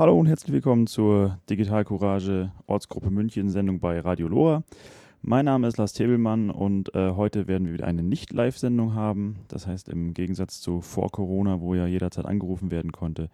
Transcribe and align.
Hallo 0.00 0.18
und 0.18 0.28
herzlich 0.28 0.54
willkommen 0.54 0.86
zur 0.86 1.38
Digital 1.50 1.84
Courage 1.84 2.50
Ortsgruppe 2.66 3.10
München 3.10 3.50
Sendung 3.50 3.80
bei 3.80 4.00
Radio 4.00 4.28
Lora. 4.28 4.62
Mein 5.20 5.44
Name 5.44 5.68
ist 5.68 5.76
Lars 5.76 5.92
Tebelmann 5.92 6.48
und 6.48 6.94
äh, 6.94 7.10
heute 7.10 7.48
werden 7.48 7.66
wir 7.66 7.74
wieder 7.74 7.86
eine 7.86 8.02
Nicht-Live-Sendung 8.02 8.94
haben. 8.94 9.40
Das 9.48 9.66
heißt, 9.66 9.90
im 9.90 10.14
Gegensatz 10.14 10.62
zu 10.62 10.80
vor 10.80 11.10
Corona, 11.10 11.60
wo 11.60 11.74
ja 11.74 11.84
jederzeit 11.84 12.24
angerufen 12.24 12.70
werden 12.70 12.92
konnte, 12.92 13.28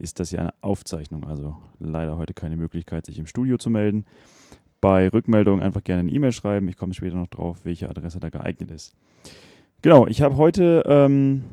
ist 0.00 0.18
das 0.18 0.32
ja 0.32 0.40
eine 0.40 0.54
Aufzeichnung. 0.62 1.28
Also 1.28 1.56
leider 1.78 2.18
heute 2.18 2.34
keine 2.34 2.56
Möglichkeit, 2.56 3.06
sich 3.06 3.20
im 3.20 3.26
Studio 3.26 3.56
zu 3.56 3.70
melden. 3.70 4.04
Bei 4.80 5.08
Rückmeldungen 5.10 5.62
einfach 5.62 5.84
gerne 5.84 6.00
eine 6.00 6.10
E-Mail 6.10 6.32
schreiben. 6.32 6.66
Ich 6.66 6.76
komme 6.76 6.92
später 6.92 7.14
noch 7.14 7.28
drauf, 7.28 7.58
welche 7.62 7.88
Adresse 7.88 8.18
da 8.18 8.30
geeignet 8.30 8.72
ist. 8.72 8.96
Genau, 9.80 10.08
ich 10.08 10.22
habe 10.22 10.36
heute 10.36 10.82
ähm, 10.86 11.44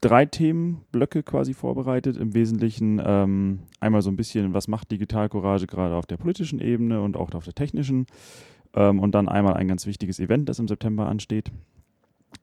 drei 0.00 0.26
Themenblöcke 0.26 1.22
quasi 1.22 1.54
vorbereitet. 1.54 2.16
Im 2.16 2.34
Wesentlichen 2.34 3.00
ähm, 3.04 3.60
einmal 3.80 4.02
so 4.02 4.10
ein 4.10 4.16
bisschen, 4.16 4.54
was 4.54 4.68
macht 4.68 4.90
Digital 4.90 5.28
Courage 5.28 5.66
gerade 5.66 5.94
auf 5.94 6.06
der 6.06 6.16
politischen 6.16 6.60
Ebene 6.60 7.00
und 7.00 7.16
auch 7.16 7.32
auf 7.34 7.44
der 7.44 7.54
technischen. 7.54 8.06
Ähm, 8.74 9.00
und 9.00 9.14
dann 9.14 9.28
einmal 9.28 9.54
ein 9.54 9.68
ganz 9.68 9.86
wichtiges 9.86 10.20
Event, 10.20 10.48
das 10.48 10.58
im 10.58 10.68
September 10.68 11.06
ansteht. 11.06 11.50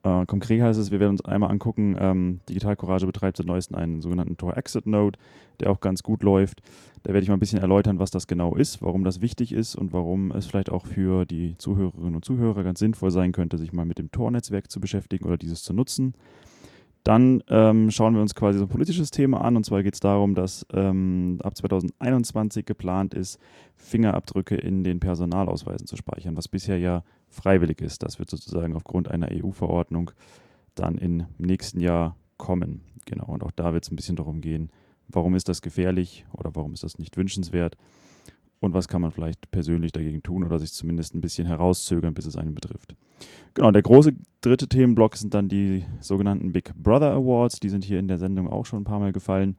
Äh, 0.03 0.25
konkret 0.25 0.61
heißt 0.61 0.79
es, 0.79 0.91
wir 0.91 0.99
werden 0.99 1.11
uns 1.11 1.23
einmal 1.23 1.51
angucken, 1.51 1.95
ähm, 1.99 2.39
Digital 2.49 2.75
betreibt 2.75 3.37
seit 3.37 3.45
neuestem 3.45 3.77
einen 3.77 4.01
sogenannten 4.01 4.37
Tor 4.37 4.57
Exit 4.57 4.87
Node, 4.87 5.19
der 5.59 5.69
auch 5.69 5.79
ganz 5.79 6.03
gut 6.03 6.23
läuft. 6.23 6.61
Da 7.03 7.13
werde 7.13 7.23
ich 7.23 7.29
mal 7.29 7.35
ein 7.35 7.39
bisschen 7.39 7.59
erläutern, 7.59 7.99
was 7.99 8.11
das 8.11 8.27
genau 8.27 8.55
ist, 8.55 8.81
warum 8.81 9.03
das 9.03 9.21
wichtig 9.21 9.53
ist 9.53 9.75
und 9.75 9.93
warum 9.93 10.31
es 10.31 10.47
vielleicht 10.47 10.71
auch 10.71 10.85
für 10.85 11.25
die 11.25 11.57
Zuhörerinnen 11.57 12.15
und 12.15 12.25
Zuhörer 12.25 12.63
ganz 12.63 12.79
sinnvoll 12.79 13.11
sein 13.11 13.31
könnte, 13.31 13.57
sich 13.57 13.73
mal 13.73 13.85
mit 13.85 13.99
dem 13.99 14.11
Tor-Netzwerk 14.11 14.71
zu 14.71 14.79
beschäftigen 14.79 15.25
oder 15.25 15.37
dieses 15.37 15.63
zu 15.63 15.73
nutzen. 15.73 16.15
Dann 17.03 17.43
ähm, 17.49 17.91
schauen 17.91 18.15
wir 18.15 18.21
uns 18.21 18.33
quasi 18.33 18.59
so 18.59 18.65
ein 18.65 18.69
politisches 18.69 19.11
Thema 19.11 19.41
an. 19.41 19.57
Und 19.57 19.65
zwar 19.65 19.83
geht 19.83 19.93
es 19.93 19.99
darum, 19.99 20.35
dass 20.35 20.65
ähm, 20.73 21.39
ab 21.43 21.57
2021 21.57 22.65
geplant 22.65 23.13
ist, 23.13 23.39
Fingerabdrücke 23.75 24.55
in 24.55 24.83
den 24.83 24.99
Personalausweisen 24.99 25.85
zu 25.85 25.97
speichern, 25.97 26.37
was 26.37 26.47
bisher 26.47 26.77
ja 26.79 27.03
freiwillig 27.29 27.81
ist. 27.81 28.03
Das 28.03 28.19
wird 28.19 28.29
sozusagen 28.29 28.75
aufgrund 28.75 29.11
einer 29.11 29.29
EU-Verordnung 29.31 30.11
dann 30.75 30.97
im 30.97 31.25
nächsten 31.37 31.81
Jahr 31.81 32.15
kommen. 32.37 32.81
Genau. 33.05 33.25
Und 33.25 33.43
auch 33.43 33.51
da 33.51 33.73
wird 33.73 33.83
es 33.83 33.91
ein 33.91 33.97
bisschen 33.97 34.15
darum 34.15 34.39
gehen, 34.39 34.69
warum 35.09 35.35
ist 35.35 35.49
das 35.49 35.61
gefährlich 35.61 36.25
oder 36.31 36.55
warum 36.55 36.73
ist 36.73 36.83
das 36.83 36.99
nicht 36.99 37.17
wünschenswert 37.17 37.75
und 38.59 38.73
was 38.73 38.87
kann 38.87 39.01
man 39.01 39.11
vielleicht 39.11 39.51
persönlich 39.51 39.91
dagegen 39.91 40.23
tun 40.23 40.45
oder 40.45 40.57
sich 40.57 40.71
zumindest 40.71 41.13
ein 41.13 41.21
bisschen 41.21 41.47
herauszögern, 41.47 42.13
bis 42.13 42.25
es 42.25 42.37
einen 42.37 42.55
betrifft. 42.55 42.95
Genau, 43.53 43.71
der 43.71 43.81
große 43.81 44.13
dritte 44.41 44.67
Themenblock 44.67 45.15
sind 45.15 45.33
dann 45.33 45.47
die 45.47 45.85
sogenannten 45.99 46.51
Big 46.51 46.73
Brother 46.75 47.11
Awards. 47.11 47.59
Die 47.59 47.69
sind 47.69 47.83
hier 47.83 47.99
in 47.99 48.07
der 48.07 48.17
Sendung 48.17 48.49
auch 48.49 48.65
schon 48.65 48.81
ein 48.81 48.85
paar 48.85 48.99
Mal 48.99 49.11
gefallen. 49.11 49.55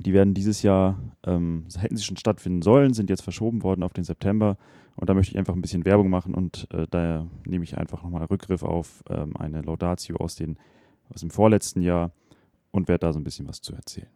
Die 0.00 0.12
werden 0.12 0.34
dieses 0.34 0.62
Jahr, 0.62 0.98
ähm, 1.24 1.64
hätten 1.78 1.96
sie 1.96 2.04
schon 2.04 2.16
stattfinden 2.16 2.62
sollen, 2.62 2.92
sind 2.92 3.08
jetzt 3.08 3.22
verschoben 3.22 3.62
worden 3.62 3.82
auf 3.82 3.92
den 3.92 4.04
September. 4.04 4.58
Und 4.96 5.08
da 5.08 5.14
möchte 5.14 5.32
ich 5.32 5.38
einfach 5.38 5.54
ein 5.54 5.60
bisschen 5.60 5.84
Werbung 5.84 6.10
machen 6.10 6.34
und 6.34 6.68
äh, 6.72 6.86
da 6.90 7.26
nehme 7.44 7.64
ich 7.64 7.76
einfach 7.76 8.02
nochmal 8.02 8.24
Rückgriff 8.24 8.62
auf 8.62 9.04
ähm, 9.10 9.36
eine 9.36 9.60
Laudatio 9.60 10.16
aus, 10.16 10.36
den, 10.36 10.58
aus 11.12 11.20
dem 11.20 11.30
vorletzten 11.30 11.82
Jahr 11.82 12.12
und 12.70 12.88
werde 12.88 13.06
da 13.06 13.12
so 13.12 13.20
ein 13.20 13.24
bisschen 13.24 13.46
was 13.46 13.60
zu 13.60 13.74
erzählen. 13.74 14.08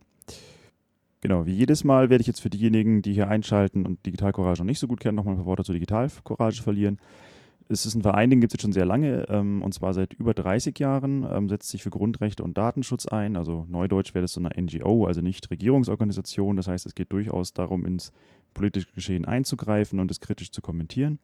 Genau, 1.20 1.44
wie 1.44 1.52
jedes 1.52 1.84
Mal 1.84 2.08
werde 2.08 2.22
ich 2.22 2.26
jetzt 2.26 2.40
für 2.40 2.48
diejenigen, 2.48 3.02
die 3.02 3.12
hier 3.12 3.28
einschalten 3.28 3.84
und 3.84 4.04
Digital 4.06 4.32
Courage 4.32 4.62
noch 4.62 4.66
nicht 4.66 4.78
so 4.78 4.88
gut 4.88 5.00
kennen, 5.00 5.16
nochmal 5.16 5.34
ein 5.34 5.38
paar 5.38 5.46
Worte 5.46 5.64
zu 5.64 5.74
Digital 5.74 6.10
Courage 6.24 6.62
verlieren. 6.62 6.98
Es 7.72 7.86
ist 7.86 7.94
ein 7.94 8.02
Verein, 8.02 8.30
den 8.30 8.40
gibt 8.40 8.52
es 8.52 8.54
jetzt 8.54 8.62
schon 8.62 8.72
sehr 8.72 8.84
lange, 8.84 9.28
ähm, 9.28 9.62
und 9.62 9.72
zwar 9.72 9.94
seit 9.94 10.12
über 10.14 10.34
30 10.34 10.76
Jahren, 10.80 11.24
ähm, 11.30 11.48
setzt 11.48 11.68
sich 11.68 11.84
für 11.84 11.90
Grundrechte 11.90 12.42
und 12.42 12.58
Datenschutz 12.58 13.06
ein. 13.06 13.36
Also 13.36 13.64
neudeutsch 13.68 14.12
wäre 14.12 14.22
das 14.22 14.32
so 14.32 14.40
eine 14.40 14.50
NGO, 14.60 15.06
also 15.06 15.20
nicht 15.20 15.48
Regierungsorganisation. 15.52 16.56
Das 16.56 16.66
heißt, 16.66 16.84
es 16.86 16.96
geht 16.96 17.12
durchaus 17.12 17.52
darum, 17.52 17.86
ins 17.86 18.12
politische 18.54 18.88
Geschehen 18.92 19.24
einzugreifen 19.24 20.00
und 20.00 20.10
es 20.10 20.18
kritisch 20.18 20.50
zu 20.50 20.62
kommentieren. 20.62 21.20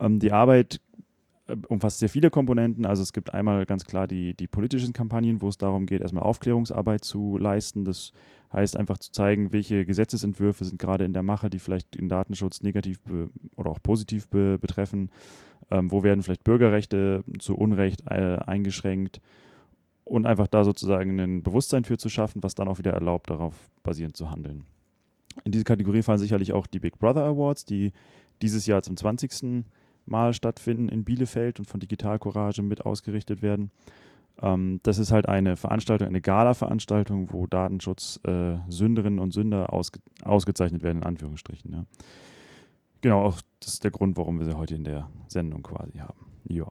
Ähm, 0.00 0.18
die 0.18 0.32
Arbeit 0.32 0.80
äh, 1.46 1.54
umfasst 1.68 2.00
sehr 2.00 2.08
viele 2.08 2.30
Komponenten. 2.30 2.84
Also 2.84 3.04
es 3.04 3.12
gibt 3.12 3.32
einmal 3.32 3.64
ganz 3.64 3.84
klar 3.84 4.08
die, 4.08 4.34
die 4.34 4.48
politischen 4.48 4.92
Kampagnen, 4.92 5.40
wo 5.40 5.48
es 5.48 5.56
darum 5.56 5.86
geht, 5.86 6.00
erstmal 6.00 6.24
Aufklärungsarbeit 6.24 7.04
zu 7.04 7.38
leisten. 7.38 7.84
Das 7.84 8.12
heißt 8.54 8.76
einfach 8.76 8.98
zu 8.98 9.12
zeigen, 9.12 9.52
welche 9.52 9.84
Gesetzesentwürfe 9.84 10.64
sind 10.64 10.78
gerade 10.78 11.04
in 11.04 11.12
der 11.12 11.22
Mache, 11.22 11.50
die 11.50 11.58
vielleicht 11.58 11.98
den 11.98 12.08
Datenschutz 12.08 12.62
negativ 12.62 12.98
oder 13.56 13.70
auch 13.70 13.82
positiv 13.82 14.28
be 14.28 14.58
betreffen. 14.58 15.10
Ähm, 15.70 15.90
wo 15.90 16.02
werden 16.02 16.22
vielleicht 16.22 16.44
Bürgerrechte 16.44 17.24
zu 17.38 17.56
Unrecht 17.56 18.02
äh, 18.06 18.38
eingeschränkt 18.46 19.20
und 20.04 20.26
einfach 20.26 20.46
da 20.46 20.62
sozusagen 20.62 21.18
ein 21.18 21.42
Bewusstsein 21.42 21.84
für 21.84 21.96
zu 21.96 22.08
schaffen, 22.08 22.42
was 22.42 22.54
dann 22.54 22.68
auch 22.68 22.78
wieder 22.78 22.92
erlaubt, 22.92 23.30
darauf 23.30 23.54
basierend 23.82 24.16
zu 24.16 24.30
handeln. 24.30 24.64
In 25.42 25.52
diese 25.52 25.64
Kategorie 25.64 26.02
fallen 26.02 26.18
sicherlich 26.18 26.52
auch 26.52 26.66
die 26.66 26.78
Big 26.78 26.98
Brother 26.98 27.24
Awards, 27.24 27.64
die 27.64 27.92
dieses 28.42 28.66
Jahr 28.66 28.82
zum 28.82 28.96
20 28.96 29.64
Mal 30.06 30.34
stattfinden 30.34 30.90
in 30.90 31.04
Bielefeld 31.04 31.58
und 31.58 31.64
von 31.64 31.80
Digital 31.80 32.18
Courage 32.18 32.62
mit 32.62 32.84
ausgerichtet 32.84 33.40
werden. 33.40 33.70
Ähm, 34.42 34.80
das 34.82 34.98
ist 34.98 35.12
halt 35.12 35.28
eine 35.28 35.56
Veranstaltung, 35.56 36.08
eine 36.08 36.20
Gala-Veranstaltung, 36.20 37.32
wo 37.32 37.46
Datenschutz-Sünderinnen 37.46 39.18
äh, 39.18 39.22
und 39.22 39.32
Sünder 39.32 39.72
ausge 39.72 40.00
ausgezeichnet 40.22 40.82
werden, 40.82 40.98
in 40.98 41.04
Anführungsstrichen. 41.04 41.72
Ja. 41.72 41.84
Genau, 43.00 43.22
auch 43.22 43.40
das 43.60 43.74
ist 43.74 43.84
der 43.84 43.90
Grund, 43.90 44.16
warum 44.16 44.38
wir 44.38 44.46
sie 44.46 44.56
heute 44.56 44.74
in 44.74 44.84
der 44.84 45.10
Sendung 45.28 45.62
quasi 45.62 45.98
haben. 45.98 46.26
Ja. 46.48 46.66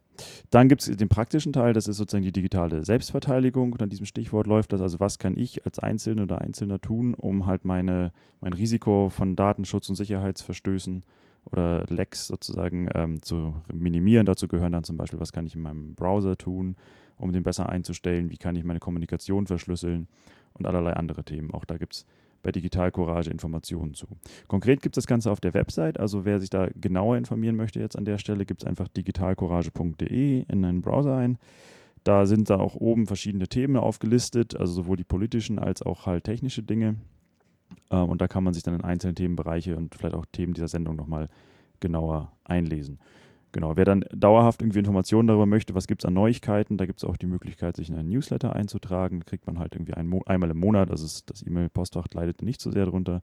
Dann 0.52 0.70
gibt 0.70 0.88
es 0.88 0.98
den 0.98 1.10
praktischen 1.10 1.54
Teil, 1.54 1.74
das 1.74 1.88
ist 1.88 1.98
sozusagen 1.98 2.24
die 2.24 2.32
digitale 2.32 2.86
Selbstverteidigung. 2.86 3.74
Und 3.74 3.82
an 3.82 3.90
diesem 3.90 4.06
Stichwort 4.06 4.48
läuft 4.48 4.74
das. 4.74 4.82
Also, 4.82 5.00
was 5.00 5.18
kann 5.18 5.38
ich 5.38 5.66
als 5.66 5.80
Einzelne 5.80 6.24
oder 6.24 6.42
Einzelner 6.42 6.80
tun, 6.80 7.14
um 7.14 7.46
halt 7.46 7.66
meine, 7.66 8.12
mein 8.40 8.54
Risiko 8.54 9.10
von 9.10 9.36
Datenschutz- 9.36 9.90
und 9.90 9.96
Sicherheitsverstößen 9.96 11.04
oder 11.46 11.86
Lecks 11.90 12.28
sozusagen 12.28 12.88
ähm, 12.94 13.22
zu 13.22 13.56
minimieren. 13.74 14.26
Dazu 14.26 14.48
gehören 14.48 14.72
dann 14.72 14.84
zum 14.84 14.98
Beispiel, 14.98 15.20
was 15.20 15.34
kann 15.34 15.46
ich 15.46 15.56
in 15.56 15.62
meinem 15.62 15.96
Browser 15.96 16.38
tun, 16.38 16.76
um 17.24 17.34
den 17.34 17.44
besser 17.44 17.70
einzustellen, 17.70 18.30
wie 18.30 18.38
kann 18.38 18.56
ich 18.56 18.64
meine 18.64 18.80
Kommunikation 18.80 19.48
verschlüsseln 19.48 20.08
und 20.54 20.66
allerlei 20.68 20.94
andere 20.94 21.24
Themen. 21.24 21.52
Auch 21.52 21.66
da 21.66 21.78
gibt 21.78 21.94
es 21.96 22.06
bei 22.44 22.52
Digital 22.52 22.92
Courage 22.92 23.32
Informationen 23.32 23.94
zu. 23.94 24.06
Konkret 24.48 24.82
gibt 24.82 24.98
es 24.98 25.04
das 25.04 25.08
Ganze 25.08 25.32
auf 25.32 25.40
der 25.40 25.54
Website, 25.54 26.00
also 26.00 26.26
wer 26.26 26.40
sich 26.40 26.50
da 26.50 26.68
genauer 26.76 27.18
informieren 27.18 27.56
möchte 27.56 27.80
jetzt 27.80 27.98
an 27.98 28.06
der 28.06 28.18
Stelle, 28.18 28.46
gibt 28.46 28.64
es 28.64 28.68
einfach 28.68 28.88
digitalcourage.de 28.90 30.46
in 30.48 30.66
einen 30.66 30.82
Browser 30.82 31.16
ein. 31.16 31.38
Da 32.04 32.26
sind 32.26 32.50
dann 32.50 32.60
auch 32.60 32.76
oben 32.76 33.08
verschiedene 33.08 33.48
Themen 33.48 33.78
aufgelistet, 33.78 34.60
also 34.60 34.74
sowohl 34.74 34.98
die 34.98 35.06
politischen 35.06 35.58
als 35.58 35.82
auch 35.82 36.06
halt 36.06 36.26
technische 36.26 36.62
Dinge. 36.62 36.96
Ähm, 37.90 38.10
und 38.10 38.22
da 38.22 38.28
kann 38.28 38.44
man 38.44 38.54
sich 38.54 38.64
dann 38.64 38.76
in 38.76 38.84
einzelne 38.84 39.16
Themenbereiche 39.16 39.78
und 39.78 39.96
vielleicht 39.96 40.16
auch 40.16 40.26
Themen 40.26 40.54
dieser 40.54 40.68
Sendung 40.68 40.98
nochmal 40.98 41.30
genauer 41.80 42.34
einlesen. 42.44 43.00
Genau, 43.54 43.78
wer 43.78 43.86
dann 43.86 44.04
dauerhaft 44.12 44.64
irgendwie 44.64 44.80
Informationen 44.80 45.28
darüber 45.28 45.46
möchte, 45.46 45.76
was 45.76 45.86
gibt 45.86 46.04
es 46.04 46.08
an 46.08 46.16
Neuigkeiten, 46.16 46.78
da 46.78 46.88
gibt 46.88 46.98
es 46.98 47.08
auch 47.08 47.18
die 47.18 47.28
Möglichkeit, 47.28 47.76
sich 47.76 47.88
in 47.88 47.96
einen 47.96 48.10
Newsletter 48.10 48.56
einzutragen. 48.56 49.24
Kriegt 49.26 49.46
man 49.46 49.60
halt 49.60 49.76
irgendwie 49.76 49.94
ein 49.94 50.12
einmal 50.26 50.50
im 50.50 50.60
Monat, 50.60 50.90
also 50.90 51.06
das 51.28 51.46
E-Mail-Postfach 51.46 52.08
leidet 52.14 52.42
nicht 52.42 52.60
so 52.60 52.72
sehr 52.72 52.86
darunter, 52.86 53.22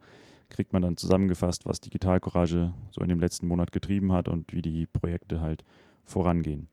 kriegt 0.48 0.72
man 0.72 0.82
dann 0.82 0.96
zusammengefasst, 0.96 1.66
was 1.66 1.80
Digital 1.80 2.20
Courage 2.20 2.72
so 2.92 3.00
in 3.00 3.08
dem 3.08 3.18
letzten 3.18 3.48
Monat 3.48 3.72
getrieben 3.72 4.12
hat 4.12 4.28
und 4.28 4.52
wie 4.52 4.62
die 4.62 4.86
Projekte 4.86 5.40
halt 5.40 5.64
vorangehen. 6.04 6.68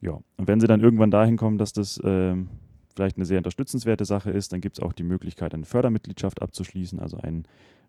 Ja, 0.00 0.18
und 0.36 0.48
wenn 0.48 0.58
sie 0.58 0.66
dann 0.66 0.80
irgendwann 0.80 1.12
dahin 1.12 1.36
kommen, 1.36 1.58
dass 1.58 1.72
das 1.72 1.98
äh, 1.98 2.34
vielleicht 2.96 3.16
eine 3.16 3.26
sehr 3.26 3.38
unterstützenswerte 3.38 4.04
Sache 4.04 4.32
ist, 4.32 4.52
dann 4.52 4.60
gibt 4.60 4.78
es 4.78 4.82
auch 4.82 4.92
die 4.92 5.04
Möglichkeit, 5.04 5.54
eine 5.54 5.66
Fördermitgliedschaft 5.66 6.42
abzuschließen, 6.42 6.98
also 6.98 7.18
einen 7.18 7.44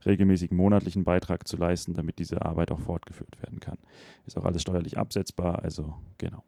regelmäßigen 0.06 0.56
monatlichen 0.56 1.04
Beitrag 1.04 1.48
zu 1.48 1.58
leisten, 1.58 1.94
damit 1.94 2.20
diese 2.20 2.44
Arbeit 2.44 2.72
auch 2.72 2.80
fortgeführt 2.80 3.42
werden 3.42 3.60
kann. 3.60 3.78
Ist 4.26 4.38
auch 4.38 4.46
alles 4.46 4.62
steuerlich 4.62 4.98
absetzbar, 4.98 5.64
also 5.64 5.94
genau. 6.18 6.44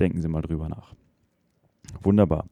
Denken 0.00 0.20
Sie 0.20 0.28
mal 0.28 0.42
drüber 0.42 0.68
nach. 0.68 0.94
Wunderbar. 2.02 2.46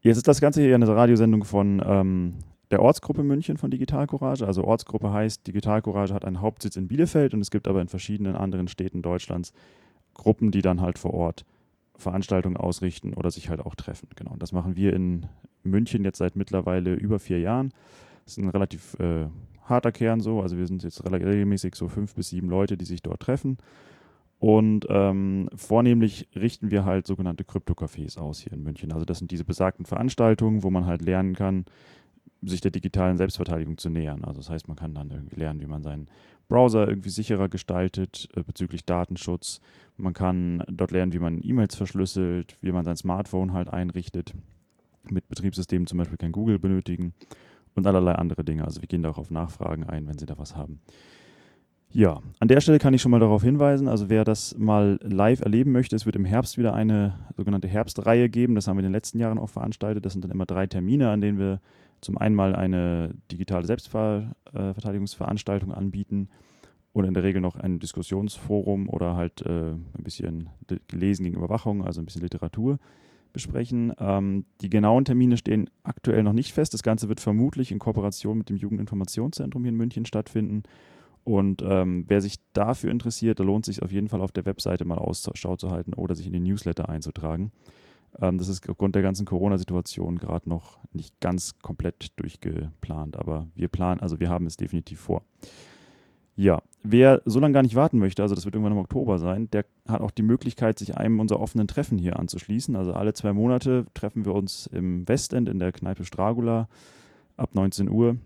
Jetzt 0.00 0.18
ist 0.18 0.28
das 0.28 0.40
Ganze 0.40 0.62
hier 0.62 0.74
eine 0.74 0.86
Radiosendung 0.86 1.44
von 1.44 1.82
ähm, 1.84 2.34
der 2.70 2.82
Ortsgruppe 2.82 3.22
München 3.22 3.56
von 3.56 3.70
Digital 3.70 4.06
Courage. 4.06 4.46
Also 4.46 4.64
Ortsgruppe 4.64 5.12
heißt, 5.12 5.46
Digital 5.46 5.82
Courage 5.82 6.12
hat 6.12 6.24
einen 6.24 6.40
Hauptsitz 6.40 6.76
in 6.76 6.88
Bielefeld 6.88 7.34
und 7.34 7.40
es 7.40 7.50
gibt 7.50 7.68
aber 7.68 7.80
in 7.80 7.88
verschiedenen 7.88 8.36
anderen 8.36 8.68
Städten 8.68 9.02
Deutschlands 9.02 9.52
Gruppen, 10.12 10.50
die 10.50 10.62
dann 10.62 10.80
halt 10.80 10.98
vor 10.98 11.14
Ort 11.14 11.44
Veranstaltungen 11.96 12.56
ausrichten 12.56 13.14
oder 13.14 13.30
sich 13.30 13.48
halt 13.48 13.60
auch 13.60 13.74
treffen. 13.74 14.08
Genau. 14.16 14.32
Und 14.32 14.42
das 14.42 14.52
machen 14.52 14.76
wir 14.76 14.92
in 14.92 15.26
München 15.62 16.04
jetzt 16.04 16.18
seit 16.18 16.36
mittlerweile 16.36 16.94
über 16.94 17.18
vier 17.18 17.40
Jahren. 17.40 17.72
Das 18.24 18.34
ist 18.34 18.38
ein 18.38 18.48
relativ 18.48 18.94
äh, 19.00 19.26
harter 19.64 19.92
Kern 19.92 20.20
so. 20.20 20.40
Also 20.40 20.56
wir 20.56 20.66
sind 20.66 20.82
jetzt 20.82 21.04
regelmäßig 21.10 21.74
so 21.74 21.88
fünf 21.88 22.14
bis 22.14 22.28
sieben 22.28 22.48
Leute, 22.48 22.76
die 22.76 22.84
sich 22.84 23.02
dort 23.02 23.20
treffen. 23.20 23.58
Und 24.38 24.86
ähm, 24.90 25.48
vornehmlich 25.54 26.28
richten 26.36 26.70
wir 26.70 26.84
halt 26.84 27.06
sogenannte 27.06 27.44
Krypto-Cafés 27.44 28.18
aus 28.18 28.40
hier 28.40 28.52
in 28.52 28.62
München. 28.62 28.92
Also 28.92 29.04
das 29.04 29.18
sind 29.18 29.30
diese 29.30 29.44
besagten 29.44 29.86
Veranstaltungen, 29.86 30.62
wo 30.62 30.70
man 30.70 30.86
halt 30.86 31.02
lernen 31.02 31.34
kann, 31.34 31.64
sich 32.42 32.60
der 32.60 32.70
digitalen 32.70 33.16
Selbstverteidigung 33.16 33.78
zu 33.78 33.88
nähern. 33.88 34.22
Also 34.22 34.40
das 34.40 34.50
heißt, 34.50 34.68
man 34.68 34.76
kann 34.76 34.94
dann 34.94 35.10
irgendwie 35.10 35.36
lernen, 35.36 35.60
wie 35.60 35.66
man 35.66 35.82
seinen 35.82 36.08
Browser 36.48 36.86
irgendwie 36.86 37.08
sicherer 37.08 37.48
gestaltet 37.48 38.28
äh, 38.36 38.42
bezüglich 38.42 38.84
Datenschutz. 38.84 39.60
Man 39.96 40.12
kann 40.12 40.62
dort 40.68 40.90
lernen, 40.90 41.14
wie 41.14 41.20
man 41.20 41.40
E-Mails 41.42 41.74
verschlüsselt, 41.74 42.58
wie 42.60 42.72
man 42.72 42.84
sein 42.84 42.96
Smartphone 42.96 43.54
halt 43.54 43.68
einrichtet, 43.68 44.34
mit 45.08 45.26
Betriebssystemen 45.28 45.86
zum 45.86 45.98
Beispiel 45.98 46.18
kein 46.18 46.32
Google 46.32 46.58
benötigen 46.58 47.14
und 47.74 47.86
allerlei 47.86 48.12
andere 48.12 48.44
Dinge. 48.44 48.64
Also 48.64 48.80
wir 48.80 48.88
gehen 48.88 49.02
da 49.02 49.10
auch 49.10 49.18
auf 49.18 49.30
Nachfragen 49.30 49.84
ein, 49.84 50.06
wenn 50.06 50.18
Sie 50.18 50.24
da 50.26 50.38
was 50.38 50.56
haben. 50.56 50.80
Ja, 51.90 52.20
an 52.40 52.48
der 52.48 52.60
Stelle 52.60 52.80
kann 52.80 52.92
ich 52.92 53.02
schon 53.02 53.12
mal 53.12 53.20
darauf 53.20 53.44
hinweisen, 53.44 53.86
also 53.86 54.10
wer 54.10 54.24
das 54.24 54.58
mal 54.58 54.98
live 55.00 55.42
erleben 55.42 55.70
möchte, 55.70 55.94
es 55.94 56.06
wird 56.06 56.16
im 56.16 56.24
Herbst 56.24 56.58
wieder 56.58 56.74
eine 56.74 57.20
sogenannte 57.36 57.68
Herbstreihe 57.68 58.28
geben. 58.28 58.56
Das 58.56 58.66
haben 58.66 58.76
wir 58.76 58.80
in 58.80 58.86
den 58.86 58.94
letzten 58.94 59.20
Jahren 59.20 59.38
auch 59.38 59.50
veranstaltet. 59.50 60.04
Das 60.04 60.12
sind 60.12 60.24
dann 60.24 60.32
immer 60.32 60.44
drei 60.44 60.66
Termine, 60.66 61.10
an 61.10 61.20
denen 61.20 61.38
wir 61.38 61.60
zum 62.00 62.18
einen 62.18 62.34
mal 62.34 62.56
eine 62.56 63.14
digitale 63.30 63.64
Selbstverteidigungsveranstaltung 63.64 65.72
anbieten 65.72 66.30
und 66.92 67.04
in 67.04 67.14
der 67.14 67.22
Regel 67.22 67.40
noch 67.40 67.54
ein 67.54 67.78
Diskussionsforum 67.78 68.88
oder 68.88 69.14
halt 69.14 69.42
äh, 69.42 69.70
ein 69.70 70.02
bisschen 70.02 70.48
Lesen 70.90 71.22
gegen 71.24 71.36
Überwachung, 71.36 71.84
also 71.84 72.00
ein 72.00 72.06
bisschen 72.06 72.22
Literatur 72.22 72.80
besprechen. 73.34 73.92
Ähm, 73.98 74.46
die 74.62 74.70
genauen 74.70 75.04
Termine 75.04 75.36
stehen 75.36 75.68
aktuell 75.82 76.22
noch 76.22 76.32
nicht 76.32 76.54
fest. 76.54 76.72
Das 76.72 76.82
Ganze 76.82 77.10
wird 77.10 77.20
vermutlich 77.20 77.70
in 77.70 77.78
Kooperation 77.78 78.38
mit 78.38 78.48
dem 78.48 78.56
Jugendinformationszentrum 78.56 79.62
hier 79.62 79.72
in 79.72 79.76
München 79.76 80.06
stattfinden. 80.06 80.62
Und 81.24 81.62
ähm, 81.62 82.04
wer 82.08 82.22
sich 82.22 82.36
dafür 82.52 82.90
interessiert, 82.90 83.40
da 83.40 83.44
lohnt 83.44 83.68
es 83.68 83.74
sich 83.74 83.82
auf 83.82 83.92
jeden 83.92 84.08
Fall 84.08 84.22
auf 84.22 84.32
der 84.32 84.46
Webseite 84.46 84.84
mal 84.86 84.98
Ausschau 84.98 85.56
zu 85.56 85.70
halten 85.70 85.92
oder 85.94 86.14
sich 86.14 86.26
in 86.26 86.32
den 86.32 86.44
Newsletter 86.44 86.88
einzutragen. 86.88 87.52
Ähm, 88.20 88.38
das 88.38 88.48
ist 88.48 88.68
aufgrund 88.68 88.94
der 88.94 89.02
ganzen 89.02 89.26
Corona-Situation 89.26 90.18
gerade 90.18 90.48
noch 90.48 90.78
nicht 90.92 91.20
ganz 91.20 91.58
komplett 91.60 92.12
durchgeplant, 92.16 93.16
aber 93.16 93.48
wir 93.54 93.68
planen, 93.68 94.00
also 94.00 94.20
wir 94.20 94.28
haben 94.28 94.46
es 94.46 94.56
definitiv 94.56 95.00
vor. 95.00 95.22
Ja, 96.36 96.62
wer 96.82 97.22
so 97.24 97.38
lange 97.38 97.54
gar 97.54 97.62
nicht 97.62 97.76
warten 97.76 97.98
möchte, 97.98 98.22
also 98.22 98.34
das 98.34 98.44
wird 98.44 98.54
irgendwann 98.54 98.72
im 98.72 98.78
Oktober 98.78 99.18
sein, 99.18 99.48
der 99.52 99.64
hat 99.88 100.00
auch 100.00 100.10
die 100.10 100.22
Möglichkeit, 100.22 100.78
sich 100.78 100.96
einem 100.96 101.20
unserer 101.20 101.40
offenen 101.40 101.68
Treffen 101.68 101.96
hier 101.96 102.18
anzuschließen. 102.18 102.74
Also 102.74 102.92
alle 102.92 103.14
zwei 103.14 103.32
Monate 103.32 103.86
treffen 103.94 104.24
wir 104.24 104.34
uns 104.34 104.66
im 104.66 105.06
Westend 105.08 105.48
in 105.48 105.60
der 105.60 105.70
Kneipe 105.70 106.04
Stragula 106.04 106.68
ab 107.36 107.54
19 107.54 107.88
Uhr 107.88 108.16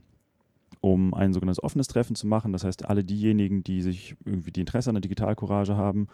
um 0.81 1.15
ein 1.15 1.33
sogenanntes 1.33 1.63
offenes 1.63 1.89
Treffen 1.89 2.15
zu 2.15 2.27
machen. 2.27 2.53
Das 2.53 2.65
heißt, 2.65 2.89
alle 2.89 3.05
diejenigen, 3.05 3.65
die 3.65 3.83
sich 3.83 4.17
irgendwie 4.25 4.53
die 4.53 4.61
Interesse 4.61 4.91
an 4.91 4.95
der 4.95 5.01
Digitalcourage 5.01 5.77
haben 5.77 6.09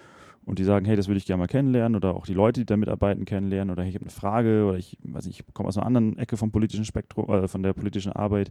und 0.45 0.59
die 0.59 0.65
sagen, 0.65 0.87
hey, 0.87 0.97
das 0.97 1.09
würde 1.09 1.19
ich 1.19 1.27
gerne 1.27 1.41
mal 1.41 1.47
kennenlernen 1.47 1.97
oder 1.97 2.15
auch 2.15 2.27
die 2.27 2.35
Leute, 2.35 2.61
die 2.61 2.67
da 2.67 2.77
mitarbeiten, 2.77 3.25
kennenlernen 3.25 3.73
oder 3.73 3.83
hey, 3.83 3.91
ich 3.91 3.95
habe 3.95 4.05
eine 4.05 4.11
Frage 4.11 4.67
oder 4.67 4.79
ich 4.79 4.99
weiß 5.03 5.27
nicht, 5.27 5.41
ich 5.41 5.55
komme 5.55 5.69
aus 5.69 5.77
einer 5.77 5.87
anderen 5.87 6.19
Ecke 6.19 6.37
vom 6.37 6.51
politischen 6.51 6.85
Spektrum, 6.85 7.29
äh, 7.29 7.49
von 7.49 7.63
der 7.63 7.73
politischen 7.73 8.13
Arbeit, 8.13 8.51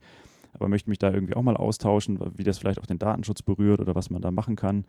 aber 0.54 0.68
möchte 0.68 0.90
mich 0.90 1.00
da 1.00 1.12
irgendwie 1.12 1.36
auch 1.36 1.42
mal 1.42 1.58
austauschen, 1.58 2.20
wie 2.36 2.44
das 2.44 2.58
vielleicht 2.58 2.80
auch 2.80 2.86
den 2.86 3.00
Datenschutz 3.00 3.42
berührt 3.42 3.80
oder 3.80 3.96
was 3.96 4.10
man 4.10 4.22
da 4.22 4.32
machen 4.32 4.56
kann. 4.56 4.86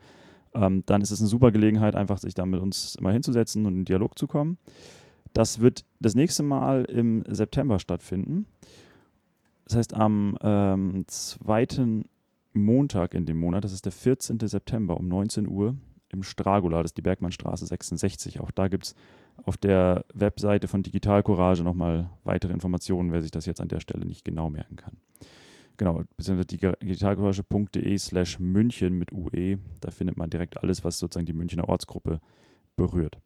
Ähm, 0.53 0.83
dann 0.85 1.01
ist 1.01 1.11
es 1.11 1.19
eine 1.19 1.27
super 1.27 1.51
Gelegenheit, 1.51 1.95
einfach 1.95 2.17
sich 2.17 2.33
da 2.33 2.45
mit 2.45 2.61
uns 2.61 2.97
mal 3.01 3.13
hinzusetzen 3.13 3.65
und 3.65 3.75
in 3.75 3.85
Dialog 3.85 4.17
zu 4.17 4.27
kommen. 4.27 4.57
Das 5.33 5.59
wird 5.59 5.83
das 5.99 6.15
nächste 6.15 6.43
Mal 6.43 6.85
im 6.85 7.23
September 7.27 7.79
stattfinden. 7.79 8.45
Das 9.65 9.75
heißt, 9.75 9.93
am 9.93 10.37
ähm, 10.41 11.03
zweiten 11.07 12.05
Montag 12.53 13.13
in 13.13 13.25
dem 13.25 13.37
Monat, 13.37 13.63
das 13.63 13.73
ist 13.73 13.85
der 13.85 13.91
14. 13.91 14.39
September 14.39 14.97
um 14.97 15.07
19 15.07 15.47
Uhr 15.47 15.75
im 16.09 16.23
Stragula, 16.23 16.81
das 16.81 16.91
ist 16.91 16.97
die 16.97 17.01
Bergmannstraße 17.01 17.65
66. 17.65 18.39
Auch 18.39 18.51
da 18.51 18.69
gibt 18.69 18.85
es 18.85 18.95
auf 19.43 19.57
der 19.57 20.05
Webseite 20.13 20.67
von 20.67 20.83
Digital 20.83 21.23
Courage 21.23 21.63
nochmal 21.63 22.09
weitere 22.23 22.53
Informationen, 22.53 23.11
wer 23.11 23.21
sich 23.21 23.31
das 23.31 23.45
jetzt 23.45 23.59
an 23.59 23.67
der 23.67 23.81
Stelle 23.81 24.05
nicht 24.05 24.23
genau 24.23 24.49
merken 24.49 24.77
kann. 24.77 24.97
Genau, 25.77 26.03
beziehungsweise 26.15 26.47
digitalcourage.de 26.47 27.97
slash 27.97 28.39
München 28.39 28.97
mit 28.97 29.11
UE. 29.11 29.57
Da 29.81 29.91
findet 29.91 30.17
man 30.17 30.29
direkt 30.29 30.61
alles, 30.61 30.83
was 30.83 30.99
sozusagen 30.99 31.25
die 31.25 31.33
Münchner 31.33 31.67
Ortsgruppe 31.67 32.19
berührt. 32.75 33.17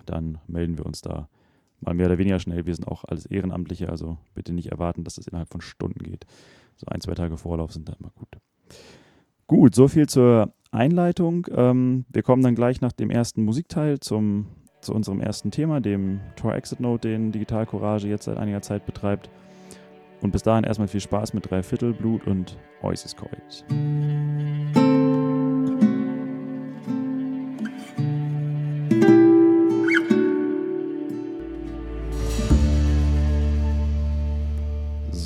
Dann 0.04 0.40
melden 0.48 0.78
wir 0.78 0.86
uns 0.86 1.00
da 1.00 1.28
mal 1.80 1.94
mehr 1.94 2.06
oder 2.06 2.18
weniger 2.18 2.40
schnell. 2.40 2.66
Wir 2.66 2.74
sind 2.74 2.88
auch 2.88 3.04
alles 3.04 3.26
Ehrenamtliche, 3.26 3.88
also 3.88 4.18
bitte 4.34 4.52
nicht 4.52 4.72
erwarten, 4.72 5.04
dass 5.04 5.14
das 5.14 5.28
innerhalb 5.28 5.50
von 5.50 5.60
Stunden 5.60 6.02
geht. 6.02 6.26
So 6.82 6.88
ein, 6.88 7.00
zwei 7.00 7.14
Tage 7.14 7.36
Vorlauf 7.36 7.72
sind 7.72 7.88
da 7.88 7.92
immer 7.92 8.10
gut. 8.10 8.28
Gut, 9.46 9.74
so 9.76 9.86
viel 9.86 10.08
zur 10.08 10.52
Einleitung. 10.72 11.46
Ähm, 11.54 12.06
wir 12.08 12.24
kommen 12.24 12.42
dann 12.42 12.56
gleich 12.56 12.80
nach 12.80 12.90
dem 12.90 13.08
ersten 13.08 13.44
Musikteil 13.44 14.00
zum 14.00 14.46
zu 14.80 14.92
unserem 14.92 15.20
ersten 15.20 15.52
Thema, 15.52 15.80
dem 15.80 16.20
Tor 16.34 16.56
Exit 16.56 16.80
Note, 16.80 17.08
den 17.08 17.30
Digital 17.30 17.66
Courage 17.66 18.08
jetzt 18.08 18.24
seit 18.24 18.36
einiger 18.36 18.62
Zeit 18.62 18.84
betreibt. 18.84 19.30
Und 20.22 20.32
bis 20.32 20.42
dahin 20.42 20.64
erstmal 20.64 20.88
viel 20.88 21.00
Spaß 21.00 21.34
mit 21.34 21.48
Dreiviertel 21.48 21.92
Blut 21.92 22.26
und 22.26 22.58
Oasis 22.82 23.14
Coit. 23.14 23.64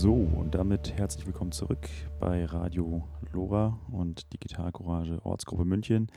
So, 0.06 0.12
und 0.12 0.55
damit 0.55 0.97
herzlich 0.97 1.26
willkommen 1.26 1.50
zurück 1.50 1.88
bei 2.20 2.44
Radio 2.44 3.03
Lora 3.32 3.81
und 3.91 4.32
Digital 4.32 4.70
Courage 4.70 5.19
Ortsgruppe 5.25 5.64
München. 5.64 6.12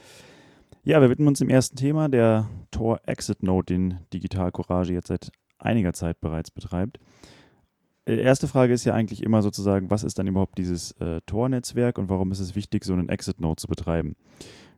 Ja, 0.83 1.01
wir 1.01 1.09
widmen 1.09 1.27
uns 1.27 1.39
dem 1.39 1.49
ersten 1.49 1.75
Thema, 1.75 2.07
der 2.07 2.47
Tor 2.69 3.01
Exit 3.07 3.41
Note, 3.41 3.73
den 3.73 3.97
Digital 4.13 4.51
Courage 4.51 4.93
jetzt 4.93 5.07
seit 5.07 5.31
einiger 5.57 5.91
Zeit 5.93 6.21
bereits 6.21 6.51
betreibt. 6.51 6.99
Die 8.07 8.11
äh, 8.11 8.21
erste 8.21 8.47
Frage 8.47 8.73
ist 8.73 8.85
ja 8.85 8.93
eigentlich 8.93 9.23
immer 9.23 9.41
sozusagen, 9.41 9.89
was 9.89 10.03
ist 10.03 10.19
dann 10.19 10.27
überhaupt 10.27 10.59
dieses 10.59 10.91
äh, 11.01 11.21
Tor-Netzwerk 11.25 11.97
und 11.97 12.09
warum 12.09 12.31
ist 12.31 12.41
es 12.41 12.53
wichtig, 12.53 12.85
so 12.85 12.93
einen 12.93 13.09
Exit 13.09 13.41
Node 13.41 13.59
zu 13.59 13.67
betreiben? 13.67 14.15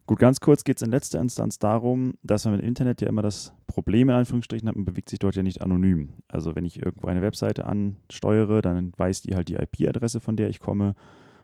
Gut, 0.06 0.20
ganz 0.20 0.40
kurz 0.40 0.64
geht 0.64 0.78
es 0.78 0.84
in 0.84 0.90
letzter 0.90 1.20
Instanz 1.20 1.60
darum, 1.60 2.14
dass 2.24 2.46
man 2.46 2.58
im 2.58 2.66
Internet 2.66 3.02
ja 3.02 3.10
immer 3.10 3.24
das 3.24 3.54
Problem 3.72 4.10
in 4.10 4.16
Anführungsstrichen 4.16 4.68
hat, 4.68 4.76
man 4.76 4.86
bewegt 4.86 5.10
sich 5.10 5.20
dort 5.20 5.36
ja 5.36 5.44
nicht 5.44 5.62
anonym. 5.62 6.10
Also 6.28 6.56
wenn 6.56 6.66
ich 6.66 6.84
irgendwo 6.84 7.08
eine 7.08 7.22
Webseite 7.22 7.66
ansteuere, 7.66 8.62
dann 8.62 8.92
weiß 8.98 9.22
die 9.22 9.36
halt 9.36 9.48
die 9.48 9.56
IP-Adresse, 9.56 10.20
von 10.20 10.36
der 10.36 10.50
ich 10.50 10.60
komme 10.60 10.96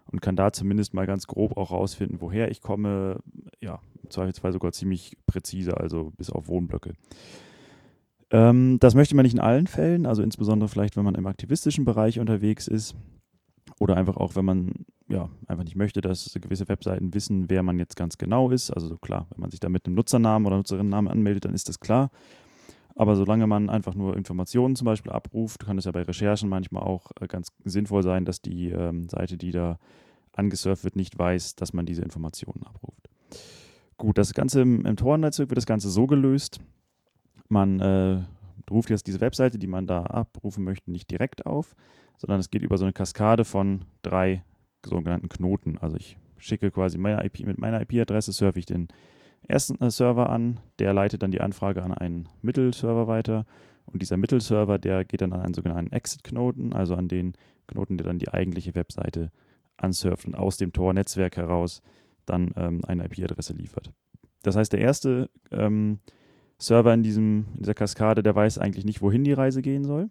und 0.05 0.21
kann 0.21 0.35
da 0.35 0.51
zumindest 0.51 0.93
mal 0.93 1.05
ganz 1.05 1.27
grob 1.27 1.57
auch 1.57 1.71
rausfinden, 1.71 2.21
woher 2.21 2.51
ich 2.51 2.61
komme. 2.61 3.21
Ja, 3.61 3.79
im 4.09 4.51
sogar 4.51 4.71
ziemlich 4.71 5.17
präzise, 5.25 5.77
also 5.77 6.11
bis 6.17 6.29
auf 6.29 6.47
Wohnblöcke. 6.47 6.93
Ähm, 8.31 8.77
das 8.79 8.93
möchte 8.93 9.15
man 9.15 9.23
nicht 9.23 9.35
in 9.35 9.39
allen 9.39 9.67
Fällen, 9.67 10.05
also 10.05 10.21
insbesondere 10.21 10.67
vielleicht, 10.67 10.97
wenn 10.97 11.05
man 11.05 11.15
im 11.15 11.27
aktivistischen 11.27 11.85
Bereich 11.85 12.19
unterwegs 12.19 12.67
ist 12.67 12.95
oder 13.79 13.95
einfach 13.95 14.17
auch, 14.17 14.35
wenn 14.35 14.45
man 14.45 14.85
ja 15.07 15.29
einfach 15.47 15.63
nicht 15.63 15.75
möchte, 15.75 16.01
dass 16.01 16.31
gewisse 16.41 16.67
Webseiten 16.67 17.13
wissen, 17.13 17.49
wer 17.49 17.63
man 17.63 17.79
jetzt 17.79 17.95
ganz 17.95 18.17
genau 18.17 18.49
ist. 18.49 18.71
Also 18.71 18.97
klar, 18.97 19.27
wenn 19.31 19.41
man 19.41 19.51
sich 19.51 19.59
da 19.59 19.69
mit 19.69 19.85
einem 19.85 19.95
Nutzernamen 19.95 20.45
oder 20.45 20.57
Nutzerinnennamen 20.57 21.11
anmeldet, 21.11 21.45
dann 21.45 21.53
ist 21.53 21.69
das 21.69 21.79
klar. 21.79 22.09
Aber 22.95 23.15
solange 23.15 23.45
man 23.45 23.69
einfach 23.69 23.93
nur 23.93 24.17
Informationen 24.17 24.75
zum 24.75 24.85
Beispiel 24.85 25.11
abruft, 25.11 25.65
kann 25.65 25.77
es 25.77 25.85
ja 25.85 25.91
bei 25.91 26.01
Recherchen 26.01 26.49
manchmal 26.49 26.83
auch 26.83 27.11
äh, 27.21 27.27
ganz 27.27 27.49
sinnvoll 27.63 28.01
sein, 28.01 28.25
dass 28.25 28.41
die 28.41 28.69
ähm, 28.69 29.07
Seite, 29.07 29.37
die 29.37 29.51
da 29.51 29.77
angesurft 30.33 30.83
wird, 30.83 30.95
nicht 30.95 31.17
weiß, 31.17 31.55
dass 31.55 31.73
man 31.73 31.85
diese 31.85 32.01
Informationen 32.01 32.63
abruft. 32.63 33.07
Gut, 33.97 34.17
das 34.17 34.33
Ganze 34.33 34.61
im, 34.61 34.85
im 34.85 34.95
Tor-Netzwerk 34.95 35.49
wird 35.49 35.57
das 35.57 35.65
Ganze 35.67 35.89
so 35.89 36.07
gelöst. 36.07 36.59
Man 37.49 37.79
äh, 37.79 38.23
ruft 38.69 38.89
jetzt 38.89 39.05
diese 39.05 39.21
Webseite, 39.21 39.59
die 39.59 39.67
man 39.67 39.85
da 39.85 40.03
abrufen 40.03 40.63
möchte, 40.63 40.91
nicht 40.91 41.09
direkt 41.09 41.45
auf, 41.45 41.75
sondern 42.17 42.39
es 42.39 42.49
geht 42.49 42.61
über 42.61 42.77
so 42.77 42.85
eine 42.85 42.93
Kaskade 42.93 43.45
von 43.45 43.85
drei 44.01 44.43
sogenannten 44.85 45.29
Knoten. 45.29 45.77
Also 45.77 45.97
ich 45.97 46.17
schicke 46.37 46.71
quasi 46.71 46.97
meine 46.97 47.23
IP, 47.25 47.45
mit 47.45 47.57
meiner 47.57 47.81
IP-Adresse 47.81 48.31
surfe 48.31 48.59
ich 48.59 48.65
den 48.65 48.87
ersten 49.47 49.81
äh, 49.81 49.89
Server 49.89 50.29
an, 50.29 50.59
der 50.79 50.93
leitet 50.93 51.23
dann 51.23 51.31
die 51.31 51.41
Anfrage 51.41 51.83
an 51.83 51.93
einen 51.93 52.27
Mittelserver 52.41 53.07
weiter 53.07 53.45
und 53.85 54.01
dieser 54.01 54.17
Mittelserver, 54.17 54.77
der 54.77 55.05
geht 55.05 55.21
dann 55.21 55.33
an 55.33 55.41
einen 55.41 55.53
sogenannten 55.53 55.93
Exit-Knoten, 55.93 56.73
also 56.73 56.95
an 56.95 57.07
den 57.07 57.33
Knoten, 57.67 57.97
der 57.97 58.05
dann 58.05 58.19
die 58.19 58.29
eigentliche 58.29 58.75
Webseite 58.75 59.31
ansurft 59.77 60.25
und 60.25 60.35
aus 60.35 60.57
dem 60.57 60.73
Tor-Netzwerk 60.73 61.37
heraus 61.37 61.81
dann 62.25 62.51
ähm, 62.57 62.81
eine 62.85 63.05
IP-Adresse 63.05 63.53
liefert. 63.53 63.91
Das 64.43 64.55
heißt, 64.55 64.73
der 64.73 64.81
erste 64.81 65.29
ähm, 65.51 65.99
Server 66.57 66.93
in, 66.93 67.03
diesem, 67.03 67.45
in 67.53 67.59
dieser 67.59 67.73
Kaskade, 67.73 68.23
der 68.23 68.35
weiß 68.35 68.57
eigentlich 68.57 68.85
nicht, 68.85 69.01
wohin 69.01 69.23
die 69.23 69.33
Reise 69.33 69.61
gehen 69.61 69.85
soll. 69.85 70.09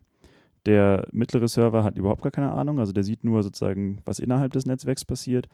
Der 0.66 1.06
mittlere 1.12 1.48
Server 1.48 1.84
hat 1.84 1.96
überhaupt 1.96 2.22
gar 2.22 2.32
keine 2.32 2.52
Ahnung, 2.52 2.80
also 2.80 2.92
der 2.92 3.04
sieht 3.04 3.24
nur 3.24 3.42
sozusagen, 3.42 4.00
was 4.04 4.18
innerhalb 4.18 4.52
des 4.52 4.66
Netzwerks 4.66 5.04
passiert. 5.04 5.48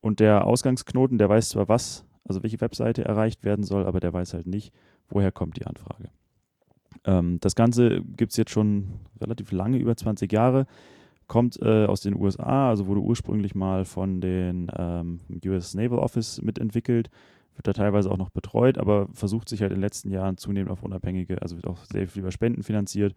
Und 0.00 0.20
der 0.20 0.46
Ausgangsknoten, 0.46 1.18
der 1.18 1.28
weiß 1.28 1.50
zwar, 1.50 1.68
was 1.68 2.04
also 2.30 2.42
welche 2.42 2.60
Webseite 2.60 3.04
erreicht 3.04 3.44
werden 3.44 3.64
soll, 3.64 3.86
aber 3.86 4.00
der 4.00 4.12
weiß 4.12 4.34
halt 4.34 4.46
nicht, 4.46 4.72
woher 5.08 5.32
kommt 5.32 5.56
die 5.56 5.66
Anfrage. 5.66 6.10
Ähm, 7.04 7.38
das 7.40 7.54
Ganze 7.54 8.02
gibt 8.02 8.32
es 8.32 8.36
jetzt 8.36 8.52
schon 8.52 9.00
relativ 9.20 9.52
lange, 9.52 9.78
über 9.78 9.96
20 9.96 10.30
Jahre, 10.32 10.66
kommt 11.26 11.60
äh, 11.60 11.86
aus 11.86 12.02
den 12.02 12.14
USA, 12.14 12.70
also 12.70 12.86
wurde 12.86 13.00
ursprünglich 13.00 13.54
mal 13.54 13.84
von 13.84 14.20
den 14.20 14.70
ähm, 14.76 15.20
US 15.44 15.74
Naval 15.74 15.98
Office 15.98 16.40
mitentwickelt, 16.42 17.10
wird 17.56 17.66
da 17.66 17.72
teilweise 17.72 18.10
auch 18.10 18.16
noch 18.16 18.30
betreut, 18.30 18.78
aber 18.78 19.08
versucht 19.12 19.48
sich 19.48 19.62
halt 19.62 19.72
in 19.72 19.78
den 19.78 19.82
letzten 19.82 20.10
Jahren 20.10 20.36
zunehmend 20.36 20.70
auf 20.70 20.82
unabhängige, 20.82 21.42
also 21.42 21.56
wird 21.56 21.66
auch 21.66 21.84
sehr 21.84 22.06
viel 22.06 22.22
über 22.22 22.32
Spenden 22.32 22.62
finanziert 22.62 23.14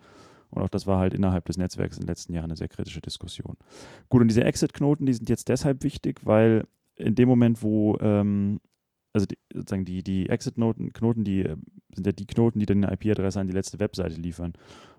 Und 0.53 0.61
auch 0.61 0.69
das 0.69 0.87
war 0.87 0.99
halt 0.99 1.13
innerhalb 1.13 1.45
des 1.45 1.57
Netzwerks 1.57 1.97
in 1.97 2.03
den 2.03 2.07
letzten 2.07 2.33
Jahren 2.33 2.45
eine 2.45 2.55
sehr 2.55 2.67
kritische 2.67 3.01
Diskussion. 3.01 3.57
Gut, 4.09 4.21
und 4.21 4.27
diese 4.27 4.43
Exit-Knoten, 4.43 5.05
die 5.05 5.13
sind 5.13 5.29
jetzt 5.29 5.49
deshalb 5.49 5.83
wichtig, 5.83 6.21
weil 6.23 6.67
in 6.95 7.15
dem 7.15 7.27
Moment, 7.27 7.63
wo 7.63 7.97
ähm, 7.99 8.59
also 9.13 9.27
die, 9.27 9.37
sozusagen 9.53 9.85
die, 9.85 10.03
die 10.03 10.27
Exit-Knoten, 10.27 10.91
Knoten, 10.91 11.23
die 11.23 11.43
äh, 11.43 11.55
sind 11.93 12.05
ja 12.05 12.11
die 12.11 12.25
Knoten, 12.25 12.59
die 12.59 12.65
dann 12.65 12.83
eine 12.83 12.93
IP-Adresse 12.93 13.39
an 13.39 13.47
die 13.47 13.53
letzte 13.53 13.79
Webseite 13.79 14.19
liefern. 14.19 14.53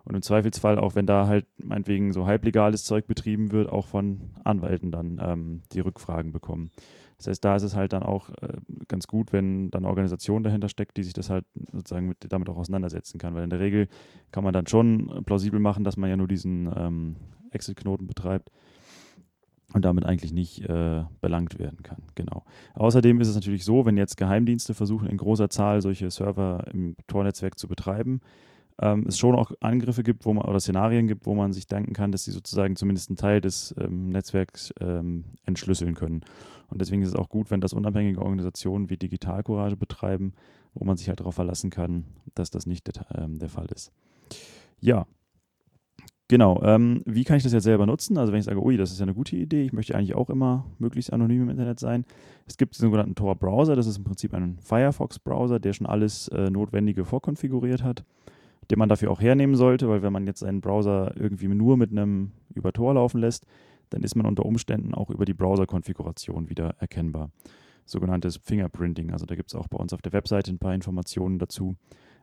Und 0.04 0.14
im 0.14 0.22
Zweifelsfall, 0.22 0.78
auch 0.78 0.94
wenn 0.94 1.06
da 1.06 1.26
halt 1.26 1.46
meinetwegen 1.56 2.12
so 2.12 2.26
halblegales 2.26 2.84
Zeug 2.84 3.06
betrieben 3.06 3.50
wird, 3.52 3.68
auch 3.68 3.86
von 3.86 4.30
Anwälten 4.44 4.92
dann 4.92 5.18
ähm, 5.20 5.62
die 5.72 5.80
Rückfragen 5.80 6.30
bekommen. 6.30 6.70
Das 7.24 7.32
heißt, 7.32 7.44
da 7.44 7.56
ist 7.56 7.62
es 7.62 7.74
halt 7.74 7.92
dann 7.92 8.02
auch 8.02 8.28
äh, 8.40 8.58
ganz 8.86 9.06
gut, 9.06 9.32
wenn 9.32 9.70
dann 9.70 9.82
eine 9.84 9.88
Organisation 9.88 10.42
dahinter 10.42 10.68
steckt, 10.68 10.96
die 10.96 11.02
sich 11.02 11.14
das 11.14 11.30
halt 11.30 11.46
sozusagen 11.72 12.08
mit, 12.08 12.18
damit 12.28 12.48
auch 12.50 12.56
auseinandersetzen 12.56 13.18
kann. 13.18 13.34
Weil 13.34 13.44
in 13.44 13.50
der 13.50 13.60
Regel 13.60 13.88
kann 14.30 14.44
man 14.44 14.52
dann 14.52 14.66
schon 14.66 15.22
plausibel 15.24 15.58
machen, 15.58 15.84
dass 15.84 15.96
man 15.96 16.10
ja 16.10 16.16
nur 16.16 16.28
diesen 16.28 16.70
ähm, 16.76 17.16
Exit-Knoten 17.50 18.06
betreibt 18.06 18.50
und 19.72 19.84
damit 19.84 20.04
eigentlich 20.04 20.32
nicht 20.32 20.68
äh, 20.68 21.04
belangt 21.22 21.58
werden 21.58 21.82
kann. 21.82 22.02
Genau. 22.14 22.44
Außerdem 22.74 23.20
ist 23.20 23.28
es 23.28 23.34
natürlich 23.34 23.64
so, 23.64 23.86
wenn 23.86 23.96
jetzt 23.96 24.16
Geheimdienste 24.16 24.74
versuchen, 24.74 25.08
in 25.08 25.16
großer 25.16 25.48
Zahl 25.48 25.80
solche 25.80 26.10
Server 26.10 26.66
im 26.72 26.94
Tor-Netzwerk 27.06 27.58
zu 27.58 27.68
betreiben, 27.68 28.20
ähm, 28.80 29.06
es 29.06 29.18
schon 29.18 29.34
auch 29.34 29.52
Angriffe 29.60 30.02
gibt, 30.02 30.24
wo 30.24 30.32
man 30.32 30.44
oder 30.46 30.60
Szenarien 30.60 31.06
gibt, 31.06 31.26
wo 31.26 31.34
man 31.34 31.52
sich 31.52 31.66
denken 31.66 31.92
kann, 31.92 32.12
dass 32.12 32.24
sie 32.24 32.32
sozusagen 32.32 32.76
zumindest 32.76 33.10
einen 33.10 33.16
Teil 33.16 33.40
des 33.40 33.74
ähm, 33.78 34.08
Netzwerks 34.10 34.72
ähm, 34.80 35.24
entschlüsseln 35.44 35.94
können. 35.94 36.24
Und 36.68 36.80
deswegen 36.80 37.02
ist 37.02 37.10
es 37.10 37.16
auch 37.16 37.28
gut, 37.28 37.50
wenn 37.50 37.60
das 37.60 37.72
unabhängige 37.72 38.20
Organisationen 38.20 38.90
wie 38.90 38.96
Digitalcourage 38.96 39.76
betreiben, 39.76 40.32
wo 40.74 40.84
man 40.84 40.96
sich 40.96 41.08
halt 41.08 41.20
darauf 41.20 41.36
verlassen 41.36 41.70
kann, 41.70 42.04
dass 42.34 42.50
das 42.50 42.66
nicht 42.66 42.86
der, 42.86 43.06
ähm, 43.16 43.38
der 43.38 43.48
Fall 43.48 43.66
ist. 43.66 43.92
Ja, 44.80 45.06
Genau. 46.28 46.62
Ähm, 46.62 47.02
wie 47.04 47.24
kann 47.24 47.36
ich 47.36 47.42
das 47.42 47.52
jetzt 47.52 47.64
selber 47.64 47.84
nutzen? 47.84 48.16
Also 48.16 48.32
wenn 48.32 48.38
ich 48.38 48.46
sage, 48.46 48.62
ui, 48.62 48.78
das 48.78 48.90
ist 48.90 48.98
ja 48.98 49.02
eine 49.04 49.14
gute 49.14 49.36
Idee, 49.36 49.62
ich 49.62 49.74
möchte 49.74 49.94
eigentlich 49.94 50.14
auch 50.14 50.30
immer 50.30 50.64
möglichst 50.78 51.12
anonym 51.12 51.42
im 51.42 51.50
Internet 51.50 51.78
sein. 51.78 52.06
Es 52.46 52.56
gibt 52.56 52.76
den 52.76 52.80
sogenannten 52.80 53.14
Tor-Browser, 53.14 53.76
das 53.76 53.86
ist 53.86 53.98
im 53.98 54.04
Prinzip 54.04 54.32
ein 54.32 54.58
Firefox-Browser, 54.58 55.60
der 55.60 55.74
schon 55.74 55.86
alles 55.86 56.28
äh, 56.28 56.50
Notwendige 56.50 57.04
vorkonfiguriert 57.04 57.82
hat, 57.82 58.04
den 58.70 58.78
man 58.78 58.88
dafür 58.88 59.10
auch 59.10 59.20
hernehmen 59.20 59.56
sollte, 59.56 59.88
weil 59.88 60.02
wenn 60.02 60.12
man 60.12 60.26
jetzt 60.26 60.42
einen 60.42 60.60
Browser 60.60 61.12
irgendwie 61.16 61.48
nur 61.48 61.76
mit 61.76 61.90
einem 61.90 62.32
über 62.54 62.72
Tor 62.72 62.94
laufen 62.94 63.20
lässt, 63.20 63.46
dann 63.90 64.02
ist 64.02 64.16
man 64.16 64.26
unter 64.26 64.46
Umständen 64.46 64.94
auch 64.94 65.10
über 65.10 65.24
die 65.24 65.34
Browser-Konfiguration 65.34 66.48
wieder 66.48 66.74
erkennbar. 66.78 67.30
Sogenanntes 67.84 68.38
Fingerprinting. 68.38 69.12
Also 69.12 69.26
da 69.26 69.34
gibt 69.34 69.50
es 69.50 69.54
auch 69.54 69.68
bei 69.68 69.76
uns 69.76 69.92
auf 69.92 70.02
der 70.02 70.12
Webseite 70.12 70.50
ein 70.50 70.58
paar 70.58 70.74
Informationen 70.74 71.38
dazu. 71.38 71.76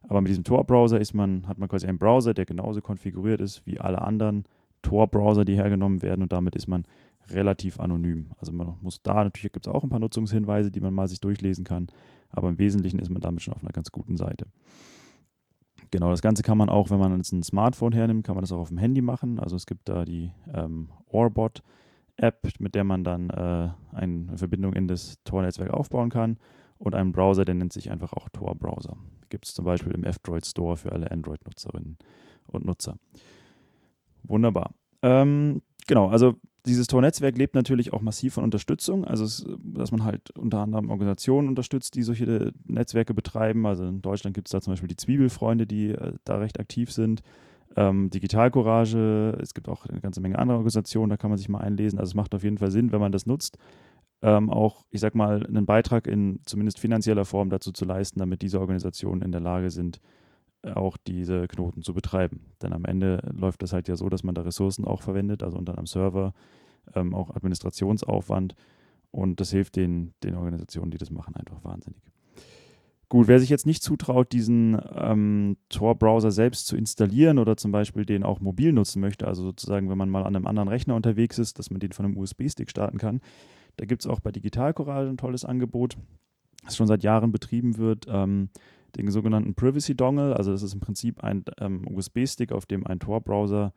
Aber 0.04 0.22
mit 0.22 0.30
diesem 0.30 0.44
Tor-Browser 0.44 1.00
ist 1.00 1.14
man, 1.14 1.48
hat 1.48 1.60
man 1.60 1.70
quasi 1.70 1.88
einen 1.88 2.00
Browser, 2.00 2.34
der 2.34 2.46
genauso 2.46 2.82
konfiguriert 2.82 3.40
ist 3.42 3.66
wie 3.66 3.80
alle 3.80 4.02
anderen 4.02 4.46
Tor-Browser, 4.82 5.46
die 5.46 5.56
hergenommen 5.56 6.02
werden 6.02 6.24
und 6.24 6.32
damit 6.32 6.56
ist 6.56 6.68
man 6.68 6.86
relativ 7.30 7.80
anonym. 7.80 8.32
Also 8.40 8.52
man 8.52 8.76
muss 8.82 9.02
da, 9.04 9.24
natürlich 9.24 9.54
gibt 9.54 9.68
es 9.68 9.74
auch 9.74 9.84
ein 9.84 9.90
paar 9.90 10.00
Nutzungshinweise, 10.00 10.72
die 10.72 10.82
man 10.82 10.94
mal 10.94 11.08
sich 11.08 11.20
durchlesen 11.20 11.64
kann, 11.64 11.88
aber 12.30 12.50
im 12.50 12.58
Wesentlichen 12.58 13.00
ist 13.00 13.10
man 13.10 13.22
damit 13.22 13.42
schon 13.42 13.54
auf 13.54 13.62
einer 13.62 13.72
ganz 13.72 13.92
guten 13.92 14.18
Seite. 14.18 14.48
Genau, 15.92 16.10
das 16.10 16.22
Ganze 16.22 16.42
kann 16.42 16.58
man 16.58 16.70
auch, 16.70 16.90
wenn 16.90 17.00
man 17.00 17.18
jetzt 17.18 17.34
ein 17.34 17.44
Smartphone 17.44 17.92
hernimmt, 17.92 18.26
kann 18.26 18.36
man 18.36 18.44
das 18.44 18.52
auch 18.54 18.60
auf 18.60 18.70
dem 18.70 18.78
Handy 18.78 19.02
machen. 19.02 19.40
Also 19.40 19.58
es 19.58 19.66
gibt 19.66 19.90
da 19.90 20.06
die 20.06 20.32
ähm, 20.54 20.90
Orbot 21.08 21.62
App, 22.16 22.48
mit 22.60 22.76
der 22.76 22.86
man 22.86 23.04
dann 23.04 23.30
äh, 23.30 23.70
eine 23.92 24.38
Verbindung 24.38 24.74
in 24.74 24.88
das 24.88 25.18
Tor-Netzwerk 25.26 25.72
aufbauen 25.72 26.10
kann 26.10 26.38
und 26.78 26.96
einen 26.96 27.12
Browser, 27.12 27.44
der 27.44 27.56
nennt 27.56 27.74
sich 27.74 27.92
einfach 27.92 28.14
auch 28.14 28.30
Tor-Browser. 28.30 28.96
Gibt 29.30 29.46
es 29.46 29.54
zum 29.54 29.66
Beispiel 29.66 29.92
im 29.94 30.06
F-Droid 30.06 30.46
Store 30.46 30.78
für 30.78 30.92
alle 30.94 31.12
Android-Nutzerinnen 31.12 31.98
und 32.48 32.66
Nutzer. 32.66 32.96
Wunderbar. 34.24 34.74
Ähm, 35.02 35.62
genau, 35.88 36.08
also 36.10 36.36
dieses 36.66 36.88
Tor-Netzwerk 36.88 37.38
lebt 37.38 37.56
natürlich 37.56 37.94
auch 37.94 38.02
massiv 38.02 38.36
von 38.36 38.44
Unterstützung, 38.44 39.06
also 39.06 39.24
es, 39.24 39.46
dass 39.64 39.92
man 39.92 40.04
halt 40.04 40.32
unter 40.32 40.60
anderem 40.60 40.90
Organisationen 40.90 41.48
unterstützt, 41.48 41.96
die 41.96 42.04
solche 42.04 42.54
Netzwerke 42.66 43.14
betreiben. 43.14 43.66
Also 43.66 43.86
in 43.86 44.02
Deutschland 44.02 44.36
gibt 44.36 44.48
es 44.48 44.52
da 44.52 44.62
zum 44.62 44.74
Beispiel 44.74 44.90
die 44.90 44.96
Zwiebelfreunde, 44.96 45.66
die 45.66 45.90
äh, 45.90 46.14
da 46.24 46.38
recht 46.38 46.60
aktiv 46.60 46.92
sind. 46.92 47.22
Ähm, 47.76 48.10
Digitalcourage, 48.10 49.38
es 49.42 49.54
gibt 49.54 49.70
auch 49.70 49.86
eine 49.86 50.02
ganze 50.02 50.22
Menge 50.22 50.38
andere 50.38 50.58
Organisationen, 50.58 51.10
da 51.10 51.18
kann 51.18 51.30
man 51.30 51.38
sich 51.38 51.50
mal 51.50 51.62
einlesen. 51.62 52.00
Also 52.00 52.12
es 52.12 52.16
macht 52.16 52.36
auf 52.36 52.44
jeden 52.44 52.58
Fall 52.58 52.72
Sinn, 52.72 52.92
wenn 52.92 53.00
man 53.00 53.12
das 53.12 53.26
nutzt 53.26 53.58
ähm, 54.22 54.50
auch, 54.50 54.86
ich 54.92 55.02
sag 55.02 55.16
mal, 55.16 55.46
einen 55.46 55.66
Beitrag 55.66 56.08
in 56.08 56.40
zumindest 56.46 56.80
finanzieller 56.80 57.26
Form 57.26 57.50
dazu 57.50 57.72
zu 57.72 57.86
leisten, 57.86 58.20
damit 58.20 58.42
diese 58.42 58.60
Organisationen 58.60 59.22
in 59.22 59.32
der 59.32 59.42
Lage 59.42 59.72
sind, 59.72 60.00
auch 60.64 60.98
diese 60.98 61.48
Knoten 61.48 61.82
zu 61.82 61.94
betreiben. 61.94 62.42
Denn 62.62 62.74
am 62.74 62.86
Ende 62.86 63.22
läuft 63.34 63.62
das 63.62 63.74
halt 63.74 63.88
ja 63.88 63.96
so, 63.96 64.10
dass 64.10 64.24
man 64.24 64.36
da 64.36 64.42
Ressourcen 64.42 64.86
auch 64.86 65.02
verwendet, 65.02 65.44
also 65.44 65.58
unter 65.58 65.78
einem 65.78 65.88
Server, 65.88 66.34
ähm, 66.96 67.14
auch 67.14 67.30
Administrationsaufwand 67.32 68.56
und 69.12 69.40
das 69.40 69.52
hilft 69.52 69.76
den, 69.76 70.14
den 70.24 70.36
Organisationen, 70.36 70.92
die 70.92 70.98
das 70.98 71.12
machen, 71.12 71.36
einfach 71.36 71.64
wahnsinnig. 71.64 72.02
Gut, 73.10 73.28
wer 73.28 73.40
sich 73.42 73.50
jetzt 73.50 73.66
nicht 73.66 73.84
zutraut, 73.84 74.32
diesen 74.32 74.80
ähm, 74.96 75.58
Tor-Browser 75.68 76.32
selbst 76.32 76.68
zu 76.68 76.78
installieren 76.78 77.40
oder 77.40 77.58
zum 77.58 77.74
Beispiel 77.74 78.06
den 78.06 78.24
auch 78.24 78.40
mobil 78.40 78.72
nutzen 78.72 79.02
möchte, 79.02 79.28
also 79.28 79.44
sozusagen, 79.44 79.90
wenn 79.90 79.98
man 79.98 80.10
mal 80.10 80.24
an 80.24 80.34
einem 80.34 80.48
anderen 80.48 80.70
Rechner 80.70 80.96
unterwegs 80.96 81.38
ist, 81.38 81.60
dass 81.60 81.70
man 81.72 81.82
den 81.82 81.92
von 81.92 82.06
einem 82.06 82.16
USB-Stick 82.16 82.70
starten 82.70 83.00
kann, 83.00 83.20
da 83.76 83.86
gibt 83.86 84.04
es 84.04 84.08
auch 84.08 84.22
bei 84.22 84.32
Digital 84.32 84.74
Coral 84.74 85.10
ein 85.10 85.18
tolles 85.18 85.44
Angebot, 85.44 85.98
das 86.64 86.78
schon 86.78 86.88
seit 86.88 87.04
Jahren 87.04 87.34
betrieben 87.34 87.78
wird. 87.78 88.06
Ähm, 88.08 88.50
den 88.98 89.10
sogenannten 89.12 89.56
Privacy 89.56 89.96
Dongle. 89.96 90.36
Also 90.36 90.52
das 90.52 90.64
ist 90.64 90.74
im 90.74 90.80
Prinzip 90.80 91.24
ein 91.24 91.44
ähm, 91.60 91.88
USB-Stick, 91.88 92.52
auf 92.52 92.66
dem 92.66 92.86
ein 92.86 93.00
Tor-Browser 93.00 93.74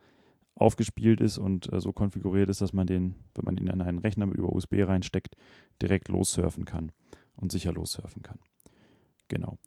aufgespielt 0.55 1.19
ist 1.21 1.37
und 1.37 1.71
äh, 1.71 1.79
so 1.81 1.91
konfiguriert 1.91 2.49
ist, 2.49 2.61
dass 2.61 2.73
man 2.73 2.87
den, 2.87 3.15
wenn 3.35 3.45
man 3.45 3.57
ihn 3.57 3.67
in 3.67 3.81
einen 3.81 3.99
Rechner 3.99 4.25
über 4.25 4.53
USB 4.53 4.75
reinsteckt, 4.83 5.35
direkt 5.81 6.07
lossurfen 6.07 6.65
kann 6.65 6.91
und 7.35 7.51
sicher 7.51 7.73
lossurfen 7.73 8.23
kann. 8.23 8.39
Genau. 9.27 9.57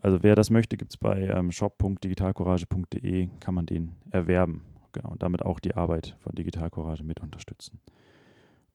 Also 0.00 0.22
wer 0.22 0.34
das 0.36 0.50
möchte, 0.50 0.76
gibt 0.76 0.92
es 0.92 0.96
bei 0.96 1.28
ähm, 1.28 1.50
shop.digitalcourage.de, 1.50 3.28
kann 3.40 3.54
man 3.54 3.66
den 3.66 3.96
erwerben. 4.10 4.62
Genau, 4.92 5.10
und 5.10 5.22
damit 5.22 5.42
auch 5.42 5.60
die 5.60 5.74
Arbeit 5.74 6.16
von 6.20 6.34
Digital 6.34 6.70
Courage 6.70 7.04
mit 7.04 7.20
unterstützen. 7.20 7.80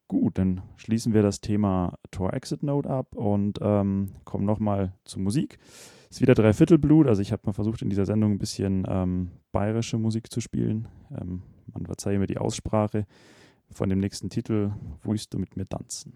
Gut, 0.08 0.38
dann 0.38 0.62
schließen 0.78 1.14
wir 1.14 1.24
das 1.24 1.42
Thema 1.42 1.98
Tor 2.12 2.34
Exit 2.34 2.62
Node 2.62 2.90
ab 2.90 3.16
und 3.16 3.58
ähm, 3.62 4.12
kommen 4.26 4.46
nochmal 4.46 4.94
zur 5.06 5.22
Musik. 5.22 5.58
Ist 6.14 6.22
wieder 6.22 6.36
Dreiviertelblut, 6.36 7.08
also 7.08 7.24
ich 7.24 7.32
habe 7.32 7.42
mal 7.48 7.54
versucht 7.54 7.82
in 7.82 7.90
dieser 7.90 8.06
Sendung 8.06 8.34
ein 8.34 8.38
bisschen 8.38 8.86
ähm, 8.88 9.32
bayerische 9.52 9.98
Musik 9.98 10.32
zu 10.32 10.42
spielen. 10.42 10.88
Ähm, 11.20 11.42
man 11.74 11.88
verzeihe 11.88 12.20
mir 12.20 12.28
die 12.28 12.38
Aussprache 12.38 13.08
von 13.72 13.90
dem 13.90 13.98
nächsten 13.98 14.30
Titel, 14.30 14.74
Willst 15.02 15.34
du 15.34 15.40
mit 15.40 15.58
mir 15.58 15.66
tanzen? 15.66 16.14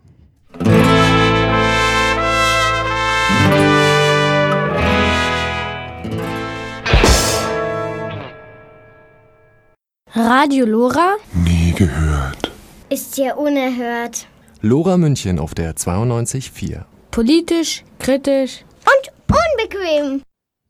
Radio 10.13 10.65
Lora? 10.67 11.15
Nie 11.43 11.71
gehört. 11.71 12.51
Ist 12.91 13.17
ja 13.17 13.33
unerhört. 13.33 14.27
Lora 14.61 14.97
München 14.97 15.39
auf 15.39 15.55
der 15.55 15.75
92.4. 15.75 16.83
Politisch, 17.09 17.83
kritisch 17.97 18.63
und 18.85 19.16
unbequem. 19.77 20.21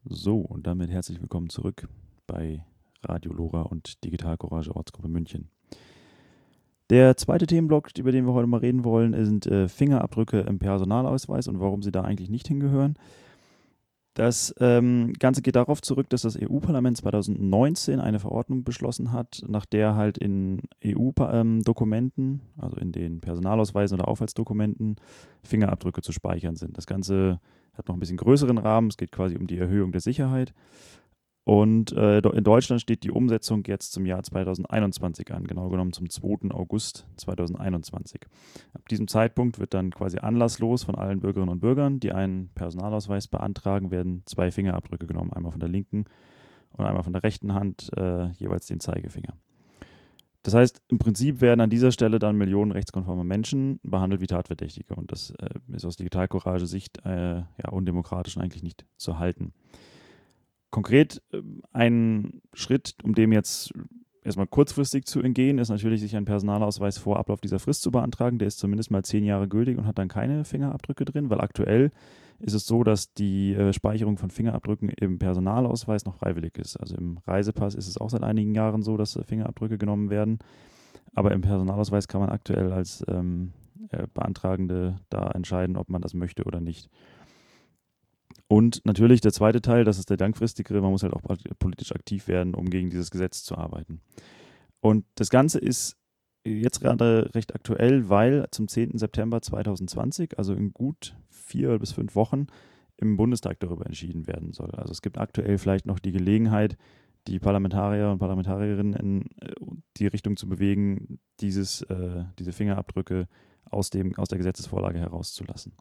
So, 0.05 0.37
und 0.37 0.67
damit 0.67 0.89
herzlich 0.89 1.21
willkommen 1.21 1.49
zurück 1.49 1.87
bei 2.27 2.63
Radio 3.03 3.33
Lora 3.33 3.61
und 3.61 4.03
Digital 4.03 4.37
Courage 4.37 4.75
Ortsgruppe 4.75 5.07
München. 5.07 5.49
Der 6.89 7.17
zweite 7.17 7.47
Themenblock, 7.47 7.89
über 7.97 8.11
den 8.11 8.25
wir 8.25 8.33
heute 8.33 8.47
mal 8.47 8.59
reden 8.59 8.85
wollen, 8.85 9.13
sind 9.25 9.45
äh, 9.45 9.67
Fingerabdrücke 9.67 10.39
im 10.41 10.59
Personalausweis 10.59 11.47
und 11.47 11.59
warum 11.59 11.83
sie 11.83 11.91
da 11.91 12.03
eigentlich 12.03 12.29
nicht 12.29 12.47
hingehören. 12.47 12.95
Das 14.17 14.51
ähm, 14.59 15.13
Ganze 15.19 15.43
geht 15.43 15.55
darauf 15.55 15.79
zurück, 15.79 16.09
dass 16.09 16.23
das 16.23 16.35
EU-Parlament 16.41 16.97
2019 16.97 17.99
eine 17.99 18.19
Verordnung 18.19 18.63
beschlossen 18.63 19.11
hat, 19.11 19.43
nach 19.47 19.67
der 19.67 19.93
halt 19.93 20.17
in 20.17 20.63
EU-Dokumenten, 20.83 22.23
ähm, 22.23 22.39
also 22.57 22.77
in 22.77 22.91
den 22.91 23.21
Personalausweisen 23.21 23.99
oder 23.99 24.07
Aufhaltsdokumenten, 24.07 24.95
Fingerabdrücke 25.43 26.01
zu 26.01 26.13
speichern 26.13 26.55
sind. 26.55 26.79
Das 26.79 26.87
Ganze 26.87 27.39
hat 27.75 27.89
noch 27.89 27.95
ein 27.95 27.99
bisschen 27.99 28.17
größeren 28.17 28.57
Rahmen. 28.57 28.87
Es 28.87 28.97
geht 28.97 29.11
quasi 29.11 29.37
um 29.37 29.45
die 29.45 29.59
Erhöhung 29.59 29.91
der 29.91 30.01
Sicherheit. 30.01 30.51
Und 31.47 31.93
äh, 31.93 32.17
in 32.17 32.43
Deutschland 32.43 32.81
steht 32.81 33.03
die 33.05 33.09
Umsetzung 33.09 33.63
jetzt 33.67 33.93
zum 33.93 34.05
Jahr 34.05 34.21
2021 34.21 35.33
an, 35.33 35.47
genau 35.47 35.69
genommen 35.69 35.93
zum 35.93 36.09
2. 36.09 36.51
August 36.53 37.07
2021. 37.15 38.19
Ab 38.73 38.89
diesem 38.89 39.07
Zeitpunkt 39.07 39.57
wird 39.57 39.73
dann 39.73 39.91
quasi 39.91 40.17
anlasslos 40.17 40.83
von 40.83 40.95
allen 40.95 41.21
Bürgerinnen 41.21 41.53
und 41.53 41.61
Bürgern, 41.61 42.01
die 42.01 42.11
einen 42.11 42.49
Personalausweis 42.49 43.29
beantragen, 43.29 43.91
werden 43.91 44.23
zwei 44.25 44.51
Fingerabdrücke 44.51 45.07
genommen, 45.07 45.31
einmal 45.31 45.53
von 45.53 45.61
der 45.61 45.69
linken 45.69 46.03
und 46.71 46.83
einmal 46.83 47.03
von 47.03 47.13
der 47.13 47.23
rechten 47.23 47.53
Hand, 47.53 47.91
äh, 47.95 48.27
jeweils 48.31 48.67
den 48.67 48.81
Zeigefinger. 48.81 49.31
Das 50.43 50.53
heißt, 50.53 50.81
im 50.89 50.99
Prinzip 50.99 51.39
werden 51.39 51.61
an 51.61 51.69
dieser 51.69 51.93
Stelle 51.93 52.19
dann 52.19 52.35
Millionen 52.35 52.73
rechtskonforme 52.73 53.23
Menschen 53.23 53.79
behandelt 53.83 54.19
wie 54.19 54.27
Tatverdächtige. 54.27 54.95
Und 54.95 55.13
das 55.13 55.31
äh, 55.39 55.47
ist 55.73 55.85
aus 55.85 55.95
Digitalcourage-Sicht 55.95 57.05
äh, 57.05 57.35
ja, 57.37 57.69
undemokratisch 57.71 58.35
und 58.35 58.43
eigentlich 58.43 58.63
nicht 58.63 58.85
zu 58.97 59.17
halten. 59.17 59.53
Konkret 60.77 61.23
äh, 61.33 61.41
ein 61.73 62.39
Schritt, 62.53 62.97
um 63.01 63.15
dem 63.15 63.31
jetzt 63.31 63.73
erstmal 64.23 64.45
kurzfristig 64.45 65.05
zu 65.05 65.21
entgehen, 65.21 65.57
ist 65.57 65.69
natürlich, 65.69 66.01
sich 66.01 66.15
einen 66.15 66.27
Personalausweis 66.27 66.99
vor 66.99 67.17
Ablauf 67.17 67.41
dieser 67.41 67.57
Frist 67.57 67.81
zu 67.81 67.89
beantragen. 67.89 68.37
Der 68.37 68.47
ist 68.47 68.59
zumindest 68.59 68.91
mal 68.91 69.03
zehn 69.03 69.23
Jahre 69.23 69.47
gültig 69.47 69.79
und 69.79 69.87
hat 69.87 69.97
dann 69.97 70.07
keine 70.07 70.45
Fingerabdrücke 70.45 71.03
drin, 71.03 71.31
weil 71.31 71.41
aktuell 71.41 71.89
ist 72.37 72.53
es 72.53 72.67
so, 72.67 72.83
dass 72.83 73.11
die 73.15 73.55
äh, 73.55 73.73
Speicherung 73.73 74.19
von 74.19 74.29
Fingerabdrücken 74.29 74.89
im 74.89 75.17
Personalausweis 75.17 76.05
noch 76.05 76.13
freiwillig 76.13 76.59
ist. 76.59 76.77
Also 76.77 76.95
im 76.95 77.17
Reisepass 77.25 77.73
ist 77.73 77.87
es 77.87 77.97
auch 77.97 78.11
seit 78.11 78.21
einigen 78.21 78.53
Jahren 78.53 78.83
so, 78.83 78.97
dass 78.97 79.15
äh, 79.15 79.23
Fingerabdrücke 79.23 79.79
genommen 79.79 80.11
werden. 80.11 80.37
Aber 81.15 81.31
im 81.31 81.41
Personalausweis 81.41 82.07
kann 82.07 82.21
man 82.21 82.29
aktuell 82.29 82.71
als 82.71 83.03
ähm, 83.07 83.51
äh, 83.89 84.05
Beantragende 84.13 84.97
da 85.09 85.31
entscheiden, 85.31 85.75
ob 85.75 85.89
man 85.89 86.03
das 86.03 86.13
möchte 86.13 86.43
oder 86.43 86.61
nicht. 86.61 86.91
Und 88.47 88.85
natürlich 88.85 89.21
der 89.21 89.33
zweite 89.33 89.61
Teil, 89.61 89.83
das 89.83 89.99
ist 89.99 90.09
der 90.09 90.17
langfristigere, 90.17 90.81
man 90.81 90.91
muss 90.91 91.03
halt 91.03 91.13
auch 91.13 91.21
politisch 91.59 91.91
aktiv 91.91 92.27
werden, 92.27 92.55
um 92.55 92.69
gegen 92.69 92.89
dieses 92.89 93.11
Gesetz 93.11 93.43
zu 93.43 93.57
arbeiten. 93.57 94.01
Und 94.79 95.05
das 95.15 95.29
Ganze 95.29 95.59
ist 95.59 95.97
jetzt 96.45 96.79
gerade 96.79 97.29
recht 97.35 97.53
aktuell, 97.53 98.09
weil 98.09 98.47
zum 98.51 98.67
10. 98.67 98.97
September 98.97 99.41
2020, 99.41 100.37
also 100.37 100.53
in 100.53 100.71
gut 100.71 101.17
vier 101.29 101.77
bis 101.79 101.91
fünf 101.91 102.15
Wochen, 102.15 102.47
im 102.97 103.17
Bundestag 103.17 103.59
darüber 103.59 103.85
entschieden 103.85 104.27
werden 104.27 104.53
soll. 104.53 104.71
Also 104.71 104.91
es 104.91 105.01
gibt 105.01 105.17
aktuell 105.17 105.57
vielleicht 105.57 105.85
noch 105.85 105.99
die 105.99 106.11
Gelegenheit, 106.11 106.77
die 107.27 107.39
Parlamentarier 107.39 108.09
und 108.09 108.19
Parlamentarierinnen 108.19 108.93
in 108.93 109.21
äh, 109.41 109.53
die 109.97 110.07
Richtung 110.07 110.37
zu 110.37 110.47
bewegen, 110.47 111.19
dieses, 111.41 111.81
äh, 111.83 112.23
diese 112.39 112.53
Fingerabdrücke 112.53 113.27
aus, 113.65 113.89
dem, 113.89 114.15
aus 114.17 114.29
der 114.29 114.37
Gesetzesvorlage 114.37 114.99
herauszulassen. 114.99 115.73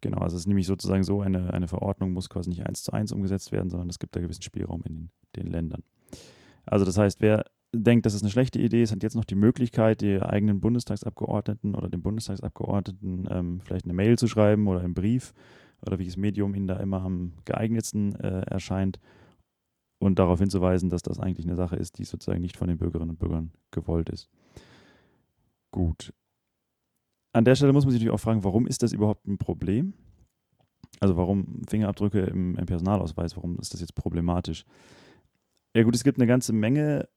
Genau, 0.00 0.18
also 0.18 0.36
es 0.36 0.42
ist 0.42 0.46
nämlich 0.46 0.66
sozusagen 0.66 1.02
so, 1.02 1.20
eine, 1.20 1.52
eine 1.52 1.68
Verordnung 1.68 2.12
muss 2.12 2.28
quasi 2.28 2.50
nicht 2.50 2.66
eins 2.66 2.82
zu 2.82 2.92
eins 2.92 3.12
umgesetzt 3.12 3.52
werden, 3.52 3.70
sondern 3.70 3.88
es 3.88 3.98
gibt 3.98 4.14
da 4.14 4.20
gewissen 4.20 4.42
Spielraum 4.42 4.82
in 4.84 4.94
den, 4.94 5.10
den 5.36 5.46
Ländern. 5.48 5.82
Also 6.66 6.84
das 6.84 6.98
heißt, 6.98 7.20
wer 7.20 7.44
denkt, 7.74 8.06
das 8.06 8.14
ist 8.14 8.22
eine 8.22 8.30
schlechte 8.30 8.58
Idee 8.60 8.82
ist, 8.82 8.92
hat 8.92 9.02
jetzt 9.02 9.16
noch 9.16 9.24
die 9.24 9.34
Möglichkeit, 9.34 10.00
die 10.00 10.22
eigenen 10.22 10.60
Bundestagsabgeordneten 10.60 11.74
oder 11.74 11.88
dem 11.88 12.02
Bundestagsabgeordneten 12.02 13.28
ähm, 13.30 13.60
vielleicht 13.62 13.84
eine 13.84 13.94
Mail 13.94 14.16
zu 14.18 14.28
schreiben 14.28 14.66
oder 14.68 14.80
einen 14.80 14.94
Brief 14.94 15.34
oder 15.82 15.98
welches 15.98 16.16
Medium 16.16 16.54
ihnen 16.54 16.66
da 16.66 16.76
immer 16.76 17.02
am 17.02 17.34
geeignetsten 17.44 18.14
äh, 18.16 18.42
erscheint 18.42 18.98
und 19.98 20.18
darauf 20.18 20.38
hinzuweisen, 20.38 20.90
dass 20.90 21.02
das 21.02 21.18
eigentlich 21.18 21.46
eine 21.46 21.56
Sache 21.56 21.76
ist, 21.76 21.98
die 21.98 22.04
sozusagen 22.04 22.40
nicht 22.40 22.56
von 22.56 22.68
den 22.68 22.78
Bürgerinnen 22.78 23.10
und 23.10 23.18
Bürgern 23.18 23.52
gewollt 23.70 24.08
ist. 24.10 24.28
Gut, 25.70 26.12
an 27.38 27.44
der 27.44 27.54
Stelle 27.54 27.72
muss 27.72 27.84
man 27.84 27.92
sich 27.92 28.00
natürlich 28.00 28.14
auch 28.14 28.22
fragen, 28.22 28.44
warum 28.44 28.66
ist 28.66 28.82
das 28.82 28.92
überhaupt 28.92 29.26
ein 29.26 29.38
Problem? 29.38 29.94
Also 31.00 31.16
warum 31.16 31.62
Fingerabdrücke 31.68 32.20
im, 32.20 32.56
im 32.56 32.66
Personalausweis, 32.66 33.36
warum 33.36 33.58
ist 33.60 33.72
das 33.72 33.80
jetzt 33.80 33.94
problematisch? 33.94 34.64
Ja 35.74 35.84
gut, 35.84 35.94
es 35.94 36.02
gibt 36.02 36.18
eine 36.18 36.26
ganze 36.26 36.52
Menge 36.52 37.08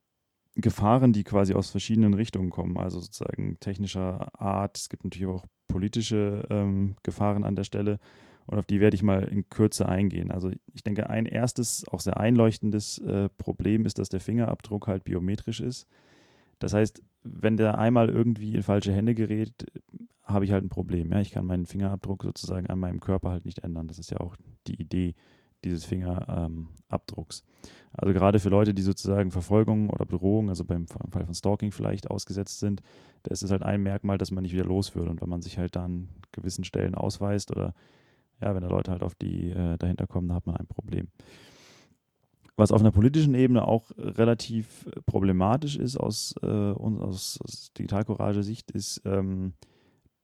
Gefahren, 0.55 1.13
die 1.13 1.23
quasi 1.23 1.53
aus 1.53 1.69
verschiedenen 1.71 2.13
Richtungen 2.13 2.49
kommen, 2.49 2.77
also 2.77 2.99
sozusagen 2.99 3.57
technischer 3.61 4.39
Art. 4.39 4.77
Es 4.77 4.89
gibt 4.89 5.05
natürlich 5.05 5.27
auch 5.27 5.45
politische 5.67 6.45
ähm, 6.49 6.95
Gefahren 7.03 7.43
an 7.43 7.55
der 7.55 7.63
Stelle 7.63 7.99
und 8.45 8.59
auf 8.59 8.65
die 8.65 8.81
werde 8.81 8.95
ich 8.95 9.01
mal 9.01 9.23
in 9.23 9.49
Kürze 9.49 9.87
eingehen. 9.87 10.29
Also 10.29 10.51
ich 10.73 10.83
denke, 10.83 11.09
ein 11.09 11.25
erstes, 11.25 11.87
auch 11.87 12.01
sehr 12.01 12.19
einleuchtendes 12.19 12.99
äh, 12.99 13.29
Problem 13.37 13.85
ist, 13.85 13.97
dass 13.97 14.09
der 14.09 14.19
Fingerabdruck 14.19 14.87
halt 14.87 15.05
biometrisch 15.05 15.61
ist. 15.61 15.87
Das 16.59 16.73
heißt, 16.73 17.01
wenn 17.23 17.57
der 17.57 17.77
einmal 17.77 18.09
irgendwie 18.09 18.55
in 18.55 18.63
falsche 18.63 18.93
Hände 18.93 19.15
gerät, 19.15 19.65
habe 20.23 20.45
ich 20.45 20.51
halt 20.51 20.63
ein 20.63 20.69
Problem. 20.69 21.11
Ja? 21.11 21.19
Ich 21.19 21.31
kann 21.31 21.45
meinen 21.45 21.65
Fingerabdruck 21.65 22.23
sozusagen 22.23 22.67
an 22.67 22.79
meinem 22.79 22.99
Körper 22.99 23.29
halt 23.29 23.45
nicht 23.45 23.59
ändern. 23.59 23.87
Das 23.87 23.99
ist 23.99 24.11
ja 24.11 24.19
auch 24.19 24.35
die 24.67 24.81
Idee 24.81 25.15
dieses 25.63 25.85
Fingerabdrucks. 25.85 27.39
Ähm, 27.39 27.69
also 27.93 28.13
gerade 28.13 28.39
für 28.39 28.49
Leute, 28.49 28.73
die 28.73 28.81
sozusagen 28.81 29.31
Verfolgung 29.31 29.89
oder 29.89 30.05
Bedrohung, 30.05 30.49
also 30.49 30.65
beim 30.65 30.87
Fall 30.87 31.25
von 31.25 31.35
Stalking 31.35 31.71
vielleicht 31.71 32.09
ausgesetzt 32.09 32.59
sind, 32.59 32.81
da 33.23 33.31
ist 33.31 33.43
es 33.43 33.51
halt 33.51 33.61
ein 33.61 33.83
Merkmal, 33.83 34.17
dass 34.17 34.31
man 34.31 34.43
nicht 34.43 34.53
wieder 34.53 34.65
los 34.65 34.95
wird. 34.95 35.07
Und 35.07 35.21
wenn 35.21 35.29
man 35.29 35.41
sich 35.41 35.57
halt 35.57 35.75
da 35.75 35.85
an 35.85 36.09
gewissen 36.31 36.63
Stellen 36.63 36.95
ausweist 36.95 37.51
oder 37.51 37.73
ja, 38.41 38.55
wenn 38.55 38.63
da 38.63 38.69
Leute 38.69 38.91
halt 38.91 39.03
auf 39.03 39.13
die 39.13 39.51
äh, 39.51 39.77
dahinter 39.77 40.07
kommen, 40.07 40.29
dann 40.29 40.37
hat 40.37 40.47
man 40.47 40.55
ein 40.55 40.67
Problem. 40.67 41.09
Was 42.57 42.71
auf 42.71 42.81
einer 42.81 42.91
politischen 42.91 43.33
Ebene 43.33 43.67
auch 43.67 43.91
relativ 43.97 44.89
problematisch 45.05 45.77
ist 45.77 45.97
aus, 45.97 46.35
äh, 46.43 46.45
aus, 46.45 47.39
aus 47.41 47.71
Digitalcourage-Sicht, 47.77 48.71
ist, 48.71 49.01
ähm, 49.05 49.53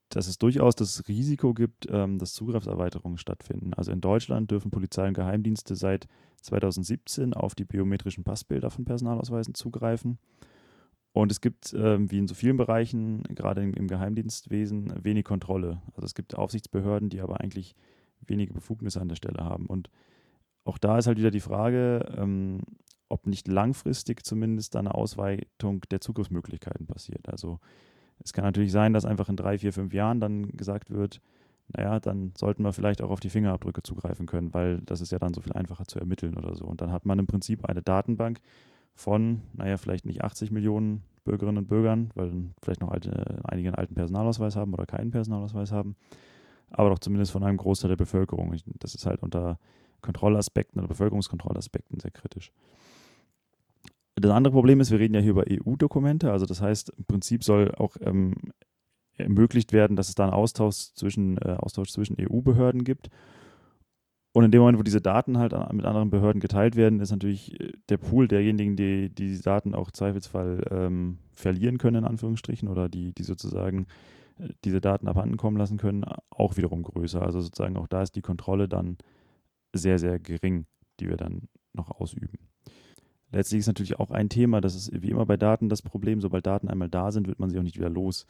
dass 0.10 0.28
es 0.28 0.38
durchaus 0.38 0.76
das 0.76 1.08
Risiko 1.08 1.54
gibt, 1.54 1.88
ähm, 1.90 2.18
dass 2.18 2.34
Zugriffserweiterungen 2.34 3.18
stattfinden. 3.18 3.74
Also 3.74 3.92
in 3.92 4.02
Deutschland 4.02 4.52
dürfen 4.52 4.72
Polizei 4.72 5.08
und 5.08 5.14
Geheimdienste 5.14 5.76
seit 5.76 6.08
2017 6.42 7.34
auf 7.34 7.56
die 7.56 7.66
biometrischen 7.66 8.24
Passbilder 8.24 8.70
von 8.70 8.86
Personalausweisen 8.86 9.54
zugreifen. 9.54 10.18
Und 11.12 11.32
es 11.32 11.42
gibt, 11.42 11.74
ähm, 11.74 12.12
wie 12.12 12.20
in 12.20 12.28
so 12.28 12.36
vielen 12.36 12.58
Bereichen, 12.58 13.24
gerade 13.24 13.64
im, 13.64 13.74
im, 13.74 13.88
Geheimdienstwesen, 13.88 15.04
wenig 15.04 15.26
Kontrolle. 15.26 15.82
Also 15.96 16.06
es 16.06 16.14
gibt 16.14 16.36
Aufsichtsbehörden, 16.36 17.10
die 17.10 17.22
aber 17.22 17.42
eigentlich 17.42 17.76
wenige 18.22 18.54
Befugnisse 18.54 19.02
an 19.02 19.10
der 19.10 19.16
Stelle 19.16 19.44
haben. 19.44 19.66
Und 19.66 19.90
auch 20.68 20.78
da 20.78 20.98
ist 20.98 21.08
halt 21.08 21.18
wieder 21.18 21.32
die 21.32 21.40
Frage, 21.40 22.06
ähm, 22.18 22.62
ob 23.10 23.26
nicht 23.26 23.48
langfristig 23.48 24.26
zumindest 24.26 24.76
eine 24.76 24.94
Ausweitung 24.94 25.82
der 25.92 26.02
Zugriffsmöglichkeiten 26.02 26.88
passiert. 26.88 27.30
Also 27.30 27.60
es 28.24 28.34
kann 28.34 28.44
natürlich 28.44 28.72
sein, 28.72 28.94
dass 28.94 29.06
einfach 29.06 29.30
in 29.30 29.38
drei, 29.38 29.58
vier, 29.58 29.72
fünf 29.72 29.94
Jahren 29.94 30.20
dann 30.20 30.52
gesagt 30.52 30.90
wird, 30.90 31.22
naja, 31.76 32.00
dann 32.00 32.34
sollten 32.38 32.64
wir 32.64 32.74
vielleicht 32.74 33.02
auch 33.02 33.10
auf 33.10 33.20
die 33.20 33.30
Fingerabdrücke 33.30 33.84
zugreifen 33.84 34.26
können, 34.26 34.54
weil 34.54 34.80
das 34.82 35.02
ist 35.02 35.12
ja 35.12 35.20
dann 35.20 35.34
so 35.34 35.42
viel 35.42 35.54
einfacher 35.54 35.86
zu 35.86 36.00
ermitteln 36.00 36.38
oder 36.38 36.56
so. 36.56 36.66
Und 36.66 36.82
dann 36.82 36.92
hat 36.92 37.06
man 37.06 37.20
im 37.20 37.28
Prinzip 37.28 37.66
eine 37.66 37.82
Datenbank 37.82 38.40
von, 38.96 39.42
naja, 39.54 39.78
vielleicht 39.78 40.06
nicht 40.06 40.24
80 40.24 40.52
Millionen 40.52 41.04
Bürgerinnen 41.26 41.58
und 41.58 41.68
Bürgern, 41.68 42.10
weil 42.16 42.32
vielleicht 42.62 42.82
noch 42.82 42.90
alte, 42.90 43.42
einige 43.44 43.70
einen 43.70 43.76
alten 43.76 43.96
Personalausweis 43.96 44.56
haben 44.56 44.74
oder 44.74 44.86
keinen 44.86 45.12
Personalausweis 45.12 45.74
haben, 45.74 45.96
aber 46.72 46.90
doch 46.90 47.00
zumindest 47.00 47.32
von 47.32 47.44
einem 47.44 47.58
Großteil 47.58 47.90
der 47.90 47.98
Bevölkerung. 47.98 48.56
Das 48.80 48.96
ist 48.96 49.06
halt 49.06 49.22
unter 49.22 49.60
Kontrollaspekten 50.02 50.80
oder 50.80 50.88
Bevölkerungskontrollaspekten 50.88 52.00
sehr 52.00 52.12
kritisch. 52.12 52.52
Das 54.16 54.32
andere 54.32 54.54
Problem 54.54 54.80
ist, 54.80 54.90
wir 54.90 55.00
reden 55.00 55.14
ja 55.14 55.22
hier 55.22 55.32
über 55.32 55.46
EU-Dokumente, 55.50 56.32
also 56.32 56.46
das 56.46 56.62
heißt, 56.62 56.92
im 56.98 57.06
Prinzip 57.06 57.44
soll 57.44 57.74
auch 57.76 57.98
ähm, 58.02 58.34
ermöglicht 59.18 59.74
werden, 59.74 59.96
dass 59.96 60.10
es 60.10 60.16
da 60.16 60.24
einen 60.24 60.34
Austausch 60.34 60.94
zwischen, 60.96 61.38
äh, 61.38 61.58
zwischen 61.68 62.18
EU-Behörden 62.20 62.84
gibt. 62.84 63.10
Und 64.34 64.44
in 64.44 64.52
dem 64.52 64.62
Moment, 64.62 64.78
wo 64.78 64.84
diese 64.84 65.02
Daten 65.02 65.40
halt 65.40 65.54
mit 65.74 65.86
anderen 65.86 66.12
Behörden 66.12 66.40
geteilt 66.40 66.76
werden, 66.76 67.00
ist 67.00 67.12
natürlich 67.12 67.60
äh, 67.60 67.74
der 67.90 67.98
Pool 67.98 68.28
derjenigen, 68.28 68.76
die, 68.76 69.10
die 69.10 69.30
die 69.30 69.42
Daten 69.42 69.74
auch 69.74 69.92
Zweifelsfall 69.92 70.64
ähm, 70.70 71.18
verlieren 71.34 71.78
können, 71.78 72.04
in 72.04 72.10
Anführungsstrichen, 72.10 72.68
oder 72.68 72.90
die, 72.90 73.14
die 73.14 73.24
sozusagen 73.24 73.88
äh, 74.40 74.50
diese 74.64 74.82
Daten 74.82 75.08
abhanden 75.08 75.38
kommen 75.38 75.58
lassen 75.58 75.78
können, 75.78 76.06
auch 76.30 76.58
wiederum 76.58 76.84
größer. 76.84 77.22
Also 77.22 77.42
sozusagen 77.42 77.78
auch 77.78 77.88
da 77.88 78.04
ist 78.04 78.16
die 78.16 78.22
Kontrolle 78.22 78.68
dann 78.68 78.98
sehr, 79.78 80.00
sehr 80.00 80.20
gering, 80.20 80.66
die 81.00 81.10
wir 81.10 81.18
dann 81.18 81.48
noch 81.74 81.92
ausüben. 81.92 82.40
Letztlich 83.32 83.60
ist 83.60 83.68
natürlich 83.68 84.00
auch 84.00 84.12
ein 84.12 84.30
Thema, 84.30 84.62
das 84.62 84.76
ist 84.76 85.02
wie 85.02 85.10
immer 85.10 85.26
bei 85.26 85.38
Daten 85.38 85.70
das 85.70 85.82
Problem, 85.82 86.22
sobald 86.22 86.46
Daten 86.46 86.70
einmal 86.70 86.90
da 86.90 87.12
sind, 87.12 87.28
wird 87.28 87.40
man 87.40 87.50
sie 87.50 87.60
auch 87.60 87.64
nicht 87.64 87.78
wieder 87.78 87.90
los. 87.90 88.26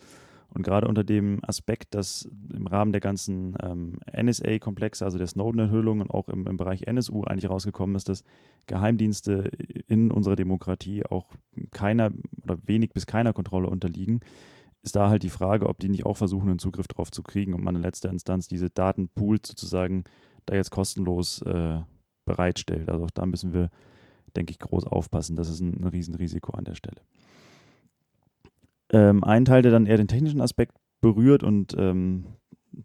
Und 0.49 0.63
gerade 0.63 0.87
unter 0.87 1.03
dem 1.03 1.39
Aspekt, 1.43 1.93
dass 1.93 2.29
im 2.53 2.67
Rahmen 2.67 2.93
der 2.93 3.01
ganzen 3.01 3.55
ähm, 3.61 3.99
NSA-Komplexe, 4.11 5.03
also 5.03 5.17
der 5.17 5.27
Snowden-Enthüllung 5.27 5.99
und 5.99 6.09
auch 6.09 6.29
im, 6.29 6.47
im, 6.47 6.57
Bereich 6.57 6.83
NSU 6.87 7.23
eigentlich 7.23 7.49
rausgekommen 7.49 7.95
ist, 7.95 8.07
dass 8.07 8.23
Geheimdienste 8.65 9.51
in 9.87 10.09
unserer 10.09 10.37
Demokratie 10.37 11.05
auch 11.05 11.33
keiner 11.71 12.11
oder 12.43 12.57
wenig 12.65 12.91
bis 12.91 13.05
keiner 13.05 13.33
Kontrolle 13.33 13.69
unterliegen, 13.69 14.21
ist 14.83 14.95
da 14.95 15.09
halt 15.09 15.23
die 15.23 15.29
Frage, 15.29 15.67
ob 15.67 15.79
die 15.79 15.89
nicht 15.89 16.05
auch 16.05 16.15
versuchen, 16.15 16.49
einen 16.49 16.59
Zugriff 16.59 16.87
drauf 16.87 17.11
zu 17.11 17.23
kriegen 17.23 17.53
und 17.53 17.63
man 17.63 17.75
in 17.75 17.81
letzter 17.81 18.09
Instanz 18.09 18.47
diese 18.47 18.69
Datenpools 18.69 19.49
sozusagen 19.49 20.05
da 20.47 20.55
jetzt 20.55 20.71
kostenlos 20.71 21.41
äh, 21.43 21.79
bereitstellt. 22.25 22.89
Also 22.89 23.05
auch 23.05 23.11
da 23.11 23.25
müssen 23.25 23.53
wir, 23.53 23.69
denke 24.35 24.51
ich, 24.51 24.59
groß 24.59 24.85
aufpassen. 24.85 25.35
Das 25.35 25.49
ist 25.49 25.59
ein, 25.59 25.81
ein 25.81 25.87
Riesenrisiko 25.87 26.53
an 26.53 26.65
der 26.65 26.75
Stelle. 26.75 27.01
Ähm, 28.91 29.23
ein 29.23 29.45
Teil, 29.45 29.61
der 29.61 29.71
dann 29.71 29.85
eher 29.85 29.97
den 29.97 30.07
technischen 30.07 30.41
Aspekt 30.41 30.75
berührt 31.01 31.43
und 31.43 31.75
ähm, 31.77 32.25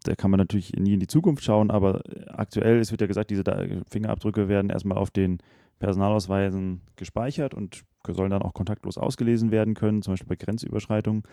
da 0.04 0.14
kann 0.14 0.30
man 0.30 0.38
natürlich 0.38 0.72
nie 0.72 0.94
in 0.94 1.00
die 1.00 1.06
Zukunft 1.06 1.44
schauen, 1.44 1.70
aber 1.70 2.02
aktuell, 2.28 2.78
es 2.78 2.90
wird 2.90 3.00
ja 3.00 3.06
gesagt, 3.06 3.30
diese 3.30 3.44
Fingerabdrücke 3.90 4.48
werden 4.48 4.70
erstmal 4.70 4.98
auf 4.98 5.10
den 5.10 5.38
Personalausweisen 5.78 6.80
gespeichert 6.96 7.54
und 7.54 7.82
sollen 8.08 8.30
dann 8.30 8.42
auch 8.42 8.54
kontaktlos 8.54 8.98
ausgelesen 8.98 9.50
werden 9.50 9.74
können, 9.74 10.02
zum 10.02 10.12
Beispiel 10.12 10.28
bei 10.28 10.36
Grenzüberschreitungen. 10.36 11.24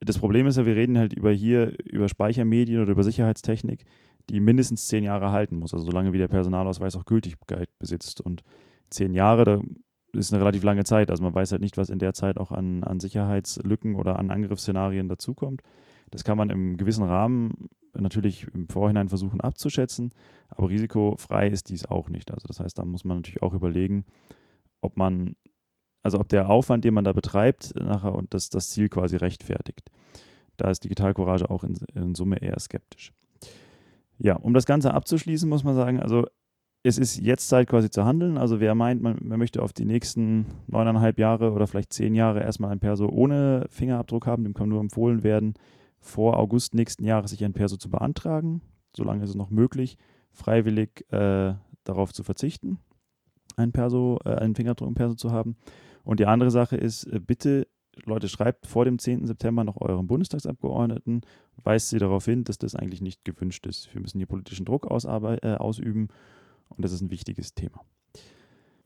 Das 0.00 0.18
Problem 0.18 0.46
ist 0.46 0.56
ja, 0.56 0.66
wir 0.66 0.76
reden 0.76 0.98
halt 0.98 1.12
über 1.12 1.32
hier 1.32 1.76
über 1.84 2.08
Speichermedien 2.08 2.82
oder 2.82 2.92
über 2.92 3.04
Sicherheitstechnik, 3.04 3.84
die 4.28 4.40
mindestens 4.40 4.86
zehn 4.86 5.04
Jahre 5.04 5.30
halten 5.30 5.56
muss, 5.56 5.72
also 5.72 5.86
solange 5.86 6.12
wie 6.12 6.18
der 6.18 6.28
Personalausweis 6.28 6.96
auch 6.96 7.04
Gültigkeit 7.04 7.68
besitzt. 7.78 8.20
Und 8.20 8.42
zehn 8.90 9.14
Jahre, 9.14 9.44
da 9.44 9.60
ist 10.12 10.32
eine 10.32 10.40
relativ 10.40 10.62
lange 10.62 10.84
Zeit. 10.84 11.10
Also 11.10 11.22
man 11.22 11.34
weiß 11.34 11.52
halt 11.52 11.62
nicht, 11.62 11.76
was 11.76 11.90
in 11.90 11.98
der 11.98 12.14
Zeit 12.14 12.38
auch 12.38 12.52
an, 12.52 12.84
an 12.84 13.00
Sicherheitslücken 13.00 13.94
oder 13.96 14.18
an 14.18 14.30
Angriffsszenarien 14.30 15.08
dazukommt. 15.08 15.62
Das 16.10 16.24
kann 16.24 16.38
man 16.38 16.50
im 16.50 16.76
gewissen 16.76 17.04
Rahmen 17.04 17.68
natürlich 17.92 18.46
im 18.54 18.68
Vorhinein 18.68 19.08
versuchen 19.08 19.40
abzuschätzen, 19.40 20.12
aber 20.48 20.68
risikofrei 20.68 21.48
ist 21.48 21.68
dies 21.68 21.86
auch 21.86 22.08
nicht. 22.08 22.30
Also 22.32 22.46
das 22.46 22.60
heißt, 22.60 22.78
da 22.78 22.84
muss 22.84 23.04
man 23.04 23.18
natürlich 23.18 23.42
auch 23.42 23.54
überlegen, 23.54 24.04
ob 24.80 24.96
man, 24.96 25.36
also 26.04 26.20
ob 26.20 26.28
der 26.28 26.48
Aufwand, 26.48 26.84
den 26.84 26.94
man 26.94 27.04
da 27.04 27.12
betreibt, 27.12 27.74
nachher 27.74 28.14
und 28.14 28.32
das, 28.34 28.50
das 28.50 28.70
Ziel 28.70 28.88
quasi 28.88 29.16
rechtfertigt. 29.16 29.90
Da 30.56 30.70
ist 30.70 30.84
Digitalcourage 30.84 31.50
auch 31.50 31.64
in, 31.64 31.76
in 31.94 32.14
Summe 32.14 32.40
eher 32.40 32.60
skeptisch. 32.60 33.12
Ja, 34.18 34.36
um 34.36 34.54
das 34.54 34.66
Ganze 34.66 34.94
abzuschließen, 34.94 35.48
muss 35.48 35.64
man 35.64 35.74
sagen, 35.74 35.98
also 35.98 36.26
es 36.84 36.98
ist 36.98 37.16
jetzt 37.16 37.48
Zeit 37.48 37.68
quasi 37.68 37.90
zu 37.90 38.04
handeln. 38.04 38.36
Also 38.36 38.60
wer 38.60 38.74
meint, 38.74 39.02
man, 39.02 39.18
man, 39.22 39.38
möchte 39.38 39.62
auf 39.62 39.72
die 39.72 39.86
nächsten 39.86 40.46
neuneinhalb 40.66 41.18
Jahre 41.18 41.52
oder 41.52 41.66
vielleicht 41.66 41.92
zehn 41.92 42.14
Jahre 42.14 42.42
erstmal 42.42 42.70
ein 42.70 42.80
Perso 42.80 43.08
ohne 43.08 43.66
Fingerabdruck 43.70 44.26
haben, 44.26 44.44
dem 44.44 44.54
kann 44.54 44.68
nur 44.68 44.80
empfohlen 44.80 45.24
werden, 45.24 45.54
vor 45.98 46.36
August 46.38 46.74
nächsten 46.74 47.04
Jahres 47.04 47.30
sich 47.30 47.42
ein 47.42 47.54
Perso 47.54 47.78
zu 47.78 47.88
beantragen. 47.88 48.60
Solange 48.94 49.24
ist 49.24 49.30
es 49.30 49.36
noch 49.36 49.50
möglich, 49.50 49.96
freiwillig 50.32 51.10
äh, 51.10 51.54
darauf 51.84 52.12
zu 52.12 52.22
verzichten, 52.22 52.78
ein 53.56 53.72
Perso, 53.72 54.18
äh, 54.24 54.34
einen 54.34 54.54
Fingerabdruck 54.54 54.88
im 54.88 54.94
Perso 54.94 55.14
zu 55.14 55.32
haben. 55.32 55.56
Und 56.04 56.20
die 56.20 56.26
andere 56.26 56.50
Sache 56.50 56.76
ist, 56.76 57.04
äh, 57.04 57.20
bitte 57.20 57.66
Leute, 58.04 58.28
schreibt 58.28 58.66
vor 58.66 58.84
dem 58.84 58.98
10. 58.98 59.26
September 59.26 59.64
noch 59.64 59.80
euren 59.80 60.06
Bundestagsabgeordneten, 60.06 61.22
weist 61.62 61.90
sie 61.90 61.98
darauf 61.98 62.24
hin, 62.24 62.44
dass 62.44 62.58
das 62.58 62.74
eigentlich 62.74 63.00
nicht 63.00 63.24
gewünscht 63.24 63.66
ist. 63.66 63.92
Wir 63.94 64.00
müssen 64.00 64.18
hier 64.18 64.26
politischen 64.26 64.66
Druck 64.66 64.86
äh, 64.86 65.54
ausüben 65.54 66.08
und 66.68 66.84
das 66.84 66.92
ist 66.92 67.02
ein 67.02 67.10
wichtiges 67.10 67.54
Thema. 67.54 67.84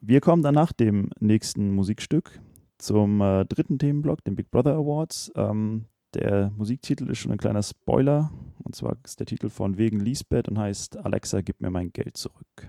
Wir 0.01 0.21
kommen 0.21 0.43
dann 0.43 0.55
nach 0.55 0.73
dem 0.73 1.11
nächsten 1.21 1.75
Musikstück 1.75 2.41
zum 2.79 3.21
äh, 3.21 3.45
dritten 3.47 3.79
Themenblock, 3.79 4.23
dem 4.25 4.37
Big 4.37 4.51
Brother 4.51 4.75
Awards. 4.75 5.33
Ähm, 5.35 5.87
der 6.15 6.53
Musiktitel 6.57 7.11
ist 7.11 7.19
schon 7.19 7.33
ein 7.33 7.39
kleiner 7.39 7.63
Spoiler. 7.63 8.31
Und 8.63 8.77
zwar 8.77 8.97
ist 9.05 9.19
der 9.19 9.27
Titel 9.27 9.49
von 9.49 9.77
Wegen 9.77 10.01
Lisbeth 10.01 10.49
und 10.49 10.59
heißt 10.59 10.99
Alexa, 10.99 11.41
gib 11.41 11.61
mir 11.61 11.71
mein 11.71 11.93
Geld 11.93 12.17
zurück. 12.17 12.69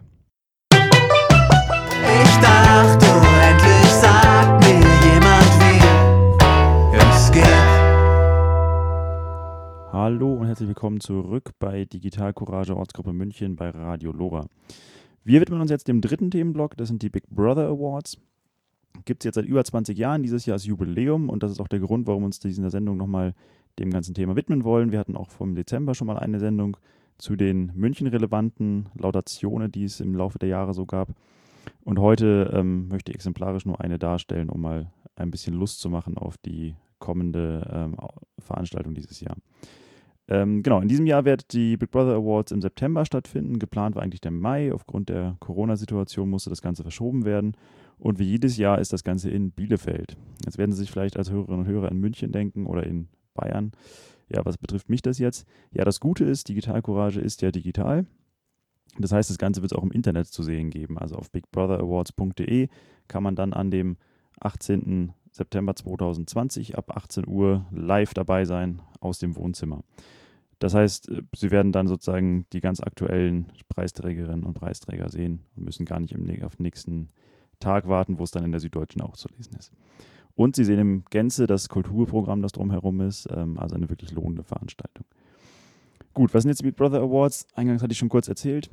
Ich 0.72 2.38
dachte, 2.42 3.29
Hallo 9.92 10.36
und 10.36 10.46
herzlich 10.46 10.68
willkommen 10.68 11.00
zurück 11.00 11.50
bei 11.58 11.84
Digital 11.84 12.32
Courage 12.32 12.78
Ortsgruppe 12.78 13.12
München 13.12 13.56
bei 13.56 13.72
Radio 13.72 14.12
Lora. 14.12 14.46
Wir 15.24 15.42
widmen 15.42 15.62
uns 15.62 15.72
jetzt 15.72 15.88
dem 15.88 16.00
dritten 16.00 16.30
Themenblock, 16.30 16.78
das 16.78 16.90
sind 16.90 17.02
die 17.02 17.10
Big 17.10 17.28
Brother 17.28 17.68
Awards. 17.70 18.20
Gibt 19.06 19.24
es 19.24 19.26
jetzt 19.26 19.34
seit 19.34 19.46
über 19.46 19.64
20 19.64 19.98
Jahren, 19.98 20.22
dieses 20.22 20.46
Jahr 20.46 20.54
als 20.54 20.66
Jubiläum 20.68 21.28
und 21.28 21.42
das 21.42 21.52
ist 21.52 21.60
auch 21.60 21.68
der 21.68 21.80
Grund, 21.80 22.06
warum 22.06 22.22
wir 22.22 22.28
uns 22.28 22.38
in 22.46 22.52
dieser 22.52 22.70
Sendung 22.70 22.98
nochmal 22.98 23.34
dem 23.80 23.90
ganzen 23.90 24.14
Thema 24.14 24.36
widmen 24.36 24.64
wollen. 24.64 24.92
Wir 24.92 25.00
hatten 25.00 25.18
auch 25.18 25.32
vom 25.32 25.56
Dezember 25.56 25.96
schon 25.96 26.06
mal 26.06 26.20
eine 26.20 26.40
Sendung 26.40 26.78
zu 27.18 27.36
den 27.36 27.72
München-relevanten 27.74 28.90
Laudationen, 28.94 29.72
die 29.72 29.86
es 29.86 30.02
im 30.02 30.14
Laufe 30.14 30.38
der 30.38 30.50
Jahre 30.50 30.76
so 30.76 30.86
gab. 30.86 31.16
Und 31.84 31.98
heute 31.98 32.52
ähm, 32.54 32.90
möchte 32.90 33.12
ich 33.12 33.16
exemplarisch 33.16 33.66
nur 33.66 33.82
eine 33.82 33.98
darstellen, 33.98 34.50
um 34.50 34.62
mal 34.62 34.92
ein 35.16 35.32
bisschen 35.32 35.56
Lust 35.56 35.80
zu 35.80 35.90
machen 35.90 36.16
auf 36.16 36.38
die 36.38 36.76
kommende 37.00 37.68
ähm, 37.72 37.96
Veranstaltung 38.40 38.94
dieses 38.94 39.20
Jahr. 39.22 39.38
Ähm, 40.28 40.62
genau, 40.62 40.80
in 40.80 40.88
diesem 40.88 41.08
Jahr 41.08 41.26
werden 41.26 41.44
die 41.52 41.76
Big 41.76 41.90
Brother 41.90 42.14
Awards 42.14 42.52
im 42.52 42.62
September 42.62 43.04
stattfinden. 43.04 43.58
Geplant 43.58 43.96
war 43.96 44.04
eigentlich 44.04 44.22
der 44.22 44.32
Mai. 44.32 44.72
Aufgrund 44.72 45.10
der 45.10 45.38
Corona-Situation 45.40 46.30
musste 46.30 46.52
das 46.52 46.62
Ganze 46.62 46.84
verschoben 46.84 47.26
werden. 47.26 47.58
Und 47.98 48.20
wie 48.20 48.26
jedes 48.26 48.56
Jahr 48.58 48.80
ist 48.80 48.94
das 48.94 49.04
Ganze 49.04 49.32
in 49.32 49.52
Bielefeld. 49.52 50.18
Jetzt 50.46 50.58
werden 50.58 50.72
Sie 50.72 50.80
sich 50.80 50.92
vielleicht 50.92 51.18
als 51.18 51.32
Hörerinnen 51.32 51.62
und 51.62 51.68
Hörer 51.68 51.92
in 51.92 51.98
München 51.98 52.32
denken 52.32 52.68
oder 52.68 52.86
in 52.86 53.10
Bayern. 53.34 53.72
Ja, 54.30 54.46
was 54.46 54.58
betrifft 54.58 54.90
mich 54.90 55.02
das 55.02 55.18
jetzt? 55.18 55.48
Ja, 55.72 55.84
das 55.84 56.00
Gute 56.00 56.24
ist, 56.24 56.48
Digital 56.48 56.82
Courage 56.84 57.20
ist 57.20 57.42
ja 57.42 57.52
digital. 57.52 58.06
Das 59.00 59.12
heißt, 59.12 59.30
das 59.30 59.38
Ganze 59.38 59.62
wird 59.62 59.72
es 59.72 59.78
auch 59.78 59.84
im 59.84 59.92
Internet 59.92 60.28
zu 60.28 60.44
sehen 60.44 60.70
geben. 60.70 60.98
Also 60.98 61.16
auf 61.16 61.32
bigbrother.awards.de 61.32 62.68
kann 63.08 63.24
man 63.24 63.36
dann 63.36 63.54
an 63.54 63.72
dem 63.72 63.98
18. 64.40 65.14
September 65.40 65.76
2020 65.76 66.78
ab 66.78 66.96
18 66.96 67.28
Uhr 67.28 67.66
live 67.72 68.14
dabei 68.14 68.46
sein 68.46 68.82
aus 69.00 69.20
dem 69.20 69.36
Wohnzimmer. 69.36 69.84
Das 70.60 70.74
heißt, 70.74 71.10
äh, 71.10 71.22
Sie 71.36 71.52
werden 71.52 71.72
dann 71.72 71.88
sozusagen 71.88 72.46
die 72.54 72.60
ganz 72.60 72.82
aktuellen 72.82 73.48
Preisträgerinnen 73.70 74.44
und 74.44 74.54
Preisträger 74.54 75.10
sehen 75.10 75.46
und 75.56 75.66
müssen 75.66 75.86
gar 75.86 76.00
nicht 76.00 76.12
im, 76.12 76.44
auf 76.44 76.58
den 76.58 76.64
nächsten 76.64 77.10
Tag 77.60 77.88
warten, 77.88 78.20
wo 78.20 78.24
es 78.24 78.32
dann 78.32 78.44
in 78.44 78.52
der 78.52 78.60
Süddeutschen 78.60 79.02
auch 79.02 79.16
zu 79.16 79.30
lesen 79.36 79.56
ist. 79.58 79.72
Und 80.36 80.56
Sie 80.56 80.64
sehen 80.64 80.80
im 80.80 81.04
Gänze 81.10 81.48
das 81.48 81.70
Kulturprogramm, 81.70 82.42
das 82.42 82.52
drumherum 82.52 83.02
ist, 83.02 83.28
ähm, 83.32 83.58
also 83.58 83.76
eine 83.76 83.90
wirklich 83.90 84.12
lohnende 84.12 84.44
Veranstaltung. 84.44 85.06
Gut, 86.14 86.34
was 86.34 86.44
sind 86.44 86.50
jetzt 86.50 86.60
die 86.60 86.66
Big 86.66 86.76
Brother 86.76 87.02
Awards? 87.02 87.48
Eingangs 87.56 87.82
hatte 87.82 87.94
ich 87.94 87.98
schon 87.98 88.10
kurz 88.10 88.28
erzählt. 88.28 88.70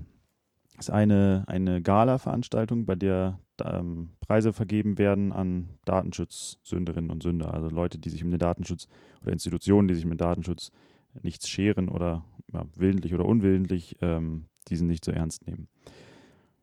Ist 0.78 0.90
eine, 0.90 1.44
eine 1.46 1.80
Gala-Veranstaltung, 1.80 2.84
bei 2.84 2.94
der 2.96 3.38
ähm, 3.64 4.10
Preise 4.20 4.52
vergeben 4.52 4.98
werden 4.98 5.32
an 5.32 5.70
Datenschutzsünderinnen 5.84 7.10
und 7.10 7.22
Sünder, 7.22 7.54
also 7.54 7.68
Leute, 7.68 7.98
die 7.98 8.10
sich 8.10 8.22
um 8.22 8.30
den 8.30 8.38
Datenschutz 8.38 8.88
oder 9.22 9.32
Institutionen, 9.32 9.88
die 9.88 9.94
sich 9.94 10.04
um 10.04 10.10
den 10.10 10.18
Datenschutz 10.18 10.72
nichts 11.22 11.48
scheren 11.48 11.88
oder 11.88 12.24
ja, 12.52 12.66
willentlich 12.74 13.14
oder 13.14 13.24
unwillentlich 13.24 13.96
ähm, 14.02 14.44
diesen 14.68 14.88
nicht 14.88 15.04
so 15.04 15.12
ernst 15.12 15.46
nehmen. 15.46 15.68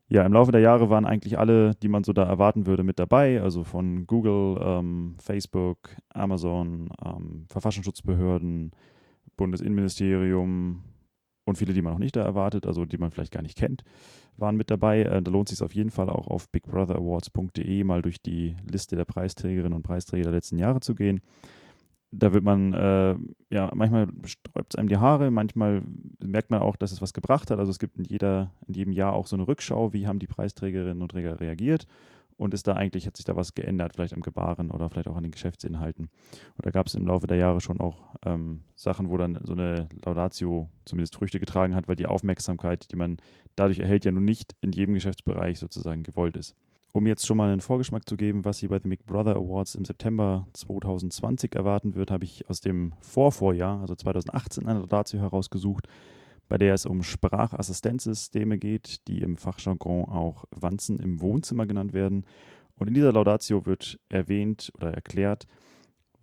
Ja, 0.09 0.23
im 0.25 0.33
Laufe 0.33 0.51
der 0.51 0.61
Jahre 0.61 0.91
waren 0.91 1.05
eigentlich 1.05 1.39
alle, 1.39 1.73
die 1.75 1.87
man 1.87 2.03
so 2.03 2.13
da 2.13 2.23
erwarten 2.23 2.67
würde, 2.67 2.83
mit 2.83 2.99
dabei. 2.99 3.41
Also 3.41 3.63
von 3.63 4.05
Google, 4.05 4.59
ähm, 4.61 5.15
Facebook, 5.17 5.77
Amazon, 6.09 6.89
ähm, 7.03 7.45
Verfassungsschutzbehörden, 7.49 8.71
Bundesinnenministerium 9.37 10.83
und 11.45 11.57
viele, 11.57 11.73
die 11.73 11.81
man 11.81 11.93
noch 11.93 11.99
nicht 11.99 12.15
da 12.15 12.23
erwartet, 12.23 12.65
also 12.65 12.85
die 12.85 12.97
man 12.97 13.11
vielleicht 13.11 13.33
gar 13.33 13.41
nicht 13.41 13.57
kennt, 13.57 13.83
waren 14.37 14.55
mit 14.55 14.71
dabei. 14.71 15.01
Äh, 15.01 15.21
da 15.21 15.31
lohnt 15.31 15.49
es 15.49 15.57
sich 15.57 15.65
auf 15.65 15.75
jeden 15.75 15.91
Fall 15.91 16.09
auch 16.09 16.27
auf 16.27 16.49
bigbrother.awards.de 16.49 17.83
mal 17.83 18.01
durch 18.01 18.21
die 18.21 18.55
Liste 18.69 18.95
der 18.95 19.05
Preisträgerinnen 19.05 19.73
und 19.73 19.83
Preisträger 19.83 20.23
der 20.23 20.33
letzten 20.33 20.57
Jahre 20.57 20.79
zu 20.79 20.95
gehen 20.95 21.21
da 22.15 22.31
wird 22.31 22.43
man, 22.43 22.73
äh, 22.73 23.15
ja, 23.49 23.71
manchmal 23.73 24.07
sträubt 24.25 24.73
es 24.73 24.77
einem 24.77 24.87
die 24.87 24.97
Haare, 24.97 25.31
manchmal 25.31 25.81
merkt 26.23 26.51
man 26.51 26.61
auch, 26.61 26.75
dass 26.75 26.91
es 26.91 27.01
was 27.01 27.13
gebracht 27.13 27.49
hat. 27.49 27.57
Also 27.57 27.71
es 27.71 27.79
gibt 27.79 27.97
in, 27.97 28.05
jeder, 28.05 28.51
in 28.67 28.75
jedem 28.75 28.93
Jahr 28.93 29.13
auch 29.13 29.25
so 29.25 29.35
eine 29.35 29.47
Rückschau, 29.47 29.93
wie 29.93 30.07
haben 30.07 30.19
die 30.19 30.27
Preisträgerinnen 30.27 31.01
und 31.01 31.09
Träger 31.09 31.39
reagiert 31.39 31.87
und 32.37 32.53
ist 32.53 32.67
da 32.67 32.73
eigentlich, 32.73 33.07
hat 33.07 33.17
sich 33.17 33.25
da 33.25 33.35
was 33.35 33.53
geändert, 33.53 33.93
vielleicht 33.93 34.13
am 34.13 34.21
Gebaren 34.21 34.71
oder 34.71 34.89
vielleicht 34.89 35.07
auch 35.07 35.15
an 35.15 35.23
den 35.23 35.31
Geschäftsinhalten. 35.31 36.09
Und 36.55 36.65
da 36.65 36.71
gab 36.71 36.87
es 36.87 36.95
im 36.95 37.07
Laufe 37.07 37.27
der 37.27 37.37
Jahre 37.37 37.61
schon 37.61 37.79
auch 37.79 38.15
ähm, 38.25 38.61
Sachen, 38.75 39.09
wo 39.09 39.17
dann 39.17 39.39
so 39.43 39.53
eine 39.53 39.89
Laudatio 40.03 40.69
zumindest 40.85 41.15
Früchte 41.15 41.39
getragen 41.39 41.75
hat, 41.75 41.87
weil 41.87 41.95
die 41.95 42.07
Aufmerksamkeit, 42.07 42.91
die 42.91 42.95
man 42.95 43.17
dadurch 43.55 43.79
erhält, 43.79 44.05
ja 44.05 44.11
nun 44.11 44.25
nicht 44.25 44.55
in 44.61 44.71
jedem 44.71 44.93
Geschäftsbereich 44.93 45.59
sozusagen 45.59 46.03
gewollt 46.03 46.37
ist. 46.37 46.55
Um 46.95 47.07
jetzt 47.07 47.25
schon 47.25 47.37
mal 47.37 47.51
einen 47.51 47.61
Vorgeschmack 47.61 48.07
zu 48.07 48.15
geben, 48.17 48.45
was 48.45 48.59
Sie 48.59 48.67
bei 48.67 48.77
den 48.77 48.89
Big 48.89 49.03
Brother 49.07 49.35
Awards 49.35 49.73
im 49.73 49.83
September 49.83 50.45
2020 50.53 51.55
erwarten 51.55 51.95
wird, 51.95 52.11
habe 52.11 52.23
ich 52.23 52.47
aus 52.51 52.61
dem 52.61 52.93
Vorvorjahr, 53.01 53.81
also 53.81 53.95
2018, 53.95 54.67
eine 54.67 54.81
Laudatio 54.81 55.19
herausgesucht, 55.19 55.87
bei 56.53 56.59
der 56.59 56.75
es 56.75 56.85
um 56.85 57.01
Sprachassistenzsysteme 57.01 58.59
geht, 58.59 59.07
die 59.07 59.23
im 59.23 59.37
Fachjargon 59.37 60.05
auch 60.05 60.45
Wanzen 60.51 60.99
im 60.99 61.19
Wohnzimmer 61.19 61.65
genannt 61.65 61.93
werden. 61.93 62.27
Und 62.75 62.89
in 62.89 62.93
dieser 62.93 63.11
Laudatio 63.11 63.65
wird 63.65 63.99
erwähnt 64.09 64.71
oder 64.75 64.93
erklärt, 64.93 65.47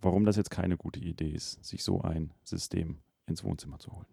warum 0.01 0.23
das 0.23 0.37
jetzt 0.37 0.49
keine 0.49 0.77
gute 0.77 1.01
Idee 1.01 1.31
ist, 1.31 1.61
sich 1.65 1.83
so 1.83 1.99
ein 1.99 2.31
System 2.45 2.99
ins 3.27 3.43
Wohnzimmer 3.43 3.77
zu 3.79 3.91
holen. 3.91 4.05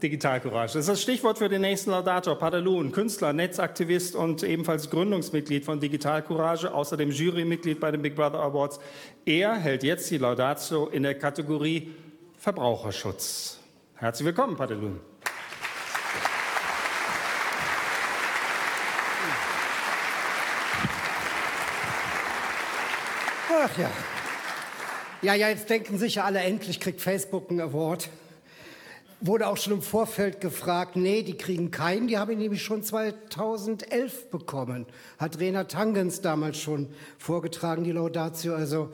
Digitalcourage. 0.00 0.74
Das 0.74 0.82
ist 0.82 0.88
das 0.88 1.02
Stichwort 1.02 1.38
für 1.38 1.48
den 1.48 1.62
nächsten 1.62 1.90
Laudator. 1.90 2.38
Padelun, 2.38 2.92
Künstler, 2.92 3.32
Netzaktivist 3.32 4.14
und 4.14 4.44
ebenfalls 4.44 4.90
Gründungsmitglied 4.90 5.64
von 5.64 5.80
Digitalcourage, 5.80 6.72
außerdem 6.72 7.10
Jurymitglied 7.10 7.80
bei 7.80 7.90
den 7.90 8.00
Big 8.00 8.14
Brother 8.14 8.38
Awards. 8.38 8.78
Er 9.24 9.56
hält 9.56 9.82
jetzt 9.82 10.08
die 10.08 10.18
Laudatio 10.18 10.86
in 10.86 11.02
der 11.02 11.18
Kategorie 11.18 11.90
Verbraucherschutz. 12.38 13.59
Herzlich 14.00 14.24
willkommen, 14.24 14.56
Padelun. 14.56 14.98
Ach 23.62 23.78
ja. 23.78 23.90
Ja, 25.20 25.34
ja, 25.34 25.50
jetzt 25.50 25.68
denken 25.68 25.98
sicher 25.98 26.24
alle, 26.24 26.38
endlich 26.40 26.80
kriegt 26.80 27.02
Facebook 27.02 27.50
einen 27.50 27.60
Award 27.60 28.08
wurde 29.20 29.48
auch 29.48 29.58
schon 29.58 29.74
im 29.74 29.82
Vorfeld 29.82 30.40
gefragt, 30.40 30.96
nee, 30.96 31.22
die 31.22 31.36
kriegen 31.36 31.70
keinen, 31.70 32.08
die 32.08 32.16
habe 32.16 32.32
ich 32.32 32.38
nämlich 32.38 32.62
schon 32.62 32.82
2011 32.82 34.30
bekommen. 34.30 34.86
Hat 35.18 35.38
Rena 35.38 35.64
Tangens 35.64 36.22
damals 36.22 36.58
schon 36.58 36.88
vorgetragen, 37.18 37.84
die 37.84 37.92
Laudatio. 37.92 38.54
Also 38.54 38.90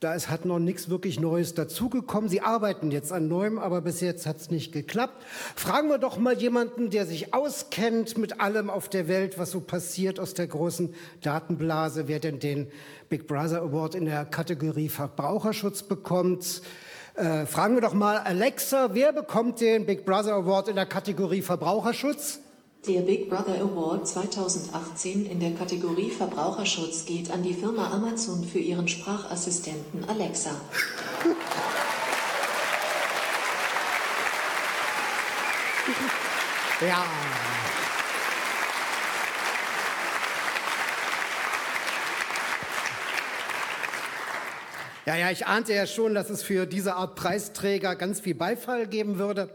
da 0.00 0.14
ist, 0.14 0.30
hat 0.30 0.46
noch 0.46 0.58
nichts 0.58 0.88
wirklich 0.88 1.20
Neues 1.20 1.52
dazugekommen. 1.52 2.30
Sie 2.30 2.40
arbeiten 2.40 2.90
jetzt 2.90 3.12
an 3.12 3.28
Neuem, 3.28 3.58
aber 3.58 3.82
bis 3.82 4.00
jetzt 4.00 4.24
hat 4.26 4.38
es 4.38 4.50
nicht 4.50 4.72
geklappt. 4.72 5.22
Fragen 5.54 5.90
wir 5.90 5.98
doch 5.98 6.16
mal 6.16 6.38
jemanden, 6.38 6.88
der 6.88 7.04
sich 7.04 7.34
auskennt 7.34 8.16
mit 8.16 8.40
allem 8.40 8.70
auf 8.70 8.88
der 8.88 9.08
Welt, 9.08 9.38
was 9.38 9.50
so 9.50 9.60
passiert 9.60 10.18
aus 10.18 10.32
der 10.32 10.46
großen 10.46 10.94
Datenblase, 11.20 12.08
wer 12.08 12.18
denn 12.18 12.38
den 12.38 12.68
Big 13.10 13.26
Brother 13.26 13.60
Award 13.60 13.94
in 13.94 14.06
der 14.06 14.24
Kategorie 14.24 14.88
Verbraucherschutz 14.88 15.82
bekommt. 15.82 16.62
Äh, 17.14 17.44
fragen 17.44 17.74
wir 17.74 17.82
doch 17.82 17.92
mal 17.92 18.16
Alexa, 18.16 18.94
wer 18.94 19.12
bekommt 19.12 19.60
den 19.60 19.84
Big 19.84 20.06
Brother 20.06 20.32
Award 20.32 20.68
in 20.68 20.76
der 20.76 20.86
Kategorie 20.86 21.42
Verbraucherschutz? 21.42 22.40
Der 22.86 23.02
Big 23.02 23.28
Brother 23.28 23.60
Award 23.60 24.08
2018 24.08 25.26
in 25.26 25.38
der 25.38 25.52
Kategorie 25.52 26.08
Verbraucherschutz 26.08 27.04
geht 27.04 27.30
an 27.30 27.42
die 27.42 27.52
Firma 27.52 27.90
Amazon 27.90 28.42
für 28.42 28.58
ihren 28.58 28.88
Sprachassistenten 28.88 30.08
Alexa. 30.08 30.52
Ja. 36.80 37.04
Ja, 45.04 45.16
ja, 45.16 45.30
ich 45.30 45.46
ahnte 45.46 45.74
ja 45.74 45.86
schon, 45.86 46.14
dass 46.14 46.30
es 46.30 46.42
für 46.42 46.64
diese 46.64 46.94
Art 46.94 47.16
Preisträger 47.16 47.96
ganz 47.96 48.20
viel 48.20 48.34
Beifall 48.34 48.86
geben 48.86 49.18
würde. 49.18 49.50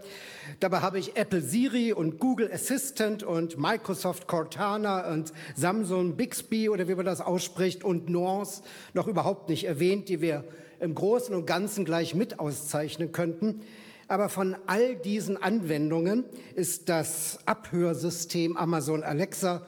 Dabei 0.60 0.80
habe 0.80 1.00
ich 1.00 1.18
Apple 1.18 1.42
Siri 1.42 1.94
und 1.94 2.20
Google 2.20 2.52
Assistant 2.52 3.24
und 3.24 3.58
Microsoft 3.58 4.28
Cortana 4.28 5.12
und 5.12 5.34
Samsung 5.56 6.16
Bixby 6.16 6.70
oder 6.70 6.88
wie 6.88 6.96
man 6.96 7.06
das 7.06 7.22
ausspricht 7.22 7.84
und 7.84 8.10
Nuance 8.10 8.62
noch 8.94 9.08
überhaupt 9.08 9.50
nicht 9.50 9.66
erwähnt, 9.66 10.10
die 10.10 10.22
wir 10.22 10.44
im 10.80 10.96
Großen 10.96 11.34
und 11.34 11.46
Ganzen 11.46 11.86
gleich 11.86 12.16
mit 12.16 12.40
auszeichnen 12.40 13.12
könnten. 13.12 13.62
Aber 14.08 14.30
von 14.30 14.56
all 14.68 14.96
diesen 14.96 15.42
Anwendungen 15.42 16.26
ist 16.54 16.90
das 16.90 17.40
Abhörsystem 17.46 18.56
Amazon 18.56 19.04
Alexa, 19.04 19.66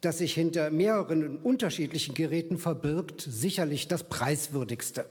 das 0.00 0.18
sich 0.18 0.32
hinter 0.32 0.70
mehreren 0.70 1.38
unterschiedlichen 1.38 2.14
Geräten 2.14 2.56
verbirgt, 2.56 3.20
sicherlich 3.28 3.88
das 3.88 4.04
preiswürdigste. 4.04 5.06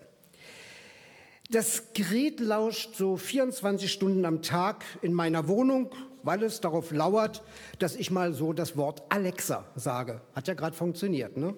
Das 1.52 1.94
Gerät 1.96 2.40
lauscht 2.42 2.96
so 2.96 3.18
24 3.18 3.92
Stunden 3.92 4.24
am 4.26 4.44
Tag 4.44 4.86
in 5.02 5.14
meiner 5.14 5.48
Wohnung, 5.48 5.90
weil 6.22 6.44
es 6.44 6.62
darauf 6.62 6.92
lauert, 6.92 7.42
dass 7.80 7.96
ich 7.96 8.12
mal 8.12 8.34
so 8.34 8.54
das 8.54 8.78
Wort 8.78 9.02
Alexa 9.10 9.66
sage. 9.76 10.22
Hat 10.36 10.48
ja 10.48 10.54
gerade 10.54 10.76
funktioniert. 10.76 11.38
Ne? 11.38 11.56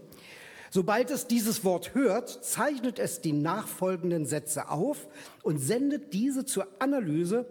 Sobald 0.69 1.11
es 1.11 1.27
dieses 1.27 1.65
Wort 1.65 1.93
hört, 1.93 2.29
zeichnet 2.29 2.99
es 2.99 3.19
die 3.19 3.33
nachfolgenden 3.33 4.25
Sätze 4.25 4.69
auf 4.69 5.09
und 5.43 5.57
sendet 5.57 6.13
diese 6.13 6.45
zur 6.45 6.67
Analyse 6.79 7.45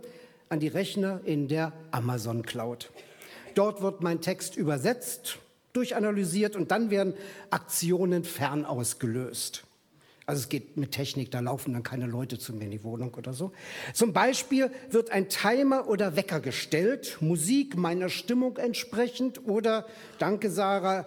an 0.48 0.61
die 0.61 0.68
Rechner 0.68 1.20
in 1.26 1.46
der 1.46 1.74
Amazon 1.90 2.40
Cloud. 2.40 2.90
Dort 3.55 3.83
wird 3.83 4.03
mein 4.03 4.22
Text 4.22 4.57
übersetzt, 4.57 5.40
durchanalysiert 5.74 6.57
und 6.57 6.70
dann 6.70 6.88
werden 6.88 7.12
Aktionen 7.50 8.24
fernausgelöst. 8.24 9.64
Also 10.30 10.42
es 10.42 10.48
geht 10.48 10.76
mit 10.76 10.92
Technik, 10.92 11.32
da 11.32 11.40
laufen 11.40 11.72
dann 11.72 11.82
keine 11.82 12.06
Leute 12.06 12.38
zu 12.38 12.54
mir 12.54 12.66
in 12.66 12.70
die 12.70 12.84
Wohnung 12.84 13.12
oder 13.14 13.32
so. 13.32 13.50
Zum 13.92 14.12
Beispiel 14.12 14.70
wird 14.88 15.10
ein 15.10 15.28
Timer 15.28 15.88
oder 15.88 16.14
Wecker 16.14 16.38
gestellt, 16.38 17.18
Musik 17.20 17.76
meiner 17.76 18.08
Stimmung 18.08 18.56
entsprechend 18.56 19.44
oder, 19.48 19.86
danke 20.20 20.48
Sarah, 20.48 21.04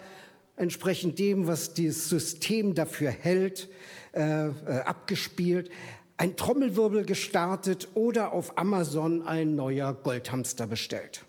entsprechend 0.58 1.20
dem, 1.20 1.48
was 1.48 1.74
das 1.74 2.10
System 2.10 2.76
dafür 2.76 3.12
hält, 3.12 3.70
äh, 4.12 4.48
äh, 4.48 4.52
abgespielt, 4.84 5.70
ein 6.18 6.36
Trommelwirbel 6.36 7.06
gestartet 7.06 7.88
oder 7.94 8.34
auf 8.34 8.58
Amazon 8.58 9.26
ein 9.26 9.56
neuer 9.56 9.94
Goldhamster 9.94 10.68
bestellt. 10.68 11.24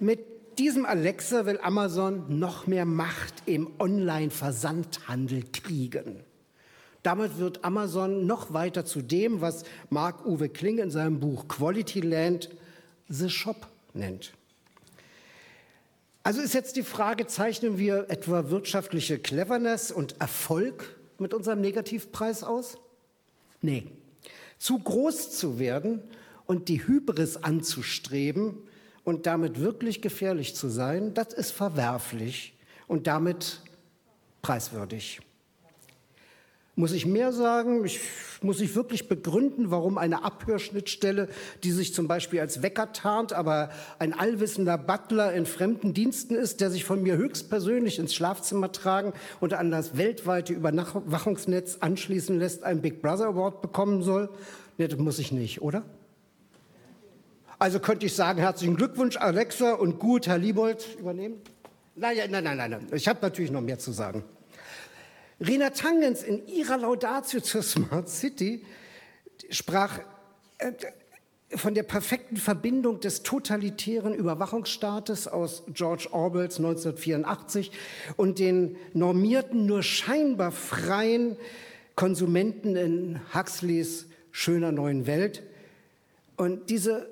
Mit 0.00 0.58
diesem 0.58 0.86
Alexa 0.86 1.46
will 1.46 1.60
Amazon 1.62 2.38
noch 2.40 2.66
mehr 2.66 2.84
Macht 2.84 3.34
im 3.46 3.70
Online-Versandhandel 3.78 5.44
kriegen. 5.52 6.24
Damit 7.02 7.38
wird 7.38 7.64
Amazon 7.64 8.26
noch 8.26 8.52
weiter 8.52 8.84
zu 8.84 9.02
dem, 9.02 9.40
was 9.40 9.64
Marc-Uwe 9.90 10.48
Kling 10.48 10.78
in 10.78 10.90
seinem 10.90 11.18
Buch 11.18 11.48
Quality 11.48 12.00
Land 12.00 12.50
The 13.08 13.28
Shop 13.28 13.66
nennt. 13.92 14.32
Also 16.22 16.40
ist 16.40 16.54
jetzt 16.54 16.76
die 16.76 16.84
Frage, 16.84 17.26
zeichnen 17.26 17.78
wir 17.78 18.06
etwa 18.08 18.50
wirtschaftliche 18.50 19.18
Cleverness 19.18 19.90
und 19.90 20.20
Erfolg 20.20 20.96
mit 21.18 21.34
unserem 21.34 21.60
Negativpreis 21.60 22.44
aus? 22.44 22.78
Nee. 23.60 23.88
Zu 24.58 24.78
groß 24.78 25.36
zu 25.36 25.58
werden 25.58 26.00
und 26.46 26.68
die 26.68 26.86
Hybris 26.86 27.38
anzustreben 27.42 28.58
und 29.02 29.26
damit 29.26 29.58
wirklich 29.58 30.00
gefährlich 30.00 30.54
zu 30.54 30.68
sein, 30.68 31.12
das 31.14 31.32
ist 31.32 31.50
verwerflich 31.50 32.56
und 32.86 33.08
damit 33.08 33.60
preiswürdig. 34.42 35.20
Muss 36.74 36.92
ich 36.92 37.04
mehr 37.04 37.32
sagen? 37.32 37.84
Ich, 37.84 38.00
muss 38.40 38.60
ich 38.60 38.74
wirklich 38.74 39.06
begründen, 39.06 39.70
warum 39.70 39.98
eine 39.98 40.24
Abhörschnittstelle, 40.24 41.28
die 41.62 41.70
sich 41.70 41.92
zum 41.92 42.08
Beispiel 42.08 42.40
als 42.40 42.62
Wecker 42.62 42.94
tarnt, 42.94 43.34
aber 43.34 43.68
ein 43.98 44.14
allwissender 44.14 44.78
Butler 44.78 45.34
in 45.34 45.44
fremden 45.44 45.92
Diensten 45.92 46.34
ist, 46.34 46.62
der 46.62 46.70
sich 46.70 46.86
von 46.86 47.02
mir 47.02 47.18
höchstpersönlich 47.18 47.98
ins 47.98 48.14
Schlafzimmer 48.14 48.72
tragen 48.72 49.12
und 49.38 49.52
an 49.52 49.70
das 49.70 49.98
weltweite 49.98 50.54
Überwachungsnetz 50.54 51.78
anschließen 51.80 52.38
lässt, 52.38 52.64
einen 52.64 52.80
Big 52.80 53.02
Brother 53.02 53.26
Award 53.26 53.60
bekommen 53.60 54.02
soll? 54.02 54.30
Nee, 54.78 54.88
das 54.88 54.98
muss 54.98 55.18
ich 55.18 55.30
nicht, 55.30 55.60
oder? 55.60 55.82
Also 57.58 57.80
könnte 57.80 58.06
ich 58.06 58.14
sagen, 58.14 58.40
herzlichen 58.40 58.76
Glückwunsch, 58.76 59.18
Alexa, 59.18 59.74
und 59.74 59.98
gut, 59.98 60.26
Herr 60.26 60.38
Liebold, 60.38 60.96
übernehmen? 60.98 61.36
Nein, 61.94 62.16
nein, 62.30 62.42
nein, 62.42 62.56
nein, 62.56 62.70
nein. 62.70 62.86
Ich 62.92 63.06
habe 63.06 63.18
natürlich 63.20 63.50
noch 63.50 63.60
mehr 63.60 63.78
zu 63.78 63.92
sagen. 63.92 64.24
Rena 65.44 65.70
Tangens 65.70 66.22
in 66.22 66.46
ihrer 66.46 66.78
Laudatio 66.78 67.40
zur 67.40 67.62
Smart 67.62 68.08
City 68.08 68.64
sprach 69.50 69.98
äh, 70.58 70.72
von 71.56 71.74
der 71.74 71.82
perfekten 71.82 72.36
Verbindung 72.36 73.00
des 73.00 73.24
totalitären 73.24 74.14
Überwachungsstaates 74.14 75.26
aus 75.26 75.64
George 75.74 76.08
Orwells 76.12 76.58
1984 76.58 77.72
und 78.16 78.38
den 78.38 78.76
normierten, 78.94 79.66
nur 79.66 79.82
scheinbar 79.82 80.52
freien 80.52 81.36
Konsumenten 81.96 82.76
in 82.76 83.20
Huxleys 83.34 84.06
schöner 84.30 84.70
neuen 84.70 85.06
Welt. 85.06 85.42
Und 86.36 86.70
diese 86.70 87.08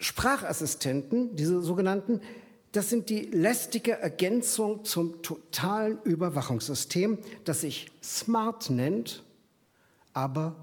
Sprachassistenten, 0.00 1.36
diese 1.36 1.60
sogenannten, 1.60 2.22
das 2.78 2.90
sind 2.90 3.10
die 3.10 3.22
lästige 3.22 3.98
Ergänzung 3.98 4.84
zum 4.84 5.20
totalen 5.22 5.98
Überwachungssystem, 6.04 7.18
das 7.42 7.62
sich 7.62 7.90
smart 8.04 8.70
nennt, 8.70 9.24
aber 10.12 10.54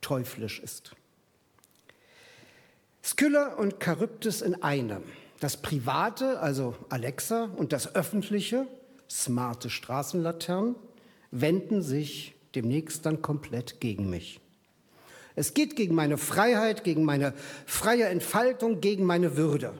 teuflisch 0.00 0.58
ist. 0.60 0.96
Skylla 3.04 3.56
und 3.56 3.74
Charybdis 3.78 4.40
in 4.40 4.62
einem. 4.62 5.02
Das 5.40 5.58
Private, 5.58 6.40
also 6.40 6.74
Alexa, 6.88 7.50
und 7.58 7.74
das 7.74 7.94
Öffentliche, 7.94 8.66
smarte 9.10 9.68
Straßenlaternen, 9.68 10.76
wenden 11.30 11.82
sich 11.82 12.36
demnächst 12.54 13.04
dann 13.04 13.20
komplett 13.20 13.82
gegen 13.82 14.08
mich. 14.08 14.40
Es 15.36 15.52
geht 15.52 15.76
gegen 15.76 15.94
meine 15.94 16.16
Freiheit, 16.16 16.84
gegen 16.84 17.04
meine 17.04 17.34
freie 17.66 18.06
Entfaltung, 18.06 18.80
gegen 18.80 19.04
meine 19.04 19.36
Würde. 19.36 19.74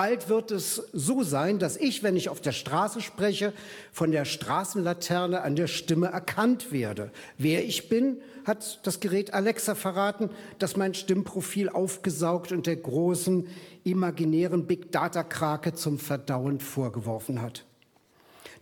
Bald 0.00 0.30
wird 0.30 0.50
es 0.50 0.76
so 0.94 1.22
sein, 1.22 1.58
dass 1.58 1.76
ich, 1.76 2.02
wenn 2.02 2.16
ich 2.16 2.30
auf 2.30 2.40
der 2.40 2.52
Straße 2.52 3.02
spreche, 3.02 3.52
von 3.92 4.12
der 4.12 4.24
Straßenlaterne 4.24 5.42
an 5.42 5.56
der 5.56 5.66
Stimme 5.66 6.06
erkannt 6.06 6.72
werde. 6.72 7.10
Wer 7.36 7.66
ich 7.66 7.90
bin, 7.90 8.16
hat 8.46 8.80
das 8.86 9.00
Gerät 9.00 9.34
Alexa 9.34 9.74
verraten, 9.74 10.30
das 10.58 10.74
mein 10.74 10.94
Stimmprofil 10.94 11.68
aufgesaugt 11.68 12.50
und 12.50 12.66
der 12.66 12.76
großen 12.76 13.46
imaginären 13.84 14.66
Big 14.66 14.90
Data 14.90 15.22
Krake 15.22 15.74
zum 15.74 15.98
Verdauen 15.98 16.60
vorgeworfen 16.60 17.42
hat. 17.42 17.66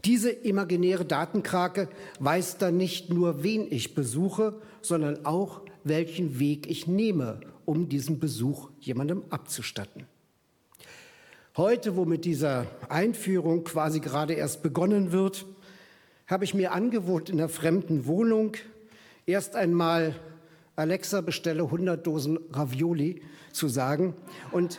Diese 0.04 0.30
imaginäre 0.30 1.04
Datenkrake 1.04 1.88
weiß 2.18 2.58
dann 2.58 2.76
nicht 2.76 3.12
nur, 3.12 3.44
wen 3.44 3.68
ich 3.70 3.94
besuche, 3.94 4.60
sondern 4.82 5.24
auch, 5.24 5.60
welchen 5.84 6.40
Weg 6.40 6.68
ich 6.68 6.88
nehme, 6.88 7.38
um 7.64 7.88
diesen 7.88 8.18
Besuch 8.18 8.70
jemandem 8.80 9.22
abzustatten. 9.30 10.08
Heute, 11.58 11.96
wo 11.96 12.04
mit 12.04 12.24
dieser 12.24 12.66
Einführung 12.88 13.64
quasi 13.64 13.98
gerade 13.98 14.34
erst 14.34 14.62
begonnen 14.62 15.10
wird, 15.10 15.44
habe 16.28 16.44
ich 16.44 16.54
mir 16.54 16.70
angewohnt, 16.70 17.30
in 17.30 17.40
einer 17.40 17.48
fremden 17.48 18.06
Wohnung 18.06 18.52
erst 19.26 19.56
einmal 19.56 20.14
Alexa 20.76 21.20
bestelle 21.20 21.64
100 21.64 22.06
Dosen 22.06 22.38
Ravioli 22.52 23.22
zu 23.50 23.66
sagen. 23.66 24.14
Und 24.52 24.78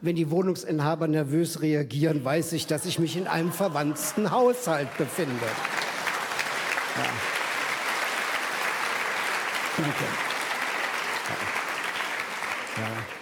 wenn 0.00 0.14
die 0.14 0.30
Wohnungsinhaber 0.30 1.08
nervös 1.08 1.60
reagieren, 1.60 2.24
weiß 2.24 2.52
ich, 2.52 2.68
dass 2.68 2.86
ich 2.86 3.00
mich 3.00 3.16
in 3.16 3.26
einem 3.26 3.50
verwandten 3.50 4.30
Haushalt 4.30 4.96
befinde. 4.96 5.34
Ja. 6.96 7.02
Danke. 9.76 10.04
Ja 12.76 13.15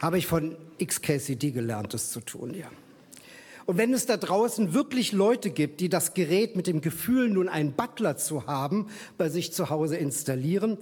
habe 0.00 0.18
ich 0.18 0.26
von 0.26 0.56
XKCD 0.82 1.50
gelernt, 1.50 1.94
das 1.94 2.10
zu 2.10 2.20
tun, 2.20 2.54
ja. 2.54 2.70
Und 3.66 3.78
wenn 3.78 3.92
es 3.92 4.06
da 4.06 4.16
draußen 4.16 4.74
wirklich 4.74 5.10
Leute 5.10 5.50
gibt, 5.50 5.80
die 5.80 5.88
das 5.88 6.14
Gerät 6.14 6.54
mit 6.54 6.68
dem 6.68 6.80
Gefühl, 6.80 7.28
nun 7.28 7.48
einen 7.48 7.72
Butler 7.72 8.16
zu 8.16 8.46
haben, 8.46 8.86
bei 9.18 9.28
sich 9.28 9.52
zu 9.52 9.70
Hause 9.70 9.96
installieren, 9.96 10.78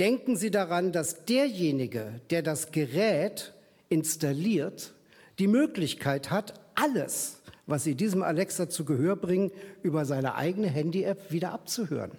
denken 0.00 0.36
Sie 0.36 0.50
daran, 0.50 0.90
dass 0.90 1.24
derjenige, 1.26 2.20
der 2.30 2.42
das 2.42 2.72
Gerät 2.72 3.54
installiert, 3.88 4.94
die 5.38 5.46
Möglichkeit 5.46 6.30
hat, 6.30 6.54
alles, 6.74 7.40
was 7.66 7.84
Sie 7.84 7.94
diesem 7.94 8.24
Alexa 8.24 8.68
zu 8.68 8.84
Gehör 8.84 9.14
bringen, 9.14 9.52
über 9.84 10.04
seine 10.04 10.34
eigene 10.34 10.68
Handy-App 10.68 11.30
wieder 11.30 11.52
abzuhören. 11.52 12.10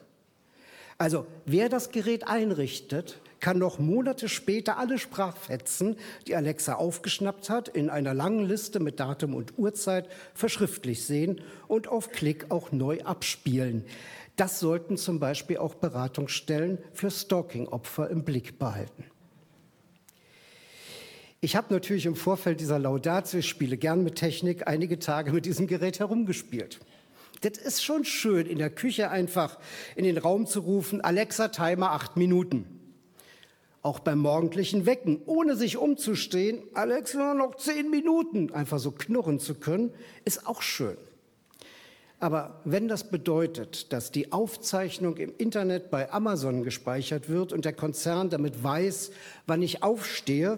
Also 0.97 1.27
wer 1.45 1.67
das 1.67 1.91
Gerät 1.91 2.25
einrichtet, 2.25 3.19
kann 3.45 3.60
noch 3.60 3.77
Monate 3.77 4.27
später 4.27 4.79
alle 4.79 4.97
Sprachfetzen, 4.97 5.97
die 6.25 6.36
Alexa 6.36 6.73
aufgeschnappt 6.73 7.51
hat, 7.51 7.67
in 7.67 7.91
einer 7.91 8.15
langen 8.15 8.47
Liste 8.47 8.79
mit 8.79 8.99
Datum 8.99 9.36
und 9.36 9.60
Uhrzeit 9.60 10.10
verschriftlich 10.34 11.05
sehen 11.05 11.41
und 11.67 11.88
auf 11.88 12.10
Klick 12.10 12.49
auch 12.49 12.71
neu 12.71 13.03
abspielen. 13.03 13.86
Das 14.36 14.60
sollten 14.60 14.97
zum 14.97 15.19
Beispiel 15.19 15.60
auch 15.60 15.75
Beratungsstellen 15.75 16.79
für 16.91 17.12
Stalking-Opfer 17.12 18.10
im 18.10 18.23
Blick 18.23 18.58
behalten. 18.58 19.03
Ich 21.39 21.55
habe 21.55 21.71
natürlich 21.71 22.08
im 22.08 22.15
Vorfeld 22.15 22.60
dieser 22.60 22.79
Laudatio, 22.79 23.41
ich 23.41 23.47
spiele 23.47 23.77
gern 23.77 24.03
mit 24.03 24.15
Technik, 24.15 24.67
einige 24.67 24.97
Tage 24.97 25.31
mit 25.31 25.45
diesem 25.45 25.67
Gerät 25.67 25.99
herumgespielt. 25.99 26.79
Das 27.41 27.60
ist 27.60 27.84
schon 27.84 28.05
schön, 28.05 28.47
in 28.47 28.58
der 28.58 28.71
Küche 28.71 29.12
einfach 29.12 29.60
in 29.95 30.03
den 30.03 30.17
Raum 30.17 30.47
zu 30.47 30.62
rufen, 30.62 31.01
Alexa, 31.01 31.49
Timer 31.49 31.91
acht 31.91 32.17
Minuten. 32.17 32.74
Auch 33.86 34.00
beim 34.00 34.17
morgendlichen 34.17 34.88
Wecken, 34.88 35.21
ohne 35.28 35.56
sich 35.56 35.78
umzustehen, 35.78 36.63
Alexa, 36.74 37.36
noch 37.36 37.54
zehn 37.54 37.91
Minuten, 37.91 38.52
einfach 38.52 38.80
so 38.80 38.89
knurren 38.89 39.39
zu 39.39 39.54
können, 39.54 39.91
ist 40.24 40.48
auch 40.48 40.63
schön. 40.63 40.98
Aber 42.19 42.62
wenn 42.65 42.88
das 42.88 43.12
bedeutet, 43.12 43.93
dass 43.93 44.12
die 44.12 44.32
Aufzeichnung 44.32 45.17
im 45.17 45.32
Internet 45.38 45.91
bei 45.91 46.12
Amazon 46.12 46.63
gespeichert 46.63 47.30
wird 47.30 47.54
und 47.54 47.63
der 47.63 47.74
Konzern 47.74 48.32
damit 48.32 48.63
weiß, 48.63 49.12
wann 49.45 49.62
ich 49.62 49.84
aufstehe, 49.84 50.58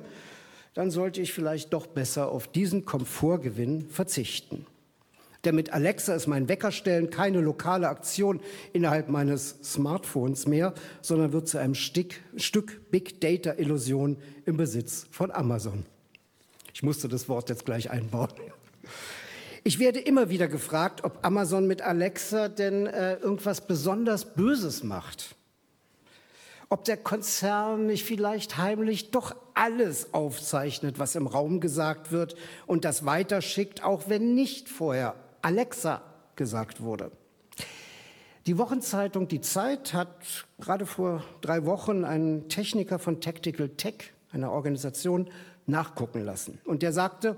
dann 0.73 0.89
sollte 0.89 1.19
ich 1.19 1.33
vielleicht 1.33 1.73
doch 1.73 1.85
besser 1.85 2.31
auf 2.31 2.47
diesen 2.47 2.85
Komfortgewinn 2.85 3.89
verzichten. 3.89 4.65
Denn 5.47 5.55
mit 5.55 5.71
Alexa 5.71 6.13
ist 6.13 6.27
mein 6.27 6.49
Weckerstellen 6.49 7.09
keine 7.09 7.39
lokale 7.39 7.87
Aktion 7.87 8.41
innerhalb 8.73 9.07
meines 9.07 9.55
Smartphones 9.63 10.45
mehr, 10.45 10.73
sondern 11.01 11.31
wird 11.31 11.47
zu 11.47 11.57
einem 11.57 11.73
Stück, 11.73 12.15
Stück 12.35 12.91
Big 12.91 13.21
Data 13.21 13.53
Illusion 13.53 14.17
im 14.45 14.57
Besitz 14.57 15.07
von 15.09 15.31
Amazon. 15.31 15.85
Ich 16.73 16.83
musste 16.83 17.07
das 17.07 17.29
Wort 17.29 17.47
jetzt 17.47 17.63
gleich 17.63 17.89
einbauen. 17.89 18.27
Ich 19.63 19.79
werde 19.79 19.99
immer 19.99 20.29
wieder 20.29 20.49
gefragt, 20.49 21.05
ob 21.05 21.25
Amazon 21.25 21.65
mit 21.65 21.81
Alexa 21.81 22.49
denn 22.49 22.85
äh, 22.85 23.15
irgendwas 23.15 23.65
besonders 23.65 24.33
Böses 24.35 24.83
macht. 24.83 25.33
Ob 26.67 26.83
der 26.83 26.97
Konzern 26.97 27.85
nicht 27.85 28.03
vielleicht 28.03 28.57
heimlich 28.57 29.11
doch 29.11 29.33
alles 29.53 30.13
aufzeichnet, 30.13 30.99
was 30.99 31.15
im 31.15 31.25
Raum 31.25 31.61
gesagt 31.61 32.11
wird 32.11 32.35
und 32.65 32.83
das 32.83 33.05
weiterschickt, 33.05 33.81
auch 33.85 34.09
wenn 34.09 34.35
nicht 34.35 34.67
vorher 34.67 35.15
Alexa 35.41 36.01
gesagt 36.35 36.81
wurde. 36.81 37.11
Die 38.45 38.57
Wochenzeitung 38.57 39.27
Die 39.27 39.41
Zeit 39.41 39.93
hat 39.93 40.45
gerade 40.59 40.85
vor 40.85 41.23
drei 41.41 41.65
Wochen 41.65 42.05
einen 42.05 42.47
Techniker 42.47 42.97
von 42.97 43.19
Tactical 43.19 43.69
Tech, 43.69 44.13
einer 44.31 44.51
Organisation, 44.51 45.29
nachgucken 45.65 46.23
lassen. 46.23 46.59
Und 46.63 46.81
der 46.81 46.93
sagte, 46.93 47.35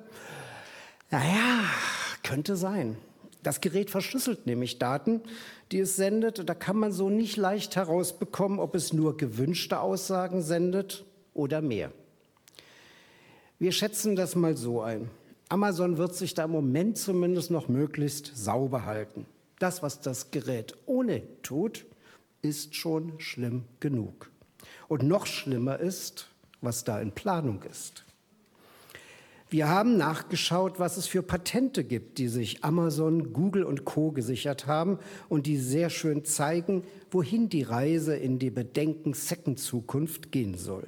naja, 1.09 1.63
könnte 2.21 2.55
sein. 2.55 2.97
Das 3.41 3.61
Gerät 3.61 3.89
verschlüsselt 3.89 4.45
nämlich 4.45 4.77
Daten, 4.77 5.21
die 5.71 5.79
es 5.79 5.95
sendet. 5.95 6.47
Da 6.47 6.53
kann 6.53 6.77
man 6.77 6.91
so 6.91 7.09
nicht 7.09 7.37
leicht 7.37 7.75
herausbekommen, 7.75 8.59
ob 8.59 8.75
es 8.75 8.93
nur 8.93 9.17
gewünschte 9.17 9.79
Aussagen 9.79 10.41
sendet 10.41 11.05
oder 11.33 11.61
mehr. 11.61 11.91
Wir 13.57 13.71
schätzen 13.71 14.15
das 14.15 14.35
mal 14.35 14.55
so 14.55 14.81
ein. 14.81 15.09
Amazon 15.51 15.97
wird 15.97 16.13
sich 16.13 16.35
da 16.35 16.43
im 16.43 16.51
Moment 16.51 16.99
zumindest 16.99 17.49
noch 17.49 17.67
möglichst 17.67 18.31
sauber 18.37 18.85
halten. 18.85 19.25
Das, 19.57 19.81
was 19.81 19.99
das 19.99 20.29
Gerät 20.29 20.75
ohne 20.85 21.23
tut, 21.41 21.87
ist 22.43 22.75
schon 22.75 23.19
schlimm 23.19 23.63
genug. 23.79 24.29
Und 24.87 25.01
noch 25.01 25.25
schlimmer 25.25 25.79
ist, 25.79 26.27
was 26.61 26.83
da 26.83 27.01
in 27.01 27.11
Planung 27.11 27.63
ist. 27.63 28.05
Wir 29.49 29.67
haben 29.67 29.97
nachgeschaut, 29.97 30.79
was 30.79 30.97
es 30.97 31.07
für 31.07 31.23
Patente 31.23 31.83
gibt, 31.83 32.19
die 32.19 32.27
sich 32.27 32.63
Amazon, 32.63 33.33
Google 33.33 33.63
und 33.63 33.83
Co 33.83 34.11
gesichert 34.11 34.67
haben 34.67 34.99
und 35.27 35.47
die 35.47 35.57
sehr 35.57 35.89
schön 35.89 36.23
zeigen, 36.23 36.83
wohin 37.09 37.49
die 37.49 37.63
Reise 37.63 38.15
in 38.15 38.37
die 38.37 38.51
bedenkensecken 38.51 39.57
Zukunft 39.57 40.31
gehen 40.31 40.55
soll. 40.55 40.87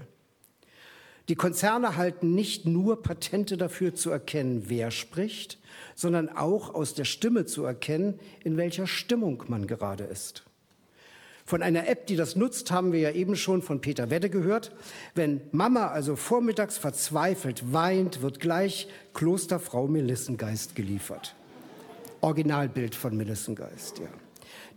Die 1.31 1.35
Konzerne 1.35 1.95
halten 1.95 2.35
nicht 2.35 2.65
nur 2.65 3.03
Patente 3.03 3.55
dafür 3.55 3.95
zu 3.95 4.09
erkennen, 4.09 4.63
wer 4.67 4.91
spricht, 4.91 5.59
sondern 5.95 6.27
auch 6.27 6.75
aus 6.75 6.93
der 6.93 7.05
Stimme 7.05 7.45
zu 7.45 7.63
erkennen, 7.63 8.19
in 8.43 8.57
welcher 8.57 8.85
Stimmung 8.85 9.45
man 9.47 9.65
gerade 9.65 10.03
ist. 10.03 10.43
Von 11.45 11.63
einer 11.63 11.87
App, 11.87 12.05
die 12.07 12.17
das 12.17 12.35
nutzt, 12.35 12.69
haben 12.69 12.91
wir 12.91 12.99
ja 12.99 13.11
eben 13.11 13.37
schon 13.37 13.61
von 13.61 13.79
Peter 13.79 14.09
Wedde 14.09 14.29
gehört. 14.29 14.75
Wenn 15.15 15.39
Mama 15.53 15.87
also 15.87 16.17
vormittags 16.17 16.77
verzweifelt 16.77 17.71
weint, 17.71 18.21
wird 18.21 18.41
gleich 18.41 18.89
Klosterfrau 19.13 19.87
Melissengeist 19.87 20.75
geliefert. 20.75 21.33
Originalbild 22.19 22.93
von 22.93 23.15
Melissengeist, 23.15 23.99
ja. 23.99 24.09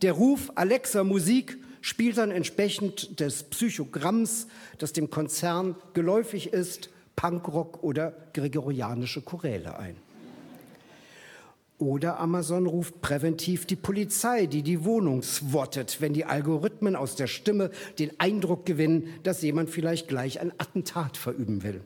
Der 0.03 0.12
Ruf 0.12 0.53
Alexa 0.55 1.03
Musik 1.03 1.59
spielt 1.85 2.16
dann 2.16 2.31
entsprechend 2.31 3.20
des 3.20 3.42
Psychogramms, 3.42 4.47
das 4.79 4.94
dem 4.94 5.11
Konzern 5.11 5.77
geläufig 5.92 6.51
ist, 6.55 6.88
Punkrock 7.14 7.83
oder 7.83 8.14
gregorianische 8.33 9.20
Choräle 9.20 9.79
ein. 9.79 9.97
Oder 11.77 12.18
Amazon 12.20 12.66
ruft 12.66 13.03
präventiv 13.03 13.66
die 13.66 13.77
Polizei, 13.77 14.47
die 14.47 14.62
die 14.62 14.87
Wohnung 14.87 15.23
swattet, 15.23 16.01
wenn 16.01 16.14
die 16.14 16.25
Algorithmen 16.25 16.97
aus 16.97 17.16
der 17.16 17.27
Stimme 17.27 17.70
den 17.99 18.18
Eindruck 18.18 18.64
gewinnen, 18.64 19.11
dass 19.23 19.42
jemand 19.42 19.68
vielleicht 19.68 20.09
gleich 20.09 20.40
ein 20.40 20.55
Attentat 20.57 21.18
verüben 21.18 21.64
will. 21.64 21.83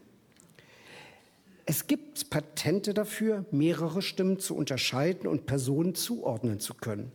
Es 1.67 1.89
gibt 1.89 2.31
Patente 2.31 2.95
dafür, 2.95 3.47
mehrere 3.51 4.01
Stimmen 4.01 4.39
zu 4.39 4.55
unterscheiden 4.55 5.27
und 5.27 5.47
Personen 5.47 5.97
zuordnen 5.97 6.61
zu 6.61 6.75
können. 6.75 7.11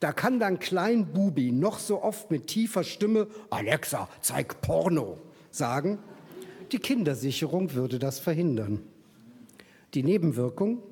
Da 0.00 0.12
kann 0.12 0.38
dann 0.38 0.58
Klein 0.60 1.06
Bubi 1.12 1.50
noch 1.50 1.78
so 1.78 2.02
oft 2.02 2.30
mit 2.30 2.46
tiefer 2.46 2.84
Stimme 2.84 3.26
Alexa, 3.50 4.08
zeig 4.20 4.60
Porno 4.60 5.18
sagen. 5.50 5.98
Die 6.70 6.78
Kindersicherung 6.78 7.74
würde 7.74 7.98
das 7.98 8.18
verhindern. 8.18 8.82
Die 9.94 10.02
Nebenwirkung? 10.02 10.82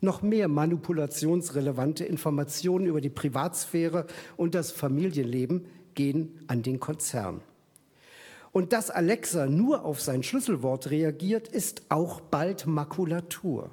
Noch 0.00 0.22
mehr 0.22 0.48
manipulationsrelevante 0.48 2.04
Informationen 2.04 2.86
über 2.86 3.00
die 3.00 3.10
Privatsphäre 3.10 4.06
und 4.36 4.54
das 4.54 4.70
Familienleben 4.70 5.66
gehen 5.94 6.40
an 6.46 6.62
den 6.62 6.78
Konzern. 6.78 7.40
Und 8.52 8.72
dass 8.72 8.90
Alexa 8.90 9.46
nur 9.46 9.84
auf 9.84 10.00
sein 10.00 10.22
Schlüsselwort 10.22 10.90
reagiert, 10.90 11.48
ist 11.48 11.82
auch 11.88 12.20
bald 12.20 12.66
Makulatur. 12.66 13.70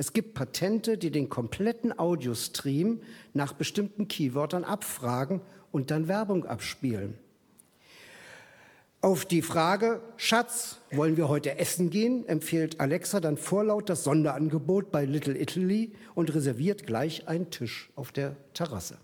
Es 0.00 0.12
gibt 0.12 0.34
Patente, 0.34 0.96
die 0.96 1.10
den 1.10 1.28
kompletten 1.28 1.98
Audiostream 1.98 3.00
nach 3.34 3.52
bestimmten 3.52 4.06
Keywörtern 4.06 4.62
abfragen 4.62 5.40
und 5.72 5.90
dann 5.90 6.06
Werbung 6.06 6.46
abspielen. 6.46 7.18
Auf 9.00 9.24
die 9.24 9.42
Frage, 9.42 10.00
Schatz, 10.16 10.78
wollen 10.92 11.16
wir 11.16 11.28
heute 11.28 11.58
essen 11.58 11.90
gehen, 11.90 12.26
empfiehlt 12.28 12.80
Alexa 12.80 13.20
dann 13.20 13.36
vorlaut 13.36 13.88
das 13.88 14.04
Sonderangebot 14.04 14.90
bei 14.90 15.04
Little 15.04 15.40
Italy 15.40 15.92
und 16.14 16.34
reserviert 16.34 16.86
gleich 16.86 17.26
einen 17.28 17.50
Tisch 17.50 17.90
auf 17.94 18.12
der 18.12 18.36
Terrasse. 18.54 18.98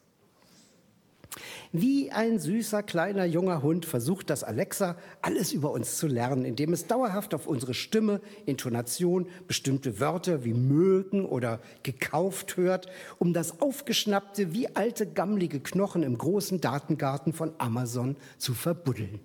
Wie 1.73 2.13
ein 2.13 2.39
süßer 2.39 2.83
kleiner 2.85 3.25
junger 3.25 3.63
Hund 3.63 3.87
versucht 3.87 4.31
das 4.31 4.45
Alexa 4.45 4.97
alles 5.21 5.53
über 5.53 5.73
uns 5.73 5.99
zu 5.99 6.07
lernen, 6.07 6.45
indem 6.45 6.73
es 6.73 6.87
dauerhaft 6.87 7.35
auf 7.35 7.47
unsere 7.47 7.75
Stimme, 7.75 8.21
Intonation, 8.47 9.27
bestimmte 9.49 9.99
Wörter 9.99 10.45
wie 10.45 10.55
mögen 10.55 11.25
oder 11.25 11.61
gekauft 11.83 12.57
hört, 12.57 12.87
um 13.19 13.33
das 13.33 13.61
aufgeschnappte 13.61 14.55
wie 14.55 14.69
alte 14.77 15.07
gammlige 15.07 15.59
Knochen 15.59 16.05
im 16.05 16.17
großen 16.17 16.61
Datengarten 16.61 17.33
von 17.33 17.53
Amazon 17.59 18.17
zu 18.39 18.55
verbuddeln. 18.55 19.19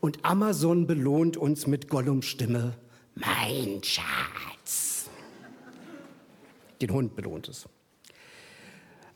Und 0.00 0.24
Amazon 0.24 0.86
belohnt 0.86 1.36
uns 1.36 1.66
mit 1.66 1.88
Gollums 1.88 2.26
Stimme, 2.26 2.76
mein 3.14 3.82
Schatz. 3.82 5.08
Den 6.80 6.90
Hund 6.90 7.16
belohnt 7.16 7.48
es. 7.48 7.66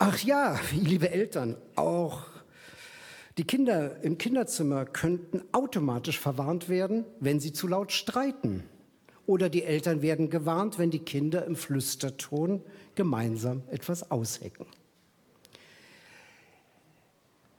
Ach 0.03 0.18
ja, 0.20 0.59
liebe 0.72 1.11
Eltern, 1.11 1.59
auch 1.76 2.22
die 3.36 3.44
Kinder 3.44 4.03
im 4.03 4.16
Kinderzimmer 4.16 4.86
könnten 4.86 5.42
automatisch 5.53 6.18
verwarnt 6.18 6.70
werden, 6.70 7.05
wenn 7.20 7.38
sie 7.38 7.53
zu 7.53 7.68
laut 7.68 7.92
streiten. 7.92 8.64
Oder 9.26 9.51
die 9.51 9.62
Eltern 9.62 10.01
werden 10.01 10.30
gewarnt, 10.30 10.78
wenn 10.78 10.90
die 10.90 11.01
Kinder 11.01 11.44
im 11.44 11.55
Flüsterton 11.55 12.62
gemeinsam 12.94 13.62
etwas 13.70 14.11
aushecken. 14.11 14.64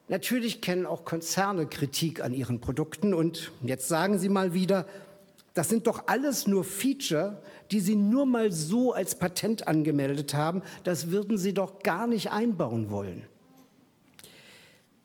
Natürlich 0.08 0.62
kennen 0.62 0.88
auch 0.88 1.06
Konzerne 1.06 1.68
Kritik 1.68 2.24
an 2.24 2.34
ihren 2.34 2.60
Produkten 2.60 3.14
und 3.14 3.52
jetzt 3.62 3.88
sagen 3.88 4.18
sie 4.18 4.30
mal 4.30 4.56
wieder, 4.56 4.88
das 5.54 5.70
sind 5.70 5.88
doch 5.88 6.08
alles 6.08 6.48
nur 6.48 6.64
Feature, 6.64 7.42
die 7.72 7.80
sie 7.80 7.96
nur 7.96 8.26
mal 8.26 8.52
so 8.52 8.94
als 8.94 9.16
Patent 9.16 9.68
angemeldet 9.68 10.34
haben, 10.34 10.62
das 10.84 11.12
würden 11.12 11.38
sie 11.38 11.54
doch 11.54 11.80
gar 11.80 12.08
nicht 12.08 12.32
einbauen 12.32 12.90
wollen. 12.90 13.24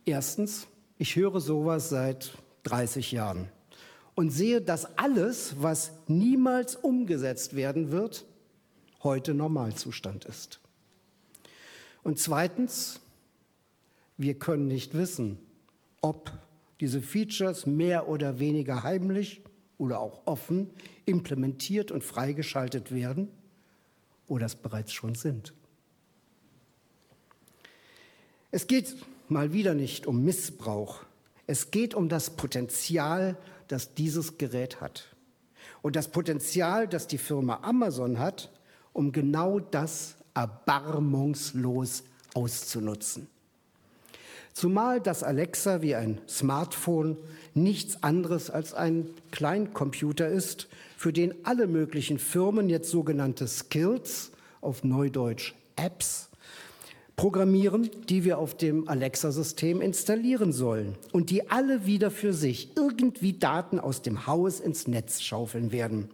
Erstens, 0.05 0.69
ich 0.99 1.17
höre 1.17 1.41
sowas 1.41 1.89
seit 1.89 2.33
30 2.63 3.13
Jahren 3.13 3.49
und 4.15 4.31
sehe, 4.31 4.61
dass 4.61 4.97
alles, 4.99 5.57
was 5.61 5.93
niemals 6.07 6.77
umgesetzt 6.77 7.57
werden 7.57 7.91
wird, 7.91 8.25
heute 9.03 9.35
Normalzustand 9.35 10.25
ist. 10.25 10.61
Und 12.05 12.21
zweitens, 12.21 13.01
wir 14.17 14.39
können 14.39 14.69
nicht 14.69 14.95
wissen, 14.95 15.39
ob 16.01 16.33
diese 16.81 17.03
Features 17.03 17.67
mehr 17.67 18.09
oder 18.09 18.39
weniger 18.39 18.85
heimlich 18.85 19.43
oder 19.79 20.01
auch 20.01 20.23
offen 20.27 20.71
implementiert 21.05 21.91
und 21.91 22.03
freigeschaltet 22.03 22.93
werden 22.93 23.29
oder 24.27 24.47
es 24.47 24.57
bereits 24.57 24.93
schon 24.93 25.15
sind. 25.15 25.53
Es 28.51 28.67
geht 28.67 28.97
mal 29.29 29.53
wieder 29.53 29.75
nicht 29.75 30.07
um 30.07 30.25
Missbrauch. 30.25 31.05
Es 31.47 31.71
geht 31.71 31.95
um 31.95 32.09
das 32.09 32.31
Potenzial, 32.31 33.37
das 33.69 33.95
dieses 33.95 34.39
Gerät 34.39 34.81
hat. 34.81 35.15
Und 35.83 35.97
das 35.97 36.09
Potenzial, 36.09 36.89
das 36.89 37.07
die 37.07 37.19
Firma 37.19 37.61
Amazon 37.63 38.19
hat, 38.19 38.51
um 38.93 39.13
genau 39.13 39.61
das 39.61 40.17
erbarmungslos 40.35 42.05
auszunutzen. 42.35 43.29
Zumal 44.57 45.03
das 45.03 45.23
Alexa 45.23 45.83
wie 45.83 45.95
ein 45.95 46.19
Smartphone 46.27 47.19
nichts 47.53 48.03
anderes 48.03 48.49
als 48.49 48.73
ein 48.73 49.11
Kleincomputer 49.31 50.29
ist, 50.29 50.69
für 50.97 51.13
den 51.13 51.35
alle 51.45 51.67
möglichen 51.67 52.19
Firmen 52.19 52.71
jetzt 52.71 52.91
sogenannte 52.91 53.49
Skills, 53.49 54.31
auf 54.63 54.83
Neudeutsch 54.83 55.53
Apps, 55.77 56.31
programmieren, 57.17 57.91
die 58.09 58.25
wir 58.25 58.39
auf 58.39 58.57
dem 58.57 58.89
Alexa-System 58.89 59.83
installieren 59.83 60.55
sollen 60.55 60.95
und 61.13 61.29
die 61.29 61.51
alle 61.51 61.85
wieder 61.85 62.11
für 62.11 62.33
sich 62.33 62.71
irgendwie 62.79 63.35
Daten 63.35 63.79
aus 63.79 64.01
dem 64.01 64.27
Haus 64.27 64.61
ins 64.61 64.89
Netz 64.89 65.21
schaufeln 65.21 65.71
werden. 65.71 66.09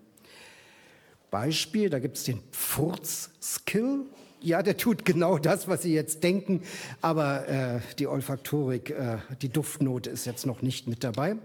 Beispiel, 1.30 1.90
da 1.90 2.00
gibt 2.00 2.16
es 2.16 2.24
den 2.24 2.40
Furz-Skill. 2.50 4.00
Ja, 4.42 4.60
der 4.62 4.76
tut 4.76 5.04
genau 5.04 5.38
das, 5.38 5.68
was 5.68 5.82
Sie 5.82 5.94
jetzt 5.94 6.24
denken, 6.24 6.62
aber 7.00 7.48
äh, 7.48 7.80
die 8.00 8.08
Olfaktorik, 8.08 8.90
äh, 8.90 9.18
die 9.40 9.48
Duftnote 9.48 10.10
ist 10.10 10.26
jetzt 10.26 10.46
noch 10.46 10.62
nicht 10.62 10.88
mit 10.88 11.04
dabei. 11.04 11.36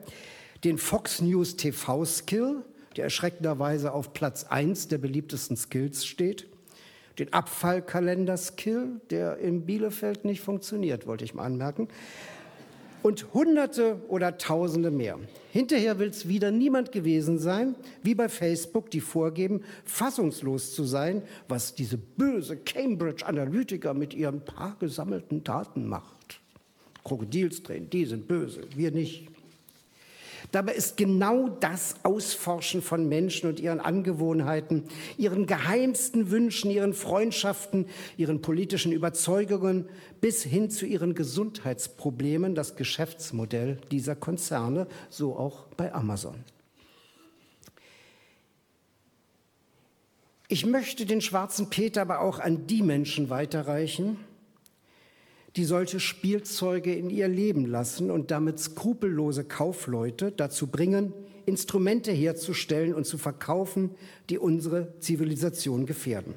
Den 0.64 0.80
Fox 0.80 1.22
News 1.22 1.58
TV-Skill, 1.58 2.64
der 2.95 3.04
erschreckenderweise 3.04 3.93
auf 3.93 4.14
Platz 4.14 4.45
1 4.45 4.88
der 4.88 4.98
beliebtesten 4.98 5.56
Skills 5.56 6.08
steht 6.08 6.48
den 7.20 7.34
Abfallkalender-Skill, 7.34 9.02
der 9.10 9.38
in 9.38 9.66
Bielefeld 9.66 10.26
nicht 10.26 10.41
funktioniert, 10.41 11.06
wollte 11.06 11.24
ich 11.24 11.34
mal 11.34 11.43
anmerken. 11.45 11.89
Und 13.04 13.34
Hunderte 13.34 14.02
oder 14.08 14.38
Tausende 14.38 14.91
mehr. 14.91 15.20
Hinterher 15.52 16.00
will 16.00 16.10
es 16.10 16.28
wieder 16.28 16.52
niemand 16.52 16.91
gewesen 16.91 17.39
sein, 17.39 17.76
wie 18.04 18.16
bei 18.16 18.30
Facebook, 18.30 18.89
die 18.91 19.02
vorgeben, 19.02 19.64
fassungslos 19.86 20.74
zu 20.74 20.84
sein, 20.84 21.22
was 21.48 21.74
diese 21.74 21.98
böse 21.98 22.58
Cambridge 22.58 23.26
Analytiker 23.26 23.93
mit 23.93 24.14
ihren 24.14 24.41
paar 24.41 24.76
gesammelten 24.80 25.43
Daten 25.43 25.88
macht. 25.88 26.41
Krokodilstränen, 27.04 27.89
die 27.89 28.06
sind 28.06 28.28
böse, 28.28 28.62
wir 28.76 28.91
nicht. 28.91 29.28
Dabei 30.52 30.74
ist 30.74 30.95
genau 30.95 31.50
das 31.50 31.95
Ausforschen 32.04 32.82
von 32.82 33.10
Menschen 33.10 33.50
und 33.50 33.60
ihren 33.60 33.80
Angewohnheiten, 33.82 34.84
ihren 35.18 35.45
geheimsten 35.45 36.32
Wünschen, 36.32 36.72
ihren 36.72 36.93
Freundschaften, 36.93 37.88
ihren 38.16 38.41
politischen 38.41 38.91
Überzeugungen 38.93 39.89
bis 40.22 40.43
hin 40.43 40.70
zu 40.70 40.86
ihren 40.86 41.16
Gesundheitsproblemen 41.16 42.56
das 42.56 42.76
Geschäftsmodell 42.76 43.80
dieser 43.91 44.16
Konzerne, 44.16 44.88
so 45.10 45.36
auch 45.36 45.66
bei 45.76 45.93
Amazon. 45.93 46.36
Ich 50.50 50.66
möchte 50.66 51.06
den 51.06 51.20
schwarzen 51.20 51.70
Peter 51.70 52.02
aber 52.02 52.22
auch 52.22 52.39
an 52.39 52.68
die 52.68 52.82
Menschen 52.82 53.30
weiterreichen, 53.30 54.18
die 55.58 55.66
solche 55.66 55.99
Spielzeuge 55.99 56.93
in 56.93 57.10
ihr 57.10 57.28
Leben 57.28 57.66
lassen 57.66 58.12
und 58.12 58.30
damit 58.30 58.60
skrupellose 58.60 59.43
Kaufleute 59.43 60.32
dazu 60.32 60.68
bringen, 60.68 61.14
Instrumente 61.47 62.12
herzustellen 62.12 62.93
und 62.93 63.05
zu 63.05 63.18
verkaufen, 63.18 63.95
die 64.30 64.38
unsere 64.38 64.99
Zivilisation 64.99 65.88
gefährden. 65.88 66.36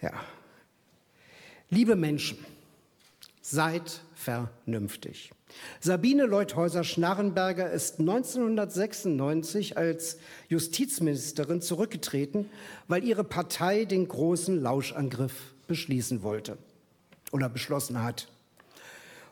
Ja. 0.00 0.12
Liebe 1.68 1.96
Menschen, 1.96 2.38
seid 3.42 4.02
vernünftig. 4.24 5.30
Sabine 5.80 6.24
Leuthäuser-Schnarrenberger 6.24 7.70
ist 7.70 8.00
1996 8.00 9.76
als 9.76 10.18
Justizministerin 10.48 11.60
zurückgetreten, 11.60 12.48
weil 12.88 13.04
ihre 13.04 13.24
Partei 13.24 13.84
den 13.84 14.08
großen 14.08 14.60
Lauschangriff 14.60 15.54
beschließen 15.66 16.22
wollte 16.22 16.58
oder 17.32 17.48
beschlossen 17.48 18.02
hat. 18.02 18.28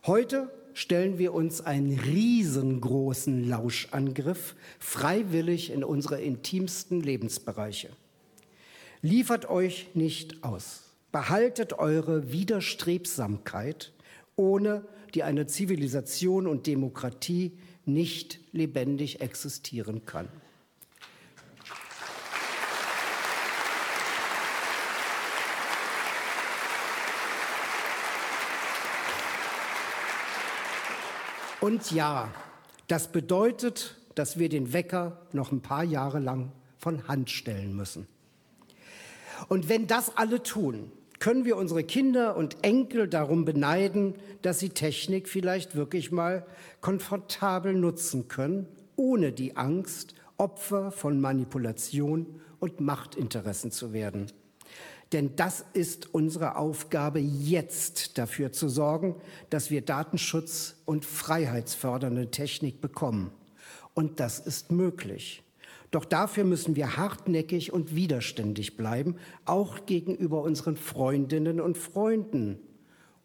Heute 0.07 0.51
stellen 0.74 1.18
wir 1.18 1.32
uns 1.32 1.61
einen 1.61 1.99
riesengroßen 1.99 3.49
Lauschangriff 3.49 4.55
freiwillig 4.78 5.70
in 5.70 5.84
unsere 5.84 6.20
intimsten 6.20 7.01
Lebensbereiche. 7.01 7.90
Liefert 9.01 9.49
euch 9.49 9.88
nicht 9.95 10.45
aus. 10.45 10.82
Behaltet 11.11 11.74
eure 11.74 12.32
Widerstrebsamkeit, 12.32 13.93
ohne 14.37 14.85
die 15.14 15.22
eine 15.22 15.47
Zivilisation 15.47 16.47
und 16.47 16.66
Demokratie 16.66 17.59
nicht 17.85 18.41
lebendig 18.53 19.20
existieren 19.20 20.05
kann. 20.07 20.28
Und 31.61 31.93
ja, 31.93 32.28
das 32.89 33.12
bedeutet, 33.12 33.97
dass 34.16 34.37
wir 34.37 34.49
den 34.49 34.72
Wecker 34.72 35.18
noch 35.33 35.53
ein 35.53 35.61
paar 35.61 35.85
Jahre 35.85 36.18
lang 36.18 36.51
von 36.76 37.07
Hand 37.07 37.30
stellen 37.30 37.76
müssen. 37.76 38.09
Und 39.49 39.68
wenn 39.68 39.87
das 39.87 40.16
alle 40.16 40.43
tun, 40.43 40.91
können 41.23 41.45
wir 41.45 41.57
unsere 41.57 41.85
Kinder 41.85 42.37
und 42.37 42.64
Enkel 42.64 43.07
darum 43.07 43.45
beneiden, 43.45 44.16
dass 44.43 44.59
sie 44.59 44.70
Technik 44.70 45.29
vielleicht 45.29 45.77
wirklich 45.77 46.11
mal 46.11 46.45
komfortabel 46.81 47.75
nutzen 47.75 48.27
können, 48.27 48.66
ohne 48.97 49.31
die 49.31 49.57
Angst, 49.57 50.16
Opfer 50.37 50.91
von 50.91 51.20
Manipulation 51.20 52.41
und 52.59 52.81
Machtinteressen 52.81 53.70
zu 53.70 53.93
werden. 53.93 54.33
Denn 55.12 55.37
das 55.37 55.64
ist 55.75 56.12
unsere 56.12 56.57
Aufgabe, 56.57 57.20
jetzt 57.20 58.18
dafür 58.18 58.51
zu 58.51 58.68
sorgen, 58.68 59.14
dass 59.49 59.70
wir 59.70 59.83
Datenschutz 59.83 60.75
und 60.87 61.05
freiheitsfördernde 61.05 62.33
Technik 62.33 62.81
bekommen. 62.81 63.31
Und 63.95 64.18
das 64.18 64.41
ist 64.41 64.73
möglich. 64.73 65.45
Doch 65.93 66.07
dafür 66.07 66.45
müssen 66.45 66.74
wir 66.74 66.97
hartnäckig 66.97 67.72
und 67.72 67.95
widerständig 67.95 68.76
bleiben, 68.78 69.16
auch 69.45 69.84
gegenüber 69.84 70.43
unseren 70.43 70.76
Freundinnen 70.76 71.61
und 71.61 71.76
Freunden 71.76 72.59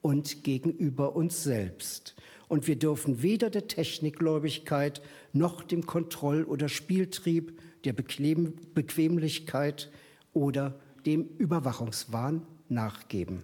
und 0.02 0.44
gegenüber 0.44 1.16
uns 1.16 1.44
selbst. 1.44 2.16
Und 2.50 2.68
wir 2.68 2.78
dürfen 2.78 3.24
weder 3.24 3.50
der 3.50 3.68
Technikgläubigkeit 3.68 5.02
noch 5.32 5.64
dem 5.64 5.86
Kontroll- 5.86 6.44
oder 6.44 6.68
Spieltrieb, 6.68 7.58
der 7.86 7.94
Bequem 7.94 8.54
Bequemlichkeit 8.74 9.90
oder 10.34 10.78
dem 11.06 11.26
Überwachungswahn 11.38 12.46
nachgeben. 12.68 13.44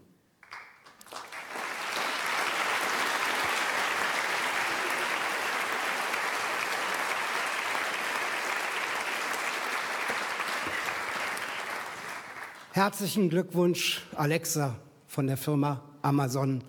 Herzlichen 12.75 13.29
Glückwunsch, 13.29 14.01
Alexa 14.15 14.75
von 15.05 15.27
der 15.27 15.37
Firma 15.37 15.83
Amazon, 16.01 16.63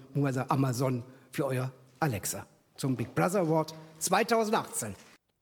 Amazon 0.50 1.02
für 1.30 1.46
euer 1.46 1.72
Alexa 1.98 2.46
zum 2.74 2.94
Big 2.94 3.14
Brother 3.14 3.40
Award 3.40 3.74
2018. 4.00 4.94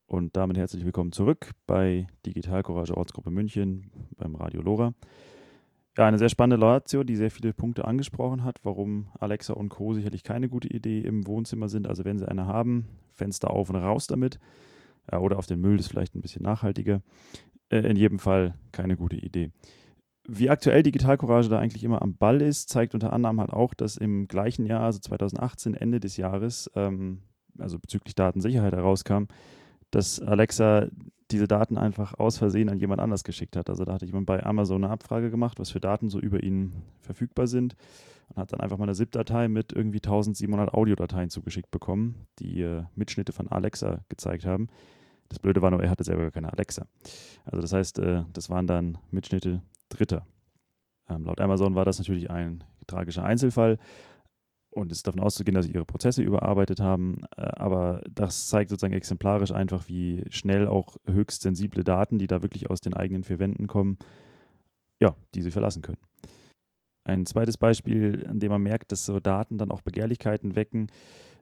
Und 0.07 0.37
damit 0.37 0.57
herzlich 0.57 0.85
willkommen 0.85 1.11
zurück 1.11 1.51
bei 1.67 2.07
Digital 2.25 2.63
Courage 2.63 2.97
Ortsgruppe 2.97 3.33
München 3.33 3.91
beim 4.17 4.37
Radio 4.37 4.63
Lora. 4.63 4.95
Ja, 5.99 6.07
eine 6.07 6.19
sehr 6.19 6.29
spannende 6.29 6.65
Laudatio, 6.65 7.03
die 7.03 7.17
sehr 7.17 7.33
viele 7.33 7.53
Punkte 7.53 7.85
angesprochen 7.85 8.45
hat, 8.45 8.61
warum 8.63 9.09
Alexa 9.19 9.55
und 9.55 9.69
Co. 9.69 9.95
sicherlich 9.95 10.23
keine 10.23 10.49
gute 10.49 10.69
Idee 10.69 11.01
im 11.01 11.27
Wohnzimmer 11.27 11.69
sind. 11.69 11.89
Also 11.89 12.05
wenn 12.05 12.21
sie 12.21 12.29
eine 12.29 12.47
haben, 12.47 12.87
Fenster 13.11 13.51
auf 13.51 13.69
und 13.69 13.75
raus 13.75 14.07
damit. 14.07 14.39
Ja, 15.11 15.19
oder 15.19 15.39
auf 15.39 15.47
den 15.47 15.61
Müll, 15.61 15.79
das 15.79 15.87
ist 15.87 15.91
vielleicht 15.91 16.15
ein 16.15 16.21
bisschen 16.21 16.45
nachhaltiger. 16.45 17.03
Äh, 17.69 17.79
in 17.79 17.97
jedem 17.97 18.21
Fall 18.21 18.55
keine 18.71 18.97
gute 18.97 19.17
Idee. 19.17 19.51
Wie 20.27 20.51
aktuell 20.51 20.83
Digital 20.83 21.19
Courage 21.19 21.49
da 21.49 21.59
eigentlich 21.59 21.83
immer 21.83 22.01
am 22.01 22.17
Ball 22.17 22.41
ist, 22.43 22.69
zeigt 22.69 22.95
unter 22.95 23.13
anderem 23.13 23.41
halt 23.41 23.53
auch, 23.53 23.75
dass 23.75 23.97
im 23.97 24.29
gleichen 24.29 24.67
Jahr, 24.67 24.83
also 24.83 25.01
2018, 25.01 25.75
Ende 25.75 25.99
des 25.99 26.17
Jahres, 26.17 26.71
ähm, 26.77 27.23
also 27.59 27.79
bezüglich 27.79 28.15
Datensicherheit 28.15 28.73
herauskam, 28.73 29.25
dass 29.91 30.21
Alexa 30.21 30.87
diese 31.33 31.49
Daten 31.49 31.79
einfach 31.79 32.19
aus 32.19 32.39
Versehen 32.39 32.69
an 32.69 32.79
jemand 32.79 33.01
anders 33.01 33.25
geschickt 33.25 33.57
hat. 33.57 33.69
Also 33.69 33.85
da 33.85 33.95
hatte 33.95 34.07
jemand 34.07 34.27
bei 34.27 34.45
Amazon 34.45 34.85
eine 34.85 34.93
Abfrage 34.93 35.31
gemacht, 35.31 35.59
was 35.59 35.71
für 35.71 35.81
Daten 35.81 36.09
so 36.09 36.21
über 36.21 36.43
ihn 36.43 36.83
verfügbar 37.01 37.47
sind 37.47 37.75
und 38.29 38.37
hat 38.37 38.53
dann 38.53 38.61
einfach 38.61 38.79
mal 38.79 38.85
eine 38.85 38.95
ZIP-Datei 38.95 39.49
mit 39.49 39.73
irgendwie 39.73 39.99
1700 39.99 40.73
Audiodateien 40.73 41.31
zugeschickt 41.31 41.71
bekommen, 41.71 42.27
die 42.39 42.61
äh, 42.61 42.85
Mitschnitte 42.95 43.33
von 43.33 43.49
Alexa 43.49 44.05
gezeigt 44.09 44.45
haben. 44.45 44.69
Das 45.29 45.39
Blöde 45.39 45.63
war 45.63 45.71
nur, 45.71 45.83
er 45.83 45.91
hatte 45.91 46.05
selber 46.05 46.23
gar 46.23 46.31
keine 46.31 46.53
Alexa. 46.53 46.87
Also 47.45 47.61
das 47.63 47.73
heißt, 47.73 47.99
äh, 47.99 48.25
das 48.33 48.51
waren 48.51 48.67
dann 48.67 48.99
Mitschnitte 49.11 49.63
Dritter. 49.93 50.27
Ähm, 51.09 51.25
laut 51.25 51.41
Amazon 51.41 51.75
war 51.75 51.85
das 51.85 51.99
natürlich 51.99 52.31
ein 52.31 52.65
tragischer 52.87 53.25
Einzelfall, 53.25 53.79
und 54.75 54.91
es 54.91 54.99
ist 54.99 55.07
davon 55.07 55.21
auszugehen, 55.21 55.55
dass 55.55 55.67
sie 55.67 55.73
ihre 55.73 55.85
Prozesse 55.85 56.23
überarbeitet 56.23 56.81
haben. 56.81 57.21
Äh, 57.37 57.43
aber 57.43 58.03
das 58.11 58.49
zeigt 58.49 58.71
sozusagen 58.71 58.95
exemplarisch 58.95 59.53
einfach, 59.53 59.89
wie 59.89 60.25
schnell 60.31 60.67
auch 60.67 60.97
höchst 61.07 61.43
sensible 61.43 61.85
Daten, 61.85 62.19
die 62.19 62.27
da 62.27 62.43
wirklich 62.43 62.71
aus 62.71 62.81
den 62.81 62.95
eigenen 62.95 63.23
vier 63.23 63.39
Wänden 63.39 63.67
kommen, 63.67 63.99
ja, 65.01 65.15
die 65.35 65.43
sie 65.43 65.51
verlassen 65.51 65.83
können. 65.83 65.99
Ein 67.05 67.27
zweites 67.27 67.59
Beispiel, 67.59 68.27
an 68.29 68.39
dem 68.41 68.51
man 68.51 68.63
merkt, 68.63 68.93
dass 68.93 69.05
so 69.05 69.21
Daten 69.21 69.59
dann 69.59 69.71
auch 69.71 69.83
Begehrlichkeiten 69.83 70.57
wecken, 70.57 70.87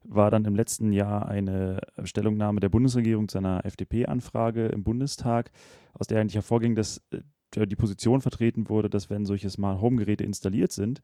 war 0.02 0.30
dann 0.30 0.46
im 0.46 0.56
letzten 0.56 0.92
Jahr 0.92 1.28
eine 1.28 1.80
Stellungnahme 2.02 2.58
der 2.58 2.70
Bundesregierung 2.70 3.28
zu 3.28 3.38
einer 3.38 3.64
FDP-Anfrage 3.64 4.66
im 4.68 4.82
Bundestag, 4.82 5.52
aus 5.92 6.06
der 6.06 6.20
eigentlich 6.20 6.36
hervorging, 6.36 6.74
dass 6.74 7.02
äh, 7.10 7.20
die 7.56 7.76
Position 7.76 8.20
vertreten 8.20 8.68
wurde, 8.68 8.88
dass 8.88 9.10
wenn 9.10 9.26
solche 9.26 9.50
Smart 9.50 9.80
Home-Geräte 9.80 10.24
installiert 10.24 10.72
sind, 10.72 11.02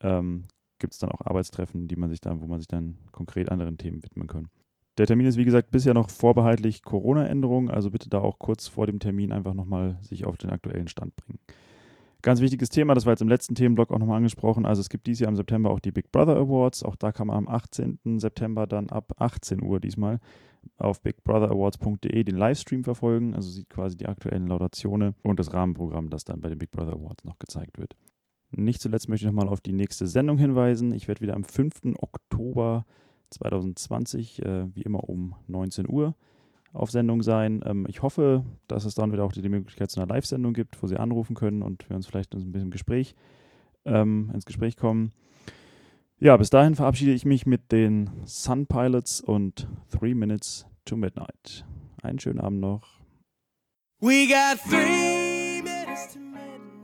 ähm, 0.00 0.44
gibt 0.78 0.94
es 0.94 0.98
dann 0.98 1.10
auch 1.10 1.20
Arbeitstreffen, 1.20 1.88
die 1.88 1.96
man 1.96 2.10
sich 2.10 2.20
dann, 2.20 2.40
wo 2.40 2.46
man 2.46 2.58
sich 2.60 2.68
dann 2.68 2.98
konkret 3.12 3.50
anderen 3.50 3.78
Themen 3.78 4.02
widmen 4.02 4.26
kann. 4.26 4.48
Der 4.96 5.06
Termin 5.06 5.26
ist 5.26 5.36
wie 5.36 5.44
gesagt 5.44 5.70
bisher 5.70 5.94
noch 5.94 6.10
vorbehaltlich 6.10 6.82
Corona-Änderungen, 6.82 7.70
also 7.70 7.90
bitte 7.90 8.10
da 8.10 8.18
auch 8.18 8.38
kurz 8.38 8.66
vor 8.66 8.86
dem 8.86 8.98
Termin 8.98 9.32
einfach 9.32 9.54
nochmal 9.54 9.98
sich 10.02 10.24
auf 10.24 10.36
den 10.36 10.50
aktuellen 10.50 10.88
Stand 10.88 11.14
bringen. 11.14 11.38
Ganz 12.22 12.40
wichtiges 12.40 12.68
Thema, 12.68 12.94
das 12.94 13.06
war 13.06 13.12
jetzt 13.12 13.22
im 13.22 13.28
letzten 13.28 13.54
Themenblock 13.54 13.92
auch 13.92 13.98
nochmal 13.98 14.16
angesprochen. 14.16 14.66
Also 14.66 14.80
es 14.80 14.88
gibt 14.88 15.06
dieses 15.06 15.20
Jahr 15.20 15.30
im 15.30 15.36
September 15.36 15.70
auch 15.70 15.78
die 15.78 15.92
Big 15.92 16.10
Brother 16.10 16.36
Awards. 16.36 16.82
Auch 16.82 16.96
da 16.96 17.12
kann 17.12 17.28
man 17.28 17.36
am 17.36 17.48
18. 17.48 18.18
September 18.18 18.66
dann 18.66 18.90
ab 18.90 19.12
18 19.18 19.62
Uhr 19.62 19.78
diesmal 19.78 20.18
auf 20.78 21.00
bigbrother.awards.de 21.00 22.24
den 22.24 22.36
Livestream 22.36 22.82
verfolgen. 22.82 23.34
Also 23.34 23.50
sieht 23.50 23.70
quasi 23.70 23.96
die 23.96 24.06
aktuellen 24.06 24.48
Laudationen 24.48 25.14
und 25.22 25.38
das 25.38 25.52
Rahmenprogramm, 25.52 26.10
das 26.10 26.24
dann 26.24 26.40
bei 26.40 26.48
den 26.48 26.58
Big 26.58 26.72
Brother 26.72 26.94
Awards 26.94 27.24
noch 27.24 27.38
gezeigt 27.38 27.78
wird. 27.78 27.94
Nicht 28.50 28.80
zuletzt 28.80 29.08
möchte 29.08 29.26
ich 29.26 29.32
nochmal 29.32 29.48
auf 29.48 29.60
die 29.60 29.72
nächste 29.72 30.06
Sendung 30.06 30.38
hinweisen. 30.38 30.92
Ich 30.92 31.06
werde 31.06 31.20
wieder 31.20 31.36
am 31.36 31.44
5. 31.44 31.96
Oktober 32.00 32.84
2020, 33.30 34.44
äh, 34.44 34.74
wie 34.74 34.82
immer 34.82 35.08
um 35.08 35.34
19 35.48 35.88
Uhr, 35.88 36.14
auf 36.72 36.90
Sendung 36.90 37.22
sein. 37.22 37.62
Ähm, 37.64 37.86
ich 37.88 38.02
hoffe, 38.02 38.44
dass 38.66 38.84
es 38.84 38.94
dann 38.94 39.12
wieder 39.12 39.24
auch 39.24 39.32
die 39.32 39.48
Möglichkeit 39.48 39.90
zu 39.90 40.00
einer 40.00 40.12
Live-Sendung 40.12 40.52
gibt, 40.52 40.82
wo 40.82 40.86
Sie 40.86 40.96
anrufen 40.96 41.34
können 41.34 41.62
und 41.62 41.88
wir 41.88 41.96
uns 41.96 42.06
vielleicht 42.06 42.34
ein 42.34 42.52
bisschen 42.52 42.70
Gespräch, 42.70 43.14
ähm, 43.84 44.30
ins 44.32 44.46
Gespräch 44.46 44.76
kommen. 44.76 45.12
Ja, 46.18 46.36
bis 46.36 46.50
dahin 46.50 46.74
verabschiede 46.74 47.12
ich 47.12 47.24
mich 47.24 47.46
mit 47.46 47.70
den 47.70 48.10
Sun 48.24 48.66
Pilots 48.66 49.20
und 49.20 49.68
Three 49.90 50.14
Minutes 50.14 50.66
to 50.84 50.96
Midnight. 50.96 51.64
Einen 52.02 52.18
schönen 52.18 52.40
Abend 52.40 52.60
noch. 52.60 52.98
We 54.00 54.26
got 54.26 54.58
three 54.68 55.62
minutes 55.62 56.14
to 56.14 56.18
midnight. 56.18 56.77